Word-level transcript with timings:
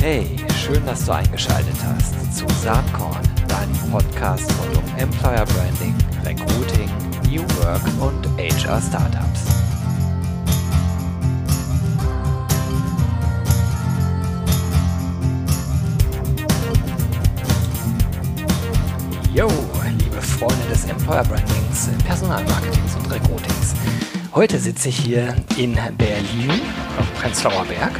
Hey, 0.00 0.36
schön, 0.54 0.84
dass 0.86 1.04
du 1.04 1.12
eingeschaltet 1.12 1.74
hast 1.84 2.36
zu 2.36 2.46
Saatkorn, 2.62 3.18
deinem 3.48 3.90
Podcast 3.90 4.48
rund 4.60 4.76
um 4.76 4.98
Employer 4.98 5.44
Branding, 5.46 5.94
Recruiting, 6.24 6.88
New 7.28 7.42
Work 7.58 7.82
und 8.00 8.26
HR 8.38 8.80
Startups. 8.80 9.46
Yo, 19.34 19.48
liebe 19.98 20.22
Freunde 20.22 20.54
des 20.70 20.84
Employer 20.84 21.24
Brandings, 21.24 21.88
Personalmarketings 22.06 22.94
und 22.94 23.10
Recruitings. 23.10 23.74
Heute 24.32 24.58
sitze 24.60 24.90
ich 24.90 24.98
hier 24.98 25.34
in 25.56 25.76
Berlin, 25.98 26.62
am 26.96 27.06
Prenzlauer 27.20 27.64
Berg. 27.64 27.92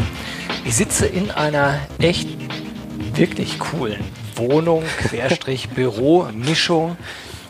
Ich 0.64 0.76
sitze 0.76 1.06
in 1.06 1.30
einer 1.30 1.80
echt 1.98 2.28
wirklich 3.14 3.58
coolen 3.58 4.04
Wohnung, 4.36 4.84
Querstrich, 4.98 5.68
Büro, 5.74 6.28
Mischung 6.32 6.96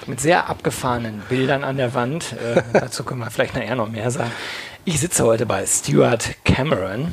mit 0.06 0.20
sehr 0.20 0.48
abgefahrenen 0.48 1.22
Bildern 1.28 1.64
an 1.64 1.76
der 1.76 1.94
Wand. 1.94 2.32
Äh, 2.32 2.62
dazu 2.72 3.04
können 3.04 3.20
wir 3.20 3.30
vielleicht 3.30 3.54
nachher 3.54 3.74
noch 3.74 3.90
mehr 3.90 4.10
sagen. 4.10 4.30
Ich 4.84 5.00
sitze 5.00 5.24
heute 5.24 5.44
bei 5.44 5.66
Stuart 5.66 6.36
Cameron 6.44 7.12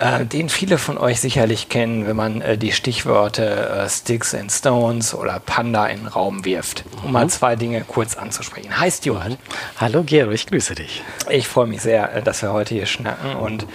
äh, 0.00 0.24
den 0.24 0.48
viele 0.48 0.78
von 0.78 0.98
euch 0.98 1.20
sicherlich 1.20 1.68
kennen, 1.68 2.06
wenn 2.06 2.16
man 2.16 2.40
äh, 2.40 2.56
die 2.56 2.72
Stichworte 2.72 3.44
äh, 3.44 3.88
Sticks 3.88 4.34
and 4.34 4.50
Stones 4.50 5.14
oder 5.14 5.38
Panda 5.40 5.86
in 5.86 5.98
den 5.98 6.06
Raum 6.06 6.44
wirft. 6.44 6.84
Um 7.02 7.08
mhm. 7.08 7.12
mal 7.12 7.28
zwei 7.28 7.54
Dinge 7.54 7.84
kurz 7.86 8.16
anzusprechen. 8.16 8.80
Hi 8.80 8.90
Stuart. 8.90 9.36
Hallo 9.76 10.02
Gero, 10.02 10.30
ich 10.30 10.46
grüße 10.46 10.74
dich. 10.74 11.02
Ich 11.28 11.46
freue 11.46 11.66
mich 11.66 11.82
sehr, 11.82 12.14
äh, 12.14 12.22
dass 12.22 12.40
wir 12.42 12.52
heute 12.52 12.74
hier 12.74 12.86
schnacken 12.86 13.36
und 13.36 13.66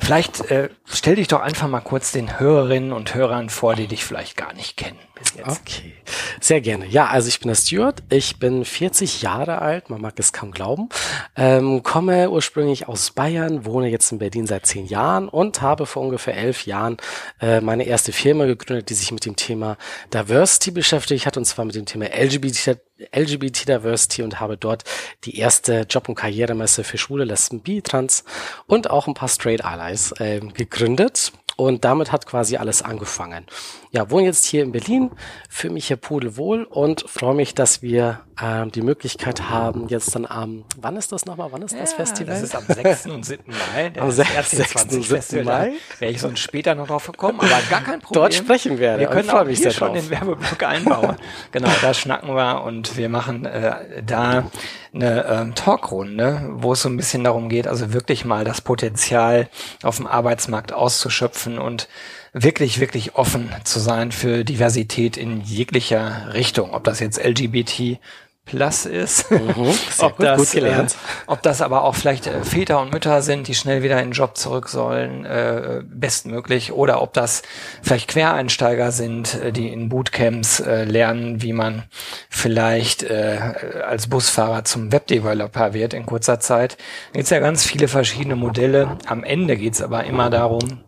vielleicht 0.00 0.50
äh, 0.50 0.70
stell 0.86 1.16
dich 1.16 1.28
doch 1.28 1.40
einfach 1.40 1.68
mal 1.68 1.80
kurz 1.80 2.12
den 2.12 2.38
Hörerinnen 2.38 2.92
und 2.92 3.14
Hörern 3.14 3.48
vor, 3.48 3.74
die 3.74 3.86
dich 3.86 4.04
vielleicht 4.04 4.36
gar 4.36 4.52
nicht 4.52 4.76
kennen. 4.76 4.98
Bis 5.14 5.34
jetzt. 5.34 5.60
Okay, 5.60 5.94
sehr 6.40 6.60
gerne. 6.60 6.86
Ja, 6.86 7.06
also 7.06 7.28
ich 7.28 7.38
bin 7.38 7.48
der 7.48 7.54
Stuart, 7.54 8.02
ich 8.10 8.38
bin 8.38 8.64
40 8.64 9.22
Jahre 9.22 9.62
alt, 9.62 9.88
man 9.88 10.00
mag 10.00 10.14
es 10.18 10.32
kaum 10.32 10.50
glauben, 10.50 10.88
ähm, 11.36 11.84
komme 11.84 12.30
ursprünglich 12.30 12.88
aus 12.88 13.12
Bayern, 13.12 13.64
wohne 13.64 13.88
jetzt 13.88 14.10
in 14.10 14.18
Berlin 14.18 14.46
seit 14.46 14.66
zehn 14.66 14.86
Jahren 14.86 15.28
und 15.28 15.62
habe 15.62 15.86
vor 15.86 16.02
ungefähr 16.02 16.36
elf 16.36 16.66
Jahren 16.66 16.96
äh, 17.40 17.60
meine 17.60 17.84
erste 17.84 18.12
Firma 18.12 18.46
gegründet, 18.46 18.90
die 18.90 18.94
sich 18.94 19.12
mit 19.12 19.24
dem 19.24 19.36
Thema 19.36 19.76
Diversity 20.12 20.72
beschäftigt 20.72 21.26
hat 21.26 21.36
und 21.36 21.44
zwar 21.44 21.64
mit 21.64 21.76
dem 21.76 21.86
Thema 21.86 22.06
LGBT 22.06 22.80
LGBT 23.12 23.68
Diversity 23.68 24.22
und 24.22 24.40
habe 24.40 24.56
dort 24.56 24.84
die 25.24 25.38
erste 25.38 25.86
Job- 25.88 26.08
und 26.08 26.14
Karrieremesse 26.14 26.84
für 26.84 26.98
Schwule, 26.98 27.24
Lesben, 27.24 27.60
Bi, 27.60 27.82
Trans 27.82 28.24
und 28.66 28.90
auch 28.90 29.06
ein 29.06 29.14
paar 29.14 29.28
Straight 29.28 29.64
Allies 29.64 30.12
äh, 30.20 30.40
gegründet. 30.40 31.32
Und 31.56 31.84
damit 31.84 32.10
hat 32.10 32.26
quasi 32.26 32.56
alles 32.56 32.82
angefangen. 32.82 33.46
Ja, 33.90 34.10
wohne 34.10 34.26
jetzt 34.26 34.44
hier 34.44 34.64
in 34.64 34.72
Berlin, 34.72 35.10
fühle 35.48 35.74
mich 35.74 35.86
hier 35.86 35.96
pudelwohl 35.96 36.64
und 36.64 37.04
freue 37.08 37.34
mich, 37.34 37.54
dass 37.54 37.80
wir 37.80 38.20
ähm, 38.42 38.72
die 38.72 38.82
Möglichkeit 38.82 39.48
haben, 39.48 39.88
jetzt 39.88 40.14
dann 40.14 40.26
am, 40.26 40.64
wann 40.76 40.96
ist 40.96 41.12
das 41.12 41.26
nochmal, 41.26 41.52
wann 41.52 41.62
ist 41.62 41.76
das 41.78 41.92
Festival? 41.92 42.34
Das 42.34 42.42
ist 42.42 42.56
am 42.56 42.64
6. 42.66 43.06
und 43.06 43.24
7. 43.24 43.44
Mai. 43.46 43.92
am 44.00 44.10
6. 44.10 44.50
6. 44.50 44.82
und 44.94 45.04
7. 45.04 45.44
Mai. 45.44 45.74
Wäre 46.00 46.10
ich 46.10 46.20
sonst 46.20 46.40
später 46.40 46.74
noch 46.74 46.88
drauf 46.88 47.06
gekommen, 47.06 47.38
aber 47.38 47.60
gar 47.70 47.82
kein 47.82 48.00
Problem. 48.00 48.22
Dort 48.22 48.34
sprechen 48.34 48.78
wir. 48.78 48.98
Wir 48.98 49.06
können 49.06 49.30
auch 49.30 49.46
hier 49.46 49.70
schon 49.70 49.94
den 49.94 50.10
Werbeblock 50.10 50.62
einbauen. 50.64 51.16
genau, 51.52 51.70
da 51.80 51.94
schnacken 51.94 52.34
wir 52.34 52.64
und 52.64 52.96
wir 52.96 53.08
machen 53.08 53.44
äh, 53.44 54.02
da 54.04 54.50
eine 54.94 55.24
ähm, 55.26 55.54
Talkrunde, 55.54 56.50
wo 56.52 56.72
es 56.72 56.82
so 56.82 56.88
ein 56.88 56.96
bisschen 56.96 57.24
darum 57.24 57.48
geht, 57.48 57.66
also 57.66 57.92
wirklich 57.92 58.24
mal 58.24 58.44
das 58.44 58.60
Potenzial 58.60 59.48
auf 59.82 59.96
dem 59.96 60.06
Arbeitsmarkt 60.06 60.72
auszuschöpfen 60.72 61.58
und 61.58 61.88
wirklich, 62.32 62.80
wirklich 62.80 63.14
offen 63.14 63.50
zu 63.64 63.80
sein 63.80 64.12
für 64.12 64.44
Diversität 64.44 65.16
in 65.16 65.40
jeglicher 65.40 66.32
Richtung. 66.34 66.72
Ob 66.74 66.84
das 66.84 67.00
jetzt 67.00 67.22
LGBT 67.22 67.98
Plus 68.44 68.84
ist. 68.84 69.30
Mhm, 69.30 69.74
ob, 70.00 70.18
das, 70.18 70.54
äh, 70.54 70.86
ob 71.26 71.42
das 71.42 71.62
aber 71.62 71.84
auch 71.84 71.94
vielleicht 71.94 72.26
äh, 72.26 72.44
Väter 72.44 72.80
und 72.80 72.92
Mütter 72.92 73.22
sind, 73.22 73.48
die 73.48 73.54
schnell 73.54 73.82
wieder 73.82 73.98
in 74.00 74.10
den 74.10 74.12
Job 74.12 74.36
zurück 74.36 74.68
sollen, 74.68 75.24
äh, 75.24 75.82
bestmöglich. 75.84 76.72
Oder 76.72 77.00
ob 77.00 77.14
das 77.14 77.42
vielleicht 77.82 78.08
Quereinsteiger 78.08 78.92
sind, 78.92 79.34
äh, 79.34 79.50
die 79.50 79.68
in 79.68 79.88
Bootcamps 79.88 80.60
äh, 80.60 80.84
lernen, 80.84 81.40
wie 81.40 81.54
man 81.54 81.84
vielleicht 82.28 83.02
äh, 83.02 83.38
als 83.86 84.08
Busfahrer 84.08 84.64
zum 84.64 84.92
Webdeveloper 84.92 85.72
wird 85.72 85.94
in 85.94 86.04
kurzer 86.04 86.38
Zeit. 86.38 86.76
Da 87.12 87.18
gibt 87.20 87.30
ja 87.30 87.40
ganz 87.40 87.64
viele 87.64 87.88
verschiedene 87.88 88.36
Modelle. 88.36 88.98
Am 89.06 89.24
Ende 89.24 89.56
geht 89.56 89.72
es 89.72 89.82
aber 89.82 90.04
immer 90.04 90.28
darum, 90.28 90.84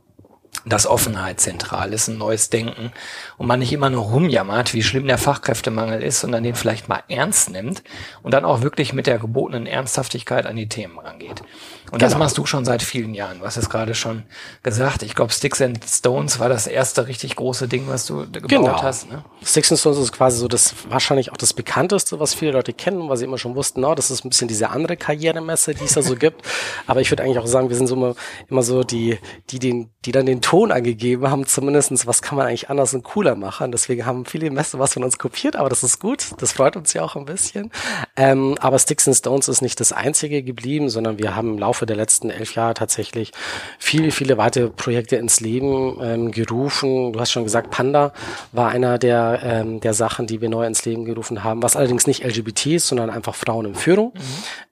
dass 0.67 0.87
Offenheit 0.87 1.41
zentral 1.41 1.93
ist, 1.93 2.09
ein 2.09 2.19
neues 2.19 2.51
Denken 2.51 2.93
und 3.39 3.47
man 3.47 3.61
nicht 3.61 3.73
immer 3.73 3.89
nur 3.89 4.05
rumjammert, 4.05 4.75
wie 4.75 4.83
schlimm 4.83 5.07
der 5.07 5.17
Fachkräftemangel 5.17 6.03
ist, 6.03 6.21
sondern 6.21 6.43
den 6.43 6.57
vielleicht 6.57 6.89
mal 6.89 7.03
ernst 7.09 7.51
nimmt 7.51 7.83
und 8.23 8.35
dann 8.35 8.45
auch 8.45 8.63
wirklich 8.63 8.93
mit 8.93 9.07
der 9.07 9.19
gebotenen 9.19 9.67
Ernsthaftigkeit 9.67 10.45
an 10.45 10.57
die 10.57 10.69
Themen 10.69 10.99
rangeht. 10.99 11.43
Und 11.93 11.99
genau. 12.01 12.11
das 12.11 12.19
machst 12.19 12.37
du 12.37 12.47
schon 12.47 12.65
seit 12.65 12.83
vielen 12.83 13.15
Jahren. 13.15 13.39
Du 13.39 13.45
hast 13.45 13.57
es 13.57 13.71
gerade 13.71 13.95
schon 13.95 14.25
gesagt. 14.65 15.03
Ich 15.03 15.15
glaube, 15.15 15.33
Sticks 15.33 15.63
and 15.63 15.79
Stones 15.85 16.41
war 16.41 16.49
das 16.49 16.67
erste 16.67 17.07
richtig 17.07 17.37
große 17.37 17.69
Ding, 17.69 17.85
was 17.87 18.07
du 18.07 18.27
gebaut 18.31 18.49
genau. 18.49 18.83
hast. 18.83 19.09
Ne? 19.09 19.25
Sticks 19.45 19.71
and 19.71 19.79
Stones 19.79 19.99
ist 19.99 20.13
quasi 20.13 20.39
so 20.39 20.49
das 20.49 20.75
wahrscheinlich 20.89 21.31
auch 21.31 21.37
das 21.37 21.53
bekannteste, 21.53 22.19
was 22.19 22.35
viele 22.35 22.53
Leute 22.53 22.73
kennen, 22.73 23.09
weil 23.09 23.17
sie 23.17 23.25
immer 23.25 23.39
schon 23.39 23.55
wussten, 23.55 23.83
no, 23.83 23.95
das 23.95 24.11
ist 24.11 24.25
ein 24.25 24.31
bisschen 24.31 24.49
diese 24.49 24.71
andere 24.71 24.97
Karrieremesse, 24.97 25.75
die 25.75 25.85
es 25.85 25.95
da 25.95 26.03
so 26.03 26.15
gibt. 26.17 26.43
Aber 26.89 27.01
ich 27.01 27.11
würde 27.11 27.23
eigentlich 27.23 27.39
auch 27.39 27.47
sagen, 27.47 27.69
wir 27.69 27.77
sind 27.77 27.87
so 27.87 27.95
immer, 27.95 28.15
immer 28.49 28.63
so 28.63 28.83
die, 28.83 29.19
die 29.51 29.61
den, 29.61 29.91
die 30.05 30.13
dann 30.13 30.27
den 30.27 30.41
Ton 30.41 30.73
angegeben 30.73 31.31
haben, 31.31 31.47
zumindestens, 31.47 32.07
was 32.07 32.21
kann 32.21 32.37
man 32.37 32.49
eigentlich 32.49 32.69
anders 32.69 32.95
und 32.95 33.05
cooler 33.05 33.37
machen. 33.37 33.71
Deswegen 33.71 34.07
haben 34.07 34.25
viele 34.25 34.51
Messe 34.51 34.79
was 34.79 34.95
von 34.95 35.05
uns 35.05 35.19
kopiert, 35.19 35.55
aber 35.55 35.69
das 35.69 35.85
ist 35.85 36.01
gut. 36.01 36.33
Das 36.39 36.53
freut 36.53 36.77
uns 36.77 36.93
ja 36.95 37.03
auch 37.03 37.15
ein 37.15 37.27
bisschen. 37.27 37.71
Ähm, 38.17 38.57
aber 38.61 38.79
Sticks 38.79 39.07
and 39.07 39.17
Stones 39.17 39.49
ist 39.49 39.63
nicht 39.63 39.79
das 39.79 39.93
einzige 39.93 40.43
geblieben, 40.43 40.89
sondern 40.89 41.19
wir 41.19 41.37
haben 41.37 41.55
im 41.55 41.59
Laufe 41.59 41.76
Laufe 41.77 41.85
der 41.85 41.97
letzten 41.97 42.31
elf 42.31 42.55
Jahre 42.55 42.73
tatsächlich 42.73 43.33
viele, 43.79 44.11
viele 44.11 44.39
weitere 44.39 44.71
Projekte 44.71 45.17
ins 45.17 45.41
Leben 45.41 45.99
ähm, 46.01 46.31
gerufen. 46.31 47.13
Du 47.13 47.21
hast 47.21 47.33
schon 47.33 47.45
gesagt, 47.45 47.71
Panda 47.71 48.15
war 48.53 48.71
einer 48.71 48.97
der, 48.97 49.41
ähm, 49.43 49.81
der 49.81 49.93
Sachen, 49.93 50.27
die 50.27 50.41
wir 50.41 50.49
neu 50.49 50.65
ins 50.65 50.87
Leben 50.87 51.05
gerufen 51.05 51.45
haben, 51.45 51.63
was 51.63 51.77
allerdings 51.77 52.07
nicht 52.07 52.25
LGBT 52.25 52.67
ist, 52.77 52.89
sondern 52.89 53.11
einfach 53.11 53.35
Frauen 53.35 53.67
in 53.67 53.75
Führung, 53.75 54.15
mhm. 54.15 54.21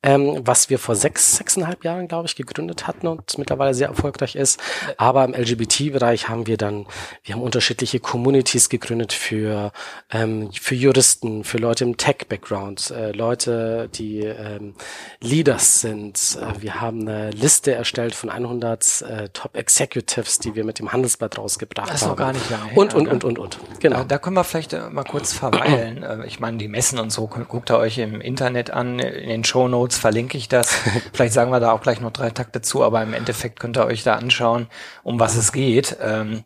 ähm, 0.03 0.41
was 0.44 0.70
wir 0.70 0.78
vor 0.78 0.94
sechs, 0.94 1.37
sechseinhalb 1.37 1.84
Jahren, 1.84 2.09
glaube 2.09 2.26
ich, 2.26 2.37
gegründet 2.37 2.87
hatten 2.87 3.06
und 3.06 3.36
mittlerweile 3.36 3.75
sehr 3.75 3.88
erfolgreich 3.88 4.34
ist. 4.34 4.59
Aber 4.97 5.26
im 5.26 5.34
LGBT-Bereich 5.34 6.31
haben 6.31 6.47
wir 6.47 6.56
dann, 6.56 6.86
wir 7.22 7.34
haben 7.34 7.42
unterschiedliche 7.42 8.00
Communities 8.00 8.71
gegründet 8.71 9.12
für, 9.12 9.72
ähm, 10.10 10.50
für 10.59 10.75
Juristen, 10.75 11.44
für 11.44 11.59
Leute 11.59 11.84
im 11.84 11.98
Tech-Background, 11.98 12.92
äh, 12.92 13.12
Leute, 13.12 13.91
die 13.92 14.21
ähm, 14.21 14.75
Leaders 15.21 15.82
sind. 15.82 16.38
Äh, 16.41 16.62
wir 16.62 16.81
haben 16.81 16.94
haben 16.94 17.09
eine 17.09 17.31
Liste 17.31 17.75
erstellt 17.75 18.15
von 18.15 18.31
100 18.31 19.03
äh, 19.03 19.28
Top 19.32 19.56
Executives, 19.56 20.38
die 20.38 20.55
wir 20.55 20.65
mit 20.65 20.78
dem 20.78 20.93
Handelsblatt 20.93 21.38
rausgebracht 21.38 21.88
haben. 21.88 21.93
Das 21.93 22.03
ist 22.03 22.09
noch 22.09 22.16
gar 22.16 22.32
nicht 22.32 22.49
lange 22.50 22.66
her. 22.66 22.78
Und, 22.78 22.94
und, 22.94 23.09
und, 23.09 23.25
und, 23.25 23.38
und. 23.38 23.59
Genau. 23.81 23.99
Da, 23.99 24.05
da 24.05 24.19
können 24.19 24.37
wir 24.37 24.44
vielleicht 24.44 24.72
äh, 24.72 24.88
mal 24.91 25.04
kurz 25.04 25.33
verweilen. 25.33 26.03
Äh, 26.03 26.27
ich 26.27 26.41
meine, 26.41 26.59
die 26.59 26.69
Messen 26.69 26.99
und 26.99 27.10
so, 27.10 27.27
guckt 27.27 27.71
ihr 27.71 27.78
euch 27.78 27.99
im 27.99 28.21
Internet 28.21 28.71
an. 28.71 28.99
In 28.99 29.28
den 29.28 29.44
Show 29.44 29.69
Notes 29.69 29.99
verlinke 29.99 30.38
ich 30.38 30.49
das. 30.49 30.72
vielleicht 31.12 31.34
sagen 31.34 31.50
wir 31.50 31.60
da 31.60 31.72
auch 31.72 31.83
gleich 31.83 32.00
noch 32.00 32.12
drei 32.12 32.31
Takte 32.31 32.62
zu, 32.62 32.84
aber 32.84 33.03
im 33.03 33.12
Endeffekt 33.12 33.59
könnt 33.59 33.77
ihr 33.77 33.87
euch 33.87 34.04
da 34.04 34.15
anschauen, 34.15 34.69
um 35.03 35.19
was 35.19 35.37
es 35.37 35.53
geht. 35.53 35.97
Ähm, 36.00 36.44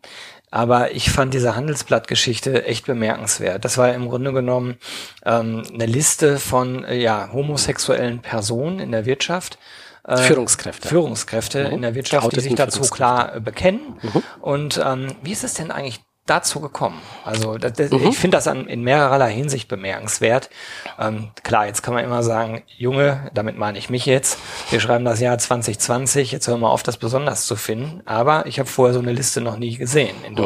aber 0.51 0.95
ich 0.95 1.11
fand 1.11 1.35
diese 1.35 1.55
Handelsblattgeschichte 1.55 2.65
echt 2.65 2.87
bemerkenswert. 2.87 3.63
Das 3.63 3.77
war 3.77 3.93
im 3.93 4.09
Grunde 4.09 4.33
genommen 4.33 4.77
ähm, 5.23 5.61
eine 5.71 5.85
Liste 5.85 6.39
von 6.39 6.83
äh, 6.85 6.97
ja, 6.97 7.29
homosexuellen 7.31 8.19
Personen 8.19 8.79
in 8.79 8.91
der 8.91 9.05
Wirtschaft 9.05 9.59
äh, 10.03 10.17
Führungskräfte. 10.17 10.87
Führungskräfte 10.87 11.65
mhm. 11.65 11.73
in 11.73 11.81
der 11.81 11.95
Wirtschaft, 11.95 12.35
die 12.35 12.39
sich 12.39 12.55
dazu 12.55 12.81
klar 12.81 13.35
äh, 13.35 13.39
bekennen. 13.39 13.97
Mhm. 14.01 14.23
Und 14.41 14.81
ähm, 14.83 15.15
wie 15.21 15.31
ist 15.31 15.43
es 15.43 15.53
denn 15.53 15.71
eigentlich 15.71 16.01
dazu 16.25 16.59
gekommen? 16.59 17.01
Also 17.25 17.57
das, 17.57 17.73
das, 17.73 17.91
mhm. 17.91 18.07
ich 18.07 18.17
finde 18.17 18.37
das 18.37 18.47
an, 18.47 18.67
in 18.67 18.83
mehrererlei 18.83 19.33
Hinsicht 19.33 19.67
bemerkenswert. 19.67 20.49
Ähm, 20.99 21.31
klar, 21.43 21.65
jetzt 21.65 21.81
kann 21.81 21.93
man 21.93 22.03
immer 22.03 22.23
sagen, 22.23 22.63
Junge, 22.77 23.31
damit 23.33 23.57
meine 23.57 23.77
ich 23.77 23.89
mich 23.89 24.05
jetzt. 24.05 24.37
Wir 24.69 24.79
schreiben 24.79 25.05
das 25.05 25.19
Jahr 25.19 25.37
2020, 25.37 26.31
jetzt 26.31 26.47
hören 26.47 26.61
wir 26.61 26.69
auf, 26.69 26.83
das 26.83 26.97
besonders 26.97 27.45
zu 27.45 27.55
finden. 27.55 28.01
Aber 28.05 28.45
ich 28.45 28.59
habe 28.59 28.69
vorher 28.69 28.93
so 28.93 28.99
eine 28.99 29.13
Liste 29.13 29.41
noch 29.41 29.57
nie 29.57 29.77
gesehen 29.77 30.15
in 30.25 30.33
mhm. 30.33 30.37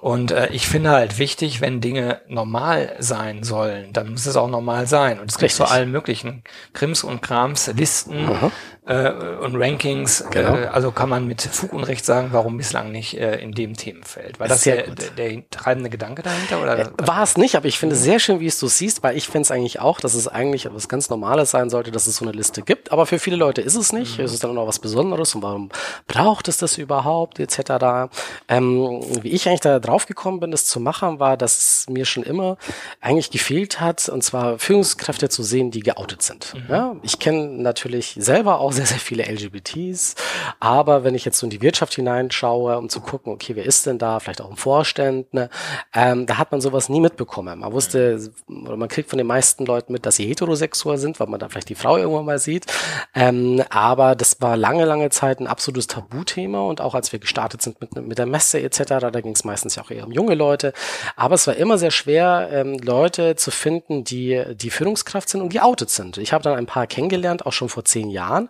Und 0.00 0.30
äh, 0.30 0.48
ich 0.48 0.68
finde 0.68 0.90
halt 0.90 1.18
wichtig, 1.18 1.60
wenn 1.60 1.80
Dinge 1.80 2.20
normal 2.28 2.96
sein 2.98 3.42
sollen, 3.42 3.92
dann 3.92 4.10
muss 4.10 4.26
es 4.26 4.36
auch 4.36 4.48
normal 4.48 4.86
sein. 4.86 5.18
Und 5.18 5.30
es 5.30 5.38
gibt 5.38 5.52
zu 5.52 5.64
allen 5.64 5.90
möglichen 5.90 6.42
Krims 6.74 7.02
und 7.02 7.22
Krams, 7.22 7.70
Listen 7.74 8.26
mhm. 8.26 8.52
äh, 8.86 9.10
und 9.10 9.56
Rankings. 9.56 10.24
Genau. 10.30 10.56
Äh, 10.56 10.66
also 10.66 10.90
kann 10.90 11.08
man 11.08 11.26
mit 11.26 11.42
Fug 11.42 11.72
und 11.72 11.84
Recht 11.84 12.04
sagen, 12.04 12.28
warum 12.32 12.58
bislang 12.58 12.92
nicht 12.92 13.18
äh, 13.18 13.36
in 13.40 13.52
dem 13.52 13.74
Themenfeld. 13.74 14.38
War 14.38 14.48
das 14.48 14.62
der, 14.62 14.88
der, 14.88 15.10
der, 15.16 15.50
treibende 15.50 15.88
Gedanke 15.88 16.22
dahinter? 16.22 16.62
Oder? 16.62 16.78
Äh, 16.78 16.86
war 16.98 17.22
es 17.22 17.36
nicht, 17.36 17.56
aber 17.56 17.66
ich 17.66 17.78
finde 17.78 17.94
es 17.94 18.02
sehr 18.02 18.18
schön, 18.18 18.40
wie 18.40 18.46
es 18.46 18.58
du 18.58 18.68
siehst, 18.68 19.02
weil 19.02 19.16
ich 19.16 19.26
finde 19.26 19.42
es 19.42 19.50
eigentlich 19.50 19.80
auch, 19.80 20.00
dass 20.00 20.14
es 20.14 20.28
eigentlich 20.28 20.66
etwas 20.66 20.88
ganz 20.88 21.08
Normales 21.08 21.50
sein 21.50 21.70
sollte, 21.70 21.90
dass 21.90 22.06
es 22.06 22.16
so 22.16 22.24
eine 22.24 22.32
Liste 22.32 22.62
gibt. 22.62 22.92
Aber 22.92 23.06
für 23.06 23.18
viele 23.18 23.36
Leute 23.36 23.62
ist 23.62 23.76
es 23.76 23.92
nicht. 23.92 24.18
Mhm. 24.18 24.24
Es 24.24 24.32
ist 24.34 24.44
dann 24.44 24.56
auch 24.58 24.68
was 24.68 24.78
Besonderes 24.78 25.34
und 25.34 25.42
warum 25.42 25.70
braucht 26.06 26.48
es 26.48 26.58
das 26.58 26.76
überhaupt, 26.76 27.40
etc. 27.40 28.10
Ähm, 28.48 29.00
wie 29.22 29.30
ich 29.30 29.48
eigentlich 29.48 29.60
da 29.60 29.78
drauf 29.86 30.06
gekommen 30.06 30.40
bin, 30.40 30.50
das 30.50 30.64
zu 30.66 30.80
machen, 30.80 31.20
war, 31.20 31.36
dass 31.36 31.86
mir 31.88 32.04
schon 32.04 32.22
immer 32.22 32.56
eigentlich 33.00 33.30
gefehlt 33.30 33.80
hat, 33.80 34.08
und 34.08 34.22
zwar 34.22 34.58
Führungskräfte 34.58 35.28
zu 35.28 35.42
sehen, 35.42 35.70
die 35.70 35.80
geoutet 35.80 36.22
sind. 36.22 36.54
Mhm. 36.54 36.64
Ja, 36.68 36.96
ich 37.02 37.18
kenne 37.18 37.48
natürlich 37.48 38.16
selber 38.18 38.60
auch 38.60 38.72
sehr, 38.72 38.86
sehr 38.86 38.98
viele 38.98 39.24
LGBTs, 39.24 40.14
aber 40.60 41.04
wenn 41.04 41.14
ich 41.14 41.24
jetzt 41.24 41.38
so 41.38 41.46
in 41.46 41.50
die 41.50 41.62
Wirtschaft 41.62 41.94
hineinschaue, 41.94 42.76
um 42.78 42.88
zu 42.88 43.00
gucken, 43.00 43.32
okay, 43.32 43.56
wer 43.56 43.64
ist 43.64 43.86
denn 43.86 43.98
da, 43.98 44.20
vielleicht 44.20 44.40
auch 44.40 44.50
im 44.50 44.56
Vorstand, 44.56 45.32
ne, 45.34 45.48
ähm, 45.94 46.26
da 46.26 46.38
hat 46.38 46.52
man 46.52 46.60
sowas 46.60 46.88
nie 46.88 47.00
mitbekommen. 47.00 47.60
Man 47.60 47.72
wusste, 47.72 48.20
oder 48.48 48.76
man 48.76 48.88
kriegt 48.88 49.10
von 49.10 49.18
den 49.18 49.26
meisten 49.26 49.64
Leuten 49.64 49.92
mit, 49.92 50.06
dass 50.06 50.16
sie 50.16 50.26
heterosexuell 50.26 50.98
sind, 50.98 51.20
weil 51.20 51.26
man 51.28 51.40
da 51.40 51.48
vielleicht 51.48 51.68
die 51.68 51.74
Frau 51.74 51.96
irgendwann 51.96 52.24
mal 52.24 52.38
sieht. 52.38 52.66
Ähm, 53.14 53.62
aber 53.70 54.14
das 54.16 54.40
war 54.40 54.56
lange, 54.56 54.84
lange 54.84 55.10
Zeit 55.10 55.40
ein 55.40 55.46
absolutes 55.46 55.86
Tabuthema 55.86 56.60
und 56.60 56.80
auch 56.80 56.94
als 56.94 57.12
wir 57.12 57.18
gestartet 57.18 57.62
sind 57.62 57.80
mit, 57.80 57.94
mit 57.96 58.18
der 58.18 58.26
Messe 58.26 58.60
etc., 58.60 58.82
da 59.12 59.20
ging 59.20 59.32
es 59.32 59.44
meistens 59.44 59.75
ja 59.76 59.82
auch 59.82 59.90
eher 59.90 60.06
um 60.06 60.12
junge 60.12 60.34
Leute. 60.34 60.72
Aber 61.16 61.34
es 61.34 61.46
war 61.46 61.56
immer 61.56 61.78
sehr 61.78 61.90
schwer, 61.90 62.48
ähm, 62.52 62.78
Leute 62.78 63.36
zu 63.36 63.50
finden, 63.50 64.04
die 64.04 64.42
die 64.54 64.70
Führungskraft 64.70 65.28
sind 65.28 65.40
und 65.40 65.52
die 65.52 65.60
outet 65.60 65.90
sind. 65.90 66.18
Ich 66.18 66.32
habe 66.32 66.42
dann 66.42 66.56
ein 66.56 66.66
paar 66.66 66.86
kennengelernt, 66.86 67.46
auch 67.46 67.52
schon 67.52 67.68
vor 67.68 67.84
zehn 67.84 68.10
Jahren. 68.10 68.48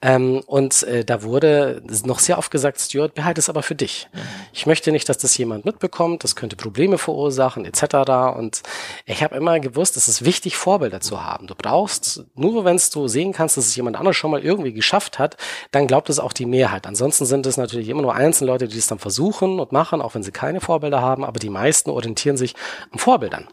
Ähm, 0.00 0.42
und 0.46 0.82
äh, 0.84 1.04
da 1.04 1.22
wurde 1.22 1.82
noch 2.04 2.18
sehr 2.18 2.38
oft 2.38 2.50
gesagt, 2.50 2.80
Stuart, 2.80 3.14
behalte 3.14 3.40
es 3.40 3.48
aber 3.48 3.62
für 3.62 3.74
dich. 3.74 4.08
Ich 4.52 4.66
möchte 4.66 4.92
nicht, 4.92 5.08
dass 5.08 5.18
das 5.18 5.36
jemand 5.36 5.64
mitbekommt, 5.64 6.24
das 6.24 6.36
könnte 6.36 6.56
Probleme 6.56 6.98
verursachen 6.98 7.64
etc. 7.64 8.36
Und 8.36 8.62
ich 9.04 9.22
habe 9.22 9.36
immer 9.36 9.60
gewusst, 9.60 9.96
es 9.96 10.08
ist 10.08 10.24
wichtig, 10.24 10.56
Vorbilder 10.56 11.00
zu 11.00 11.24
haben. 11.24 11.46
Du 11.46 11.54
brauchst, 11.54 12.24
nur 12.34 12.64
wenn 12.64 12.80
du 12.92 13.08
sehen 13.08 13.32
kannst, 13.32 13.56
dass 13.56 13.66
es 13.66 13.76
jemand 13.76 13.96
anderes 13.96 14.16
schon 14.16 14.30
mal 14.30 14.42
irgendwie 14.42 14.72
geschafft 14.72 15.18
hat, 15.18 15.36
dann 15.70 15.86
glaubt 15.86 16.10
es 16.10 16.18
auch 16.18 16.32
die 16.32 16.46
Mehrheit. 16.46 16.86
Ansonsten 16.86 17.24
sind 17.24 17.46
es 17.46 17.56
natürlich 17.56 17.88
immer 17.88 18.02
nur 18.02 18.14
einzelne 18.14 18.50
Leute, 18.50 18.68
die 18.68 18.78
es 18.78 18.86
dann 18.86 18.98
versuchen 18.98 19.60
und 19.60 19.72
machen, 19.72 20.00
auch 20.00 20.14
wenn 20.14 20.22
sie 20.22 20.32
keine 20.32 20.60
Vorbilder 20.66 21.00
haben, 21.00 21.24
aber 21.24 21.38
die 21.38 21.50
meisten 21.50 21.90
orientieren 21.90 22.36
sich 22.36 22.54
an 22.90 22.98
Vorbildern. 22.98 23.48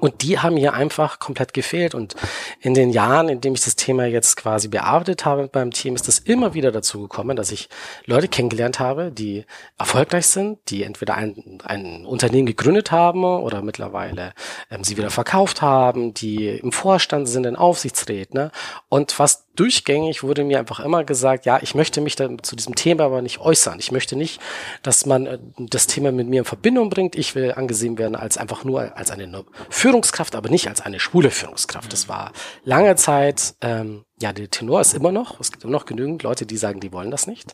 Und 0.00 0.22
die 0.22 0.38
haben 0.38 0.56
hier 0.56 0.72
einfach 0.72 1.18
komplett 1.18 1.52
gefehlt. 1.52 1.94
Und 1.94 2.14
in 2.60 2.74
den 2.74 2.90
Jahren, 2.90 3.28
in 3.28 3.40
dem 3.40 3.54
ich 3.54 3.60
das 3.60 3.76
Thema 3.76 4.06
jetzt 4.06 4.36
quasi 4.36 4.68
bearbeitet 4.68 5.24
habe 5.24 5.50
meinem 5.52 5.70
Team, 5.70 5.94
ist 5.94 6.08
es 6.08 6.18
immer 6.18 6.54
wieder 6.54 6.72
dazu 6.72 7.02
gekommen, 7.02 7.36
dass 7.36 7.52
ich 7.52 7.68
Leute 8.06 8.28
kennengelernt 8.28 8.80
habe, 8.80 9.12
die 9.12 9.44
erfolgreich 9.78 10.26
sind, 10.26 10.58
die 10.68 10.82
entweder 10.82 11.14
ein, 11.14 11.58
ein 11.64 12.06
Unternehmen 12.06 12.46
gegründet 12.46 12.90
haben 12.90 13.24
oder 13.24 13.62
mittlerweile 13.62 14.32
ähm, 14.70 14.82
sie 14.82 14.96
wieder 14.96 15.10
verkauft 15.10 15.60
haben, 15.60 16.14
die 16.14 16.48
im 16.48 16.72
Vorstand 16.72 17.28
sind, 17.28 17.44
in 17.44 17.56
Aufsichtsräten. 17.56 18.38
Ne? 18.38 18.50
Und 18.88 19.12
fast 19.12 19.44
durchgängig 19.56 20.22
wurde 20.22 20.44
mir 20.44 20.58
einfach 20.58 20.80
immer 20.80 21.04
gesagt, 21.04 21.46
ja, 21.46 21.58
ich 21.62 21.74
möchte 21.74 22.00
mich 22.00 22.16
da 22.16 22.28
zu 22.42 22.56
diesem 22.56 22.74
Thema 22.74 23.04
aber 23.04 23.22
nicht 23.22 23.38
äußern. 23.40 23.78
Ich 23.78 23.92
möchte 23.92 24.16
nicht, 24.16 24.40
dass 24.82 25.06
man 25.06 25.26
äh, 25.26 25.38
das 25.58 25.86
Thema 25.86 26.12
mit 26.12 26.28
mir 26.28 26.40
in 26.40 26.44
Verbindung 26.44 26.90
bringt. 26.90 27.16
Ich 27.16 27.34
will 27.34 27.52
angesehen 27.52 27.98
werden 27.98 28.16
als 28.16 28.38
einfach 28.38 28.64
nur 28.64 28.96
als 28.96 29.10
eine 29.10 29.44
Führungskraft, 29.70 30.34
aber 30.34 30.48
nicht 30.48 30.68
als 30.68 30.80
eine 30.80 31.00
schwule 31.00 31.30
Führungskraft. 31.30 31.92
Das 31.92 32.08
war 32.08 32.32
lange 32.64 32.96
Zeit 32.96 33.54
ähm, 33.60 34.04
ja, 34.22 34.32
der 34.32 34.48
Tenor 34.48 34.80
ist 34.80 34.94
immer 34.94 35.12
noch, 35.12 35.40
es 35.40 35.50
gibt 35.50 35.64
immer 35.64 35.72
noch 35.72 35.84
genügend 35.84 36.22
Leute, 36.22 36.46
die 36.46 36.56
sagen, 36.56 36.78
die 36.78 36.92
wollen 36.92 37.10
das 37.10 37.26
nicht. 37.26 37.52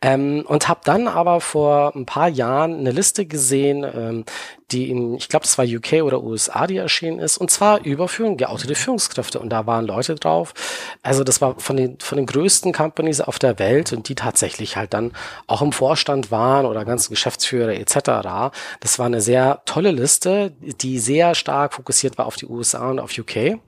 Ähm, 0.00 0.44
und 0.48 0.66
habe 0.66 0.80
dann 0.82 1.08
aber 1.08 1.40
vor 1.40 1.94
ein 1.94 2.06
paar 2.06 2.28
Jahren 2.28 2.78
eine 2.78 2.90
Liste 2.90 3.26
gesehen, 3.26 3.84
ähm, 3.84 4.24
die 4.72 4.90
in, 4.90 5.14
ich 5.14 5.28
glaube, 5.28 5.44
das 5.44 5.58
war 5.58 5.64
UK 5.64 6.02
oder 6.02 6.22
USA, 6.24 6.66
die 6.66 6.78
erschienen 6.78 7.20
ist, 7.20 7.36
und 7.36 7.50
zwar 7.50 7.84
über 7.84 8.08
Führung, 8.08 8.36
geoutete 8.36 8.74
Führungskräfte. 8.74 9.38
Und 9.38 9.50
da 9.50 9.66
waren 9.66 9.86
Leute 9.86 10.14
drauf. 10.16 10.54
Also 11.02 11.22
das 11.22 11.40
war 11.40 11.60
von 11.60 11.76
den, 11.76 12.00
von 12.00 12.16
den 12.16 12.26
größten 12.26 12.72
Companies 12.72 13.20
auf 13.20 13.38
der 13.38 13.58
Welt 13.58 13.92
und 13.92 14.08
die 14.08 14.14
tatsächlich 14.14 14.76
halt 14.76 14.94
dann 14.94 15.12
auch 15.46 15.62
im 15.62 15.72
Vorstand 15.72 16.30
waren 16.30 16.64
oder 16.66 16.84
ganzen 16.84 17.10
Geschäftsführer 17.10 17.74
etc. 17.74 18.54
Das 18.80 18.98
war 18.98 19.06
eine 19.06 19.20
sehr 19.20 19.62
tolle 19.66 19.90
Liste, 19.90 20.52
die 20.60 20.98
sehr 20.98 21.34
stark 21.34 21.74
fokussiert 21.74 22.16
war 22.18 22.26
auf 22.26 22.36
die 22.36 22.46
USA 22.46 22.90
und 22.90 22.98
auf 22.98 23.16
UK 23.16 23.60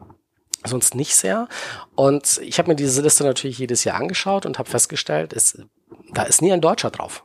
sonst 0.65 0.95
nicht 0.95 1.15
sehr. 1.15 1.49
Und 1.95 2.41
ich 2.43 2.59
habe 2.59 2.69
mir 2.69 2.77
diese 2.77 3.03
Liste 3.03 3.25
natürlich 3.25 3.59
jedes 3.59 3.85
Jahr 3.85 3.97
angeschaut 3.97 4.47
und 4.47 4.59
habe 4.59 4.69
festgestellt, 4.69 5.33
es, 5.33 5.63
da 6.13 6.23
ist 6.23 6.43
nie 6.43 6.53
ein 6.53 6.61
Deutscher 6.61 6.91
drauf. 6.91 7.25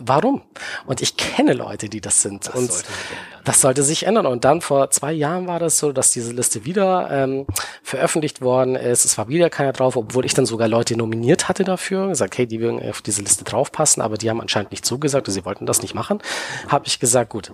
Warum? 0.00 0.42
Und 0.86 1.00
ich 1.00 1.16
kenne 1.16 1.54
Leute, 1.54 1.88
die 1.88 2.00
das 2.00 2.22
sind. 2.22 2.46
Das 2.46 2.54
und 2.54 2.70
sollte 2.70 2.88
das 3.44 3.62
sollte 3.62 3.82
sich 3.82 4.04
ändern. 4.04 4.26
Und 4.26 4.44
dann 4.44 4.60
vor 4.60 4.90
zwei 4.90 5.12
Jahren 5.12 5.46
war 5.46 5.58
das 5.58 5.78
so, 5.78 5.92
dass 5.92 6.10
diese 6.10 6.32
Liste 6.32 6.66
wieder 6.66 7.08
ähm, 7.10 7.46
veröffentlicht 7.82 8.42
worden 8.42 8.76
ist. 8.76 9.06
Es 9.06 9.16
war 9.16 9.28
wieder 9.28 9.48
keiner 9.48 9.72
drauf, 9.72 9.96
obwohl 9.96 10.26
ich 10.26 10.34
dann 10.34 10.44
sogar 10.44 10.68
Leute 10.68 10.96
nominiert 10.98 11.48
hatte 11.48 11.64
dafür. 11.64 12.08
Gesagt, 12.08 12.36
hey, 12.36 12.46
die 12.46 12.60
würden 12.60 12.86
auf 12.86 13.00
diese 13.00 13.22
Liste 13.22 13.44
draufpassen, 13.44 14.02
aber 14.02 14.18
die 14.18 14.28
haben 14.28 14.42
anscheinend 14.42 14.70
nicht 14.70 14.84
zugesagt, 14.84 15.28
sie 15.28 15.46
wollten 15.46 15.64
das 15.64 15.80
nicht 15.80 15.94
machen. 15.94 16.20
Habe 16.68 16.86
ich 16.86 17.00
gesagt, 17.00 17.30
gut, 17.30 17.52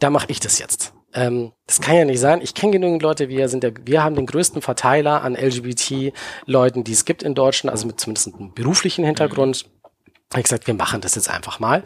da 0.00 0.10
mache 0.10 0.26
ich 0.28 0.40
das 0.40 0.58
jetzt. 0.58 0.95
Ähm, 1.16 1.52
das 1.66 1.80
kann 1.80 1.96
ja 1.96 2.04
nicht 2.04 2.20
sein. 2.20 2.40
Ich 2.42 2.54
kenne 2.54 2.72
genügend 2.72 3.02
Leute, 3.02 3.28
wir 3.28 3.48
sind 3.48 3.62
der, 3.62 3.72
wir 3.84 4.04
haben 4.04 4.14
den 4.14 4.26
größten 4.26 4.62
Verteiler 4.62 5.22
an 5.22 5.34
LGBT-Leuten, 5.34 6.84
die 6.84 6.92
es 6.92 7.04
gibt 7.04 7.22
in 7.22 7.34
Deutschland, 7.34 7.72
also 7.72 7.86
mit 7.86 7.98
zumindest 7.98 8.34
einem 8.34 8.54
beruflichen 8.54 9.04
Hintergrund. 9.04 9.64
Mhm 9.66 9.75
ich 10.34 10.42
gesagt, 10.42 10.66
wir 10.66 10.74
machen 10.74 11.00
das 11.00 11.14
jetzt 11.14 11.30
einfach 11.30 11.60
mal. 11.60 11.84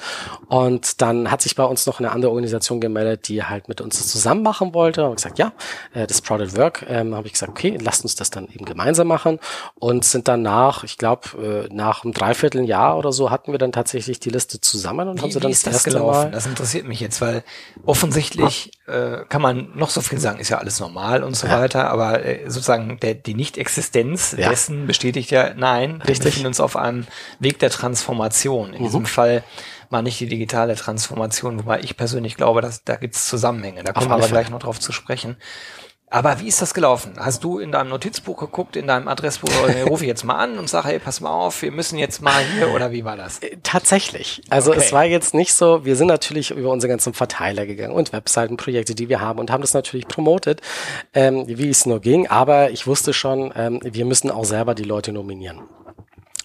Und 0.48 1.02
dann 1.02 1.30
hat 1.30 1.42
sich 1.42 1.56
bei 1.56 1.64
uns 1.64 1.84
noch 1.84 1.98
eine 1.98 2.10
andere 2.10 2.30
Organisation 2.30 2.80
gemeldet, 2.80 3.28
die 3.28 3.44
halt 3.44 3.68
mit 3.68 3.82
uns 3.82 4.08
zusammen 4.08 4.42
machen 4.42 4.72
wollte. 4.72 5.06
Und 5.06 5.16
gesagt, 5.16 5.38
ja, 5.38 5.52
äh, 5.92 6.06
das 6.06 6.22
Product 6.22 6.56
Work, 6.56 6.86
ähm, 6.88 7.14
habe 7.14 7.26
ich 7.26 7.34
gesagt, 7.34 7.50
okay, 7.50 7.76
lasst 7.80 8.02
uns 8.02 8.14
das 8.14 8.30
dann 8.30 8.48
eben 8.48 8.64
gemeinsam 8.64 9.08
machen. 9.08 9.38
Und 9.74 10.06
sind 10.06 10.26
dann 10.26 10.40
nach, 10.40 10.84
ich 10.84 10.96
glaube, 10.96 11.68
äh, 11.70 11.74
nach 11.74 12.02
einem 12.02 12.14
Dreivierteljahr 12.14 12.96
oder 12.96 13.12
so 13.12 13.30
hatten 13.30 13.52
wir 13.52 13.58
dann 13.58 13.72
tatsächlich 13.72 14.20
die 14.20 14.30
Liste 14.30 14.58
zusammen 14.58 15.08
und 15.08 15.18
wie, 15.18 15.22
haben 15.22 15.30
sie 15.30 15.38
dann 15.38 15.50
wie 15.50 15.52
ist 15.52 15.66
das, 15.66 15.74
das 15.74 15.84
gelaufen? 15.84 16.30
Mal 16.30 16.30
das 16.30 16.46
interessiert 16.46 16.88
mich 16.88 17.00
jetzt, 17.00 17.20
weil 17.20 17.44
offensichtlich 17.84 18.72
äh, 18.86 19.18
kann 19.28 19.42
man 19.42 19.70
noch 19.74 19.90
so 19.90 20.00
viel 20.00 20.18
sagen, 20.18 20.40
ist 20.40 20.48
ja 20.48 20.58
alles 20.58 20.80
normal 20.80 21.22
und 21.22 21.36
so 21.36 21.46
ja. 21.46 21.60
weiter, 21.60 21.90
aber 21.90 22.24
äh, 22.24 22.48
sozusagen 22.48 22.98
der, 23.00 23.14
die 23.14 23.34
Nicht-Existenz 23.34 24.34
ja. 24.36 24.48
dessen 24.48 24.86
bestätigt 24.86 25.30
ja, 25.30 25.52
nein, 25.54 26.00
Richtig. 26.00 26.18
wir 26.18 26.24
befinden 26.24 26.46
uns 26.46 26.60
auf 26.60 26.76
einem 26.76 27.06
Weg 27.38 27.58
der 27.58 27.70
Transformation 27.70 28.29
Transformation. 28.30 28.72
In 28.72 28.80
mhm. 28.80 28.84
diesem 28.86 29.06
Fall 29.06 29.42
mal 29.90 30.02
nicht 30.02 30.20
die 30.20 30.26
digitale 30.26 30.76
Transformation, 30.76 31.58
wobei 31.58 31.80
ich 31.80 31.96
persönlich 31.96 32.36
glaube, 32.36 32.60
dass 32.60 32.84
da 32.84 32.96
gibt 32.96 33.14
es 33.14 33.26
Zusammenhänge. 33.26 33.82
Da 33.82 33.92
kommen 33.92 34.08
wir 34.08 34.14
aber 34.14 34.28
gleich 34.28 34.50
noch 34.50 34.60
drauf 34.60 34.78
zu 34.78 34.92
sprechen. 34.92 35.36
Aber 36.12 36.40
wie 36.40 36.48
ist 36.48 36.60
das 36.60 36.74
gelaufen? 36.74 37.12
Hast 37.20 37.44
du 37.44 37.60
in 37.60 37.70
deinem 37.70 37.90
Notizbuch 37.90 38.36
geguckt, 38.36 38.74
in 38.74 38.88
deinem 38.88 39.06
Adressbuch, 39.06 39.48
oder 39.62 39.84
rufe 39.88 40.02
ich 40.02 40.08
jetzt 40.08 40.24
mal 40.24 40.34
an 40.34 40.58
und 40.58 40.68
sage, 40.68 40.88
hey, 40.88 40.98
pass 40.98 41.20
mal 41.20 41.30
auf, 41.30 41.62
wir 41.62 41.70
müssen 41.70 42.00
jetzt 42.00 42.20
mal 42.20 42.42
hier, 42.42 42.74
oder 42.74 42.90
wie 42.90 43.04
war 43.04 43.16
das? 43.16 43.38
Äh, 43.38 43.58
tatsächlich. 43.62 44.42
Also 44.50 44.72
okay. 44.72 44.80
es 44.80 44.92
war 44.92 45.04
jetzt 45.04 45.34
nicht 45.34 45.54
so, 45.54 45.84
wir 45.84 45.94
sind 45.94 46.08
natürlich 46.08 46.50
über 46.50 46.70
unsere 46.70 46.90
ganzen 46.90 47.14
Verteiler 47.14 47.64
gegangen 47.64 47.94
und 47.94 48.12
Webseitenprojekte, 48.12 48.96
die 48.96 49.08
wir 49.08 49.20
haben 49.20 49.38
und 49.38 49.52
haben 49.52 49.60
das 49.60 49.72
natürlich 49.72 50.08
promotet, 50.08 50.62
ähm, 51.14 51.44
wie 51.46 51.68
es 51.68 51.86
nur 51.86 52.00
ging, 52.00 52.26
aber 52.26 52.72
ich 52.72 52.88
wusste 52.88 53.12
schon, 53.12 53.52
ähm, 53.54 53.78
wir 53.84 54.04
müssen 54.04 54.32
auch 54.32 54.44
selber 54.44 54.74
die 54.74 54.82
Leute 54.82 55.12
nominieren. 55.12 55.60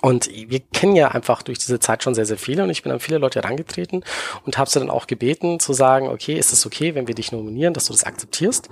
Und 0.05 0.29
wir 0.29 0.59
kennen 0.59 0.95
ja 0.95 1.07
einfach 1.07 1.41
durch 1.41 1.57
diese 1.57 1.79
Zeit 1.79 2.03
schon 2.03 2.13
sehr, 2.13 2.27
sehr 2.27 2.37
viele 2.37 2.61
und 2.61 2.69
ich 2.69 2.83
bin 2.83 2.91
an 2.91 2.99
viele 2.99 3.17
Leute 3.17 3.41
herangetreten 3.41 4.03
und 4.45 4.55
habe 4.59 4.69
sie 4.69 4.77
dann 4.77 4.91
auch 4.91 5.07
gebeten 5.07 5.59
zu 5.59 5.73
sagen, 5.73 6.09
okay, 6.09 6.37
ist 6.37 6.53
es 6.53 6.63
okay, 6.63 6.93
wenn 6.93 7.07
wir 7.07 7.15
dich 7.15 7.31
nominieren, 7.31 7.73
dass 7.73 7.85
du 7.85 7.93
das 7.93 8.03
akzeptierst? 8.03 8.69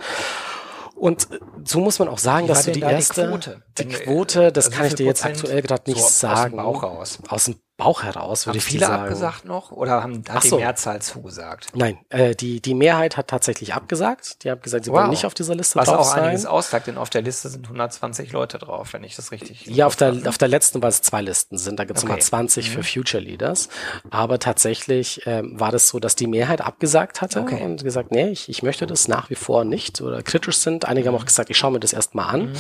Und 0.96 1.28
so 1.64 1.80
muss 1.80 1.98
man 1.98 2.08
auch 2.08 2.20
sagen, 2.20 2.46
dass 2.46 2.66
du 2.66 2.72
die 2.72 2.82
erste, 2.82 3.24
die 3.24 3.28
Quote, 3.30 3.64
die 3.80 3.86
Quote 3.88 4.52
das 4.52 4.68
also 4.68 4.78
kann 4.78 4.86
ich 4.86 4.94
dir 4.94 5.08
jetzt 5.08 5.26
aktuell 5.26 5.64
gerade 5.64 5.90
nicht 5.90 6.04
so 6.04 6.08
sagen. 6.08 6.60
Aus 6.60 6.66
dem 6.66 6.74
Bauch 6.74 6.84
raus. 6.84 7.20
Aus 7.28 7.46
dem 7.46 7.56
Bauch 7.84 8.04
heraus, 8.04 8.46
würde 8.46 8.58
ich 8.58 8.64
viele 8.64 8.86
sagen. 8.86 9.04
abgesagt 9.04 9.46
noch 9.46 9.72
oder 9.72 10.04
haben 10.04 10.24
hat 10.30 10.44
so. 10.44 10.58
die 10.58 10.64
Mehrzahl 10.64 11.02
zugesagt? 11.02 11.68
Nein, 11.76 11.98
äh, 12.10 12.34
die 12.36 12.62
die 12.62 12.74
Mehrheit 12.74 13.18
hat 13.18 13.28
tatsächlich 13.28 13.74
abgesagt. 13.74 14.44
Die 14.44 14.52
haben 14.52 14.62
gesagt, 14.62 14.86
sie 14.86 14.92
wow. 14.92 15.00
wollen 15.00 15.10
nicht 15.10 15.26
auf 15.26 15.34
dieser 15.34 15.56
Liste 15.56 15.78
Was 15.78 15.90
drauf 15.90 16.00
auch 16.00 16.04
sein. 16.04 16.24
einiges 16.24 16.46
aussagt, 16.46 16.88
denn 16.88 16.98
auf 16.98 17.10
der 17.10 17.22
Liste 17.22 17.50
sind 17.50 17.66
120 17.66 18.32
Leute 18.32 18.58
drauf, 18.58 18.94
wenn 18.94 19.04
ich 19.04 19.16
das 19.16 19.32
richtig. 19.32 19.66
Ja, 19.66 19.86
auf 19.86 19.96
der 19.96 20.16
auf 20.28 20.38
der 20.38 20.48
letzten, 20.48 20.82
weil 20.82 20.90
es 20.90 21.02
zwei 21.02 21.22
Listen 21.22 21.58
sind, 21.58 21.78
da 21.78 21.84
gibt 21.84 21.98
es 21.98 22.04
okay. 22.04 22.14
nochmal 22.14 22.24
20 22.24 22.70
mhm. 22.70 22.74
für 22.74 22.84
Future 22.84 23.22
Leaders. 23.22 23.68
Aber 24.10 24.40
tatsächlich 24.40 25.22
ähm, 25.26 25.60
war 25.60 25.72
das 25.72 25.90
so, 25.90 26.00
dass 26.00 26.16
die 26.16 26.28
Mehrheit 26.28 26.62
abgesagt 26.62 27.22
hatte 27.22 27.42
okay. 27.42 27.62
und 27.62 27.84
gesagt, 27.84 28.12
nee, 28.12 28.30
ich, 28.30 28.48
ich 28.48 28.64
möchte 28.64 28.88
das 28.88 29.08
nach 29.10 29.30
wie 29.30 29.36
vor 29.36 29.66
nicht 29.66 30.02
oder 30.02 30.24
kritisch 30.24 30.58
sind. 30.58 30.86
Einige 30.86 31.10
mhm. 31.10 31.16
haben 31.16 31.22
auch 31.22 31.26
gesagt, 31.26 31.50
ich 31.50 31.58
schaue 31.58 31.72
mir 31.72 31.80
das 31.82 31.92
erstmal 31.92 32.34
an. 32.34 32.42
Mhm. 32.46 32.54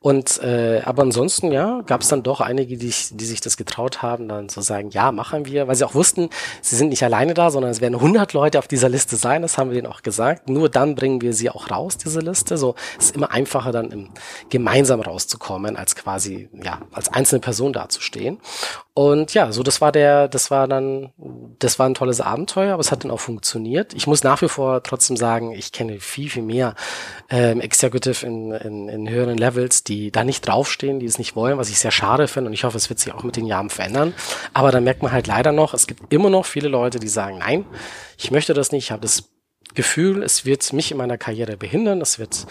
Und 0.00 0.42
äh, 0.42 0.80
aber 0.84 1.02
ansonsten 1.02 1.52
ja, 1.52 1.82
gab 1.82 2.00
es 2.00 2.08
dann 2.08 2.22
doch 2.22 2.40
einige, 2.40 2.78
die, 2.78 2.94
die 3.10 3.24
sich 3.24 3.42
das 3.42 3.56
getraut 3.58 4.00
haben, 4.00 4.28
dann 4.28 4.48
zu 4.48 4.61
sagen, 4.62 4.90
ja, 4.90 5.12
machen 5.12 5.46
wir, 5.46 5.68
weil 5.68 5.74
sie 5.74 5.84
auch 5.84 5.94
wussten, 5.94 6.30
sie 6.60 6.76
sind 6.76 6.88
nicht 6.88 7.02
alleine 7.04 7.34
da, 7.34 7.50
sondern 7.50 7.70
es 7.70 7.80
werden 7.80 7.94
100 7.94 8.32
Leute 8.32 8.58
auf 8.58 8.68
dieser 8.68 8.88
Liste 8.88 9.16
sein, 9.16 9.42
das 9.42 9.58
haben 9.58 9.70
wir 9.70 9.74
denen 9.74 9.92
auch 9.92 10.02
gesagt. 10.02 10.48
Nur 10.48 10.68
dann 10.68 10.94
bringen 10.94 11.20
wir 11.20 11.32
sie 11.32 11.50
auch 11.50 11.70
raus, 11.70 11.96
diese 11.96 12.20
Liste. 12.20 12.56
So 12.56 12.74
ist 12.98 13.14
immer 13.14 13.30
einfacher 13.30 13.72
dann 13.72 13.90
im, 13.90 14.08
gemeinsam 14.48 15.00
rauszukommen, 15.00 15.76
als 15.76 15.94
quasi, 15.96 16.48
ja, 16.62 16.80
als 16.92 17.12
einzelne 17.12 17.40
Person 17.40 17.72
dazustehen. 17.72 18.38
Und 18.94 19.32
ja, 19.32 19.50
so 19.52 19.62
das 19.62 19.80
war 19.80 19.90
der, 19.90 20.28
das 20.28 20.50
war 20.50 20.68
dann, 20.68 21.12
das 21.58 21.78
war 21.78 21.88
ein 21.88 21.94
tolles 21.94 22.20
Abenteuer, 22.20 22.74
aber 22.74 22.80
es 22.82 22.92
hat 22.92 23.04
dann 23.04 23.10
auch 23.10 23.20
funktioniert. 23.20 23.94
Ich 23.94 24.06
muss 24.06 24.22
nach 24.22 24.42
wie 24.42 24.48
vor 24.48 24.82
trotzdem 24.82 25.16
sagen, 25.16 25.52
ich 25.52 25.72
kenne 25.72 25.98
viel, 25.98 26.28
viel 26.28 26.42
mehr 26.42 26.74
ähm, 27.30 27.62
Executive 27.62 28.26
in, 28.26 28.52
in, 28.52 28.88
in 28.90 29.08
höheren 29.08 29.38
Levels, 29.38 29.82
die 29.82 30.12
da 30.12 30.24
nicht 30.24 30.46
draufstehen, 30.46 31.00
die 31.00 31.06
es 31.06 31.18
nicht 31.18 31.34
wollen, 31.36 31.56
was 31.56 31.70
ich 31.70 31.78
sehr 31.78 31.90
schade 31.90 32.28
finde 32.28 32.48
und 32.48 32.52
ich 32.52 32.64
hoffe, 32.64 32.76
es 32.76 32.90
wird 32.90 32.98
sich 32.98 33.14
auch 33.14 33.22
mit 33.22 33.36
den 33.36 33.46
Jahren 33.46 33.70
verändern. 33.70 34.12
Aber 34.52 34.70
dann 34.70 34.84
merkt 34.84 35.02
man 35.02 35.10
halt 35.10 35.26
leider 35.26 35.52
noch, 35.52 35.72
es 35.72 35.86
gibt 35.86 36.12
immer 36.12 36.28
noch 36.28 36.44
viele 36.44 36.68
Leute, 36.68 37.00
die 37.00 37.08
sagen, 37.08 37.38
nein, 37.38 37.64
ich 38.18 38.30
möchte 38.30 38.52
das 38.52 38.72
nicht, 38.72 38.84
ich 38.84 38.90
habe 38.90 39.00
das 39.00 39.30
Gefühl, 39.74 40.22
es 40.22 40.44
wird 40.44 40.70
mich 40.74 40.90
in 40.90 40.98
meiner 40.98 41.16
Karriere 41.16 41.56
behindern, 41.56 42.02
es 42.02 42.18
wird 42.18 42.46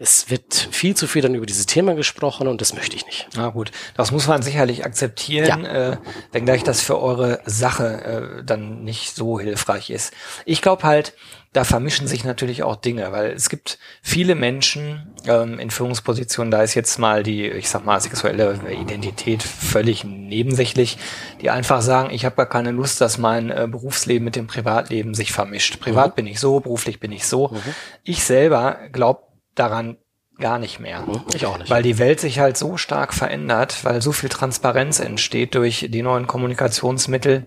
es 0.00 0.30
wird 0.30 0.54
viel 0.70 0.96
zu 0.96 1.08
viel 1.08 1.22
dann 1.22 1.34
über 1.34 1.46
dieses 1.46 1.66
Thema 1.66 1.94
gesprochen 1.94 2.46
und 2.46 2.60
das 2.60 2.72
möchte 2.72 2.94
ich 2.94 3.04
nicht. 3.06 3.28
Na 3.36 3.48
gut, 3.48 3.72
das 3.96 4.12
muss 4.12 4.28
man 4.28 4.42
sicherlich 4.42 4.84
akzeptieren, 4.84 5.64
ja. 5.64 5.92
äh, 5.92 5.96
wenngleich 6.30 6.62
das 6.62 6.80
für 6.80 7.00
eure 7.00 7.40
Sache 7.46 8.40
äh, 8.40 8.44
dann 8.44 8.84
nicht 8.84 9.16
so 9.16 9.40
hilfreich 9.40 9.90
ist. 9.90 10.12
Ich 10.44 10.62
glaube 10.62 10.84
halt, 10.84 11.14
da 11.52 11.64
vermischen 11.64 12.06
sich 12.06 12.24
natürlich 12.24 12.62
auch 12.62 12.76
Dinge, 12.76 13.10
weil 13.10 13.32
es 13.32 13.48
gibt 13.48 13.78
viele 14.02 14.34
Menschen 14.36 15.16
ähm, 15.26 15.58
in 15.58 15.70
Führungspositionen, 15.70 16.50
da 16.50 16.62
ist 16.62 16.74
jetzt 16.74 16.98
mal 16.98 17.24
die, 17.24 17.46
ich 17.46 17.68
sag 17.68 17.84
mal, 17.84 18.00
sexuelle 18.00 18.60
Identität 18.70 19.42
völlig 19.42 20.04
nebensächlich, 20.04 20.98
die 21.40 21.50
einfach 21.50 21.80
sagen, 21.80 22.10
ich 22.12 22.24
habe 22.24 22.36
gar 22.36 22.48
keine 22.48 22.70
Lust, 22.70 23.00
dass 23.00 23.18
mein 23.18 23.50
äh, 23.50 23.66
Berufsleben 23.68 24.24
mit 24.24 24.36
dem 24.36 24.46
Privatleben 24.46 25.14
sich 25.14 25.32
vermischt. 25.32 25.80
Privat 25.80 26.12
mhm. 26.12 26.16
bin 26.16 26.26
ich 26.28 26.38
so, 26.38 26.60
beruflich 26.60 27.00
bin 27.00 27.10
ich 27.10 27.26
so. 27.26 27.48
Mhm. 27.48 27.74
Ich 28.04 28.22
selber 28.22 28.78
glaube 28.92 29.22
daran 29.58 29.98
gar 30.38 30.58
nicht 30.58 30.78
mehr. 30.78 31.00
Mhm. 31.00 31.22
Ich 31.34 31.46
auch 31.46 31.58
nicht. 31.58 31.70
Weil 31.70 31.82
die 31.82 31.98
Welt 31.98 32.20
sich 32.20 32.38
halt 32.38 32.56
so 32.56 32.76
stark 32.76 33.12
verändert, 33.12 33.84
weil 33.84 34.00
so 34.00 34.12
viel 34.12 34.28
Transparenz 34.28 35.00
entsteht 35.00 35.54
durch 35.54 35.88
die 35.90 36.02
neuen 36.02 36.26
Kommunikationsmittel, 36.26 37.46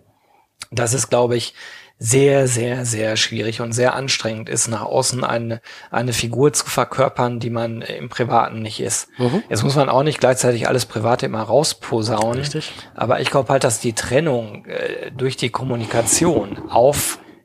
dass 0.71 0.93
es, 0.93 1.09
glaube 1.09 1.37
ich, 1.37 1.53
sehr, 2.03 2.47
sehr, 2.47 2.83
sehr 2.83 3.15
schwierig 3.15 3.61
und 3.61 3.73
sehr 3.73 3.93
anstrengend 3.93 4.49
ist, 4.49 4.67
nach 4.67 4.81
außen 4.81 5.23
eine, 5.23 5.61
eine 5.91 6.13
Figur 6.13 6.51
zu 6.51 6.65
verkörpern, 6.65 7.39
die 7.39 7.51
man 7.51 7.83
im 7.83 8.09
Privaten 8.09 8.63
nicht 8.63 8.79
ist. 8.79 9.07
Mhm. 9.19 9.43
Jetzt 9.49 9.61
muss 9.61 9.75
man 9.75 9.87
auch 9.87 10.01
nicht 10.01 10.19
gleichzeitig 10.19 10.67
alles 10.67 10.87
Private 10.87 11.27
immer 11.27 11.43
rausposaunen. 11.43 12.39
Richtig. 12.39 12.71
Aber 12.95 13.19
ich 13.19 13.29
glaube 13.29 13.49
halt, 13.49 13.63
dass 13.63 13.81
die 13.81 13.93
Trennung 13.93 14.65
äh, 14.65 15.11
durch 15.11 15.37
die 15.37 15.51
Kommunikation 15.51 16.57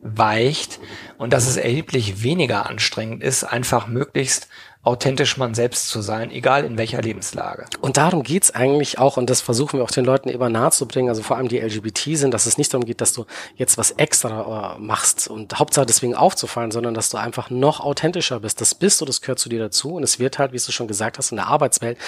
aufweicht 0.07 0.81
und 1.19 1.33
dass 1.33 1.47
es 1.47 1.57
erheblich 1.57 2.23
weniger 2.23 2.67
anstrengend 2.67 3.23
ist, 3.23 3.45
einfach 3.45 3.87
möglichst 3.87 4.49
authentisch 4.87 5.37
man 5.37 5.53
selbst 5.55 5.89
zu 5.89 6.01
sein, 6.01 6.31
egal 6.31 6.65
in 6.65 6.79
welcher 6.79 7.03
Lebenslage. 7.03 7.65
Und 7.81 7.97
darum 7.97 8.23
geht's 8.23 8.55
eigentlich 8.55 9.01
auch, 9.01 9.17
und 9.17 9.29
das 9.29 9.41
versuchen 9.41 9.79
wir 9.79 9.85
auch 9.85 9.91
den 9.91 10.05
Leuten 10.05 10.29
immer 10.29 10.49
nahezubringen, 10.49 11.09
also 11.09 11.25
vor 11.25 11.37
allem 11.37 11.49
die 11.49 11.59
LGBT 11.59 12.17
sind, 12.17 12.33
dass 12.33 12.47
es 12.47 12.57
nicht 12.57 12.73
darum 12.73 12.85
geht, 12.87 13.01
dass 13.01 13.13
du 13.13 13.27
jetzt 13.57 13.79
was 13.79 13.91
extra 13.91 14.77
äh, 14.77 14.81
machst 14.81 15.27
und 15.27 15.59
Hauptsache 15.59 15.87
deswegen 15.87 16.15
aufzufallen, 16.15 16.71
sondern 16.71 16.95
dass 16.95 17.11
du 17.11 17.17
einfach 17.17 17.51
noch 17.51 17.81
authentischer 17.81 18.39
bist. 18.39 18.61
Das 18.61 18.77
bist 18.77 19.01
du, 19.01 19.05
das 19.05 19.21
gehört 19.21 19.41
zu 19.41 19.49
dir 19.49 19.59
dazu 19.59 19.97
und 19.97 20.05
es 20.05 20.21
wird 20.21 20.39
halt, 20.39 20.53
wie 20.53 20.59
du 20.59 20.71
schon 20.71 20.87
gesagt 20.87 21.19
hast, 21.19 21.33
in 21.33 21.37
der 21.37 21.49
Arbeitswelt, 21.49 21.99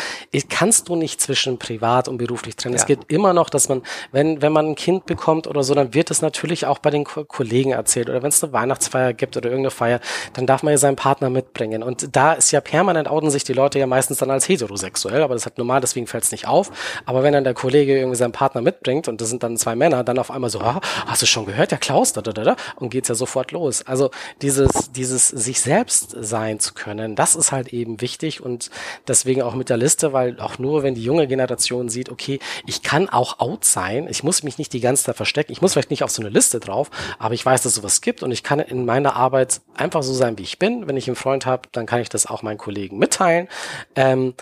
kannst 0.49 0.89
du 0.89 0.95
nicht 0.95 1.21
zwischen 1.21 1.59
privat 1.59 2.07
und 2.07 2.19
beruflich 2.19 2.55
trennen. 2.55 2.77
Ja. 2.77 2.81
Es 2.81 2.87
geht 2.87 3.01
immer 3.09 3.33
noch, 3.33 3.51
dass 3.51 3.69
man, 3.69 3.83
wenn, 4.13 4.41
wenn 4.41 4.53
man 4.53 4.67
ein 4.67 4.75
Kind 4.77 5.05
bekommt 5.05 5.49
oder 5.49 5.65
so, 5.65 5.75
dann 5.75 5.95
wird 5.95 6.13
es 6.13 6.23
natürlich 6.23 6.67
auch 6.67 6.79
bei 6.79 6.91
den 6.91 7.03
Ko 7.03 7.25
Kollegen 7.25 7.73
erzählt 7.73 8.09
oder 8.09 8.23
wenn 8.23 8.29
es 8.29 8.43
eine 8.43 8.53
Weihnachtsfeier 8.53 9.15
gibt 9.15 9.37
oder 9.37 9.51
irgendeine 9.51 9.73
Feier, 9.73 10.01
dann 10.35 10.47
darf 10.47 10.63
man 10.63 10.71
ja 10.71 10.79
seinen 10.79 10.95
Partner 10.95 11.29
mitbringen 11.29 11.83
und 11.83 12.15
da 12.15 12.35
ist 12.35 12.53
ja 12.53 12.61
permanent 12.69 13.09
outen 13.09 13.31
sich 13.31 13.45
die 13.45 13.55
Leute 13.55 13.79
ja 13.79 13.87
meistens 13.87 14.19
dann 14.19 14.31
als 14.31 14.47
heterosexuell, 14.47 15.23
aber 15.23 15.33
das 15.33 15.47
hat 15.47 15.57
normal, 15.57 15.81
deswegen 15.81 16.07
fällt 16.07 16.25
es 16.25 16.33
nicht 16.33 16.47
auf. 16.47 16.71
Aber 17.07 17.23
wenn 17.23 17.33
dann 17.33 17.43
der 17.43 17.55
Kollege 17.55 17.97
irgendwie 17.97 18.17
seinen 18.17 18.33
Partner 18.33 18.61
mitbringt 18.61 19.09
und 19.09 19.23
das 19.23 19.31
sind 19.31 19.43
dann 19.43 19.57
zwei 19.57 19.75
Männer, 19.75 20.05
dann 20.05 20.19
auf 20.19 20.31
einmal 20.31 20.51
so, 20.51 20.61
ah, 20.61 20.79
hast 21.07 21.23
du 21.23 21.27
schon 21.27 21.47
gehört, 21.47 21.71
der 21.71 21.79
Klaus, 21.79 22.13
da, 22.13 22.21
da, 22.21 22.33
da, 22.33 22.45
da, 22.45 22.57
und 22.77 22.91
geht's 22.91 23.09
ja 23.09 23.15
sofort 23.15 23.53
los. 23.53 23.87
Also 23.87 24.11
dieses, 24.43 24.93
dieses 24.93 25.29
sich 25.29 25.63
selbst 25.63 26.15
sein 26.21 26.61
zu 26.61 26.75
können, 26.75 27.17
das 27.17 27.37
ist 27.37 27.53
halt 27.53 27.73
eben 27.73 28.03
wichtig 28.03 28.43
und 28.43 28.71
deswegen 29.07 29.41
auch 29.41 29.55
mit 29.55 29.71
der 29.71 29.79
Liste, 29.79 30.13
weil 30.13 30.39
auch 30.39 30.59
nur, 30.59 30.83
wenn 30.83 30.95
die 30.95 31.03
junge 31.03 31.27
Generation 31.27 31.89
sieht, 31.89 32.11
okay, 32.11 32.39
ich 32.67 32.83
kann 32.83 33.09
auch 33.09 33.41
out 33.41 33.65
sein, 33.65 34.09
ich 34.11 34.23
muss 34.23 34.43
mich 34.43 34.59
nicht 34.59 34.75
die 34.75 34.81
ganze 34.81 35.05
Zeit 35.05 35.17
verstecken, 35.17 35.53
ich 35.53 35.63
muss 35.63 35.73
vielleicht 35.73 35.91
nicht 35.91 36.05
auf 36.05 36.11
so 36.11 36.21
eine 36.21 36.29
Liste 36.29 36.61
drauf, 36.61 36.91
aber 37.19 37.33
ich 37.33 37.47
weiß, 37.47 37.63
dass 37.63 37.75
sowas 37.75 38.03
gibt 38.03 38.23
und 38.23 38.31
ich 38.31 38.43
kann 38.43 38.61
in 38.61 38.85
meiner 38.85 39.17
Arbeit 39.17 39.63
einfach 39.75 40.03
so 40.03 40.13
sein, 40.13 40.37
wie 40.37 40.43
ich 40.43 40.59
bin. 40.59 40.87
Wenn 40.87 40.99
ich 40.99 41.07
einen 41.07 41.17
Freund 41.17 41.47
habe, 41.47 41.63
dann 41.73 41.87
kann 41.87 42.03
ich 42.03 42.11
das 42.11 42.27
auch 42.27 42.43
meinen 42.43 42.58
Kollegen 42.59 42.99
mitteilen. 42.99 43.49
Ähm, 43.97 44.35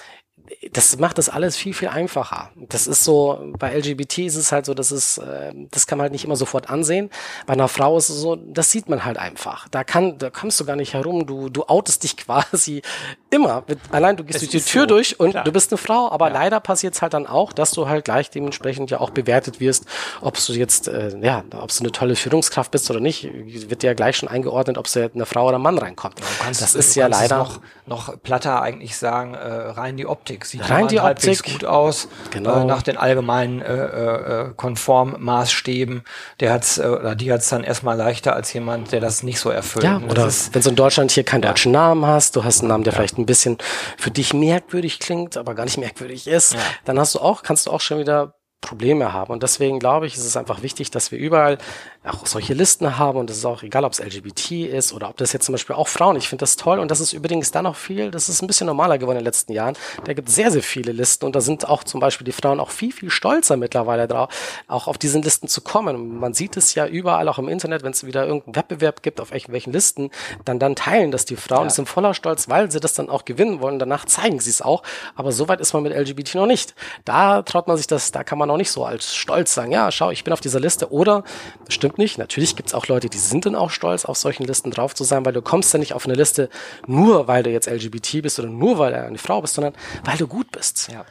das 0.73 0.99
macht 0.99 1.19
das 1.19 1.29
alles 1.29 1.57
viel, 1.57 1.75
viel 1.75 1.89
einfacher. 1.89 2.51
Das 2.57 2.87
ist 2.87 3.05
so, 3.05 3.53
bei 3.59 3.77
LGBT 3.77 4.19
ist 4.19 4.37
es 4.37 4.53
halt 4.53 4.67
so, 4.67 4.75
dass 4.75 4.91
es, 4.91 5.19
äh, 5.19 5.53
das 5.71 5.87
kann 5.87 5.99
man 5.99 6.05
halt 6.05 6.13
nicht 6.13 6.25
immer 6.25 6.37
sofort 6.37 6.71
ansehen. 6.71 7.11
Bei 7.47 7.55
einer 7.55 7.69
Frau 7.69 7.97
ist 7.97 8.09
es 8.09 8.17
so, 8.17 8.37
das 8.37 8.71
sieht 8.71 8.89
man 8.89 9.05
halt 9.05 9.19
einfach. 9.19 9.69
Da 9.69 9.85
kann, 9.85 10.19
da 10.19 10.31
kommst 10.31 10.61
du 10.61 10.65
gar 10.65 10.77
nicht 10.77 10.95
herum. 10.95 11.27
Du, 11.27 11.49
du 11.49 11.65
outest 11.65 12.03
dich 12.03 12.17
quasi 12.17 12.83
immer. 13.31 13.65
Allein 13.91 14.17
du 14.17 14.25
gehst 14.25 14.41
durch 14.41 14.51
die 14.51 14.61
Tür 14.61 14.83
so, 14.83 14.87
durch 14.87 15.19
und 15.21 15.31
klar. 15.31 15.45
du 15.45 15.53
bist 15.53 15.73
eine 15.73 15.79
Frau. 15.79 16.11
Aber 16.11 16.29
ja. 16.29 16.35
leider 16.35 16.61
passiert 16.61 16.95
es 16.95 17.03
halt 17.03 17.15
dann 17.15 17.27
auch, 17.27 17.53
dass 17.53 17.73
du 17.73 17.89
halt 17.89 18.05
gleich 18.05 18.31
dementsprechend 18.31 18.91
ja 18.91 19.01
auch 19.01 19.11
bewertet 19.11 19.61
wirst, 19.61 19.87
ob 20.21 20.37
du 20.45 20.53
jetzt, 20.53 20.89
äh, 20.89 21.17
ja, 21.21 21.45
ob 21.59 21.73
du 21.73 21.81
eine 21.81 21.93
tolle 21.93 22.17
Führungskraft 22.17 22.71
bist 22.71 22.91
oder 22.91 23.01
nicht, 23.01 23.29
wird 23.33 23.83
dir 23.83 23.89
ja 23.89 23.95
gleich 23.95 24.17
schon 24.17 24.29
eingeordnet, 24.29 24.79
ob 24.79 24.87
es 24.87 24.97
eine 24.97 25.27
Frau 25.27 25.49
oder 25.49 25.59
ein 25.59 25.63
Mann 25.63 25.79
reinkommt. 25.79 26.21
Kannst, 26.41 26.63
das 26.63 26.75
ist 26.75 26.95
ja 26.95 27.07
leider 27.07 27.39
noch, 27.39 27.61
noch 27.87 28.23
platter 28.23 28.63
eigentlich 28.63 28.97
sagen, 28.97 29.35
äh, 29.35 29.39
rein 29.39 29.97
die 29.97 30.07
Optik 30.07 30.36
sieht 30.45 30.69
Rein 30.69 30.89
die 30.89 31.01
Optik 31.01 31.43
gut 31.45 31.65
aus, 31.65 32.09
genau. 32.31 32.63
äh, 32.63 32.65
nach 32.65 32.83
den 32.83 32.97
allgemeinen 32.97 33.61
äh, 33.61 33.75
äh, 33.75 34.53
Konformmaßstäben. 34.57 36.03
Der 36.41 36.53
hat's 36.53 36.79
äh, 36.79 36.87
oder 36.87 37.15
die 37.15 37.33
hat's 37.33 37.49
dann 37.49 37.65
erstmal 37.65 37.97
leichter 37.97 38.35
als 38.35 38.53
jemand, 38.53 38.93
der 38.93 39.01
das 39.01 39.23
nicht 39.23 39.39
so 39.39 39.51
erfüllt. 39.51 39.85
Ja, 39.85 40.01
oder 40.09 40.31
wenn 40.53 40.63
du 40.63 40.69
in 40.69 40.77
Deutschland 40.77 41.11
hier 41.11 41.25
keinen 41.25 41.43
deutschen 41.43 41.73
Namen 41.73 42.07
hast, 42.07 42.37
du 42.37 42.45
hast 42.45 42.61
einen 42.61 42.69
Namen, 42.69 42.85
der 42.85 42.93
ja. 42.93 42.99
vielleicht 42.99 43.19
ein 43.19 43.27
bisschen 43.27 43.59
für 43.97 44.11
dich 44.11 44.35
merkwürdig 44.35 44.99
klingt, 44.99 45.37
aber 45.37 45.55
gar 45.55 45.65
nicht 45.65 45.79
merkwürdig 45.79 46.27
ist, 46.27 46.55
ja. 46.55 46.59
dann 46.85 46.99
hast 46.99 47.15
du 47.15 47.21
auch, 47.21 47.43
kannst 47.43 47.67
du 47.67 47.71
auch 47.71 47.81
schon 47.81 47.99
wieder 47.99 48.35
Probleme 48.61 49.13
haben. 49.13 49.33
Und 49.33 49.43
deswegen 49.43 49.79
glaube 49.79 50.07
ich, 50.07 50.15
ist 50.15 50.25
es 50.25 50.37
einfach 50.37 50.63
wichtig, 50.63 50.91
dass 50.91 51.13
wir 51.13 51.19
überall 51.19 51.59
auch 52.07 52.27
solche 52.27 52.55
Listen 52.55 52.99
haben 52.99 53.19
und 53.19 53.31
es 53.31 53.39
ist 53.39 53.45
auch 53.45 53.63
egal, 53.63 53.85
ob 53.85 53.93
es 53.93 54.01
LGBT 54.01 54.53
ist 54.67 54.93
oder 54.93 55.09
ob 55.09 55.17
das 55.17 55.33
jetzt 55.33 55.47
zum 55.47 55.53
Beispiel 55.53 55.77
auch 55.77 55.89
Frauen. 55.89 56.17
Ich 56.17 56.29
finde 56.29 56.43
das 56.43 56.57
toll 56.57 56.79
und 56.79 56.91
das 56.91 57.01
ist 57.01 57.13
übrigens 57.13 57.51
da 57.51 57.63
noch 57.63 57.77
viel, 57.77 58.11
das 58.11 58.29
ist 58.29 58.43
ein 58.43 58.47
bisschen 58.47 58.67
normaler 58.67 58.99
geworden 58.99 59.19
in 59.19 59.23
den 59.23 59.27
letzten 59.27 59.53
Jahren. 59.53 59.77
Da 60.05 60.13
gibt 60.13 60.29
sehr, 60.29 60.51
sehr 60.51 60.63
viele 60.63 60.93
Listen 60.93 61.25
und 61.25 61.35
da 61.35 61.41
sind 61.41 61.69
auch 61.69 61.85
zum 61.85 62.01
Beispiel 62.01 62.25
die 62.25 62.33
Frauen 62.33 62.61
auch 62.61 62.71
viel, 62.71 62.93
viel 62.93 63.11
stolzer 63.11 63.57
mittlerweile 63.57 64.07
drauf, 64.07 64.29
auch 64.69 64.87
auf 64.87 64.99
diesen 64.99 65.23
Listen 65.23 65.49
zu 65.49 65.61
kommen. 65.61 66.19
Man 66.19 66.35
sieht 66.35 66.57
es 66.57 66.75
ja 66.75 66.87
überall 66.87 67.29
auch 67.29 67.39
im 67.39 67.49
Internet, 67.49 67.83
wenn 67.83 67.93
es 67.93 68.05
wieder 68.07 68.27
irgendeinen 68.27 68.57
Wettbewerb 68.57 69.03
gibt 69.03 69.21
auf 69.21 69.33
irgendwelchen 69.33 69.73
Listen, 69.73 70.11
dann, 70.45 70.59
dann 70.59 70.77
teilen 70.77 71.11
das 71.11 71.25
die 71.25 71.37
Frauen, 71.37 71.65
ja. 71.65 71.71
sind 71.71 71.89
voller 71.89 72.15
Stolz, 72.15 72.49
weil 72.49 72.71
sie 72.71 72.81
das 72.81 72.95
dann 72.95 73.09
auch 73.09 73.25
gewinnen 73.25 73.61
wollen. 73.61 73.79
Danach 73.79 74.05
zeigen 74.05 74.41
sie 74.41 74.51
es 74.51 74.63
auch. 74.63 74.83
Aber 75.15 75.33
so 75.33 75.49
weit 75.49 75.61
ist 75.61 75.73
man 75.73 75.83
mit 75.83 75.97
LGBT 75.97 76.37
noch 76.37 76.47
nicht. 76.47 76.75
Da 77.05 77.43
traut 77.43 77.69
man 77.69 77.77
sich 77.77 77.87
das, 77.87 78.13
da 78.13 78.25
kann 78.25 78.39
man 78.39 78.51
auch 78.51 78.57
nicht 78.57 78.71
so 78.71 78.85
als 78.85 79.15
Stolz 79.15 79.55
sagen, 79.55 79.73
ja, 79.73 79.91
schau, 79.91 80.11
ich 80.11 80.25
bin 80.25 80.33
auf 80.33 80.41
dieser 80.41 80.61
Liste. 80.61 80.93
Oder, 80.93 81.25
das 81.65 81.75
stimmt 81.97 81.99
nicht, 81.99 82.19
natürlich 82.19 82.57
gibt 82.57 82.69
es 82.69 82.75
auch 82.75 82.87
Leute, 82.89 83.09
die 83.09 83.19
sind 83.19 83.47
dann 83.47 83.55
auch 83.55 83.71
stolz, 83.71 84.05
auf 84.05 84.19
solchen 84.19 84.45
Listen 84.45 84.71
drauf 84.71 84.95
zu 84.95 85.05
sein, 85.05 85.25
weil 85.25 85.33
du 85.33 85.43
kommst 85.43 85.73
ja 85.73 85.79
nicht 85.79 85.95
auf 85.95 86.05
eine 86.05 86.15
Liste 86.15 86.49
nur, 86.87 87.27
weil 87.27 87.43
du 87.43 87.51
jetzt 87.51 87.69
LGBT 87.69 88.23
bist 88.23 88.39
oder 88.39 88.49
nur, 88.49 88.79
weil 88.79 88.93
du 88.93 89.03
eine 89.03 89.19
Frau 89.19 89.41
bist, 89.41 89.55
sondern 89.55 89.75
weil 90.05 90.19
du 90.19 90.27
gut 90.27 90.51
bist. 90.53 90.89
Ja. 90.93 91.05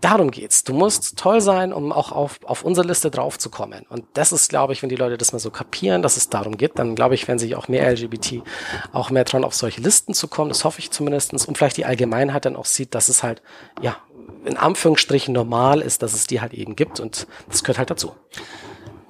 Darum 0.00 0.30
geht's. 0.30 0.64
Du 0.64 0.72
musst 0.72 1.18
toll 1.18 1.42
sein, 1.42 1.72
um 1.72 1.92
auch 1.92 2.12
auf, 2.12 2.40
auf 2.44 2.64
unsere 2.64 2.86
Liste 2.86 3.10
draufzukommen. 3.10 3.84
Und 3.90 4.04
das 4.14 4.32
ist, 4.32 4.48
glaube 4.48 4.72
ich, 4.72 4.82
wenn 4.82 4.88
die 4.88 4.96
Leute 4.96 5.18
das 5.18 5.32
mal 5.32 5.38
so 5.38 5.50
kapieren, 5.50 6.00
dass 6.00 6.16
es 6.16 6.30
darum 6.30 6.56
geht, 6.56 6.78
dann 6.78 6.94
glaube 6.94 7.14
ich, 7.14 7.28
werden 7.28 7.38
sich 7.38 7.54
auch 7.54 7.68
mehr 7.68 7.86
LGBT 7.92 8.42
auch 8.92 9.10
mehr 9.10 9.24
dran, 9.24 9.44
auf 9.44 9.54
solche 9.54 9.82
Listen 9.82 10.14
zu 10.14 10.28
kommen. 10.28 10.48
Das 10.48 10.64
hoffe 10.64 10.80
ich 10.80 10.90
zumindestens. 10.90 11.44
Und 11.44 11.58
vielleicht 11.58 11.76
die 11.76 11.84
Allgemeinheit 11.84 12.46
dann 12.46 12.56
auch 12.56 12.64
sieht, 12.64 12.94
dass 12.94 13.10
es 13.10 13.22
halt, 13.22 13.42
ja, 13.82 13.96
in 14.46 14.56
Anführungsstrichen 14.56 15.34
normal 15.34 15.82
ist, 15.82 16.02
dass 16.02 16.14
es 16.14 16.26
die 16.26 16.40
halt 16.40 16.54
eben 16.54 16.74
gibt 16.74 16.98
und 16.98 17.26
das 17.50 17.62
gehört 17.62 17.78
halt 17.78 17.90
dazu. 17.90 18.12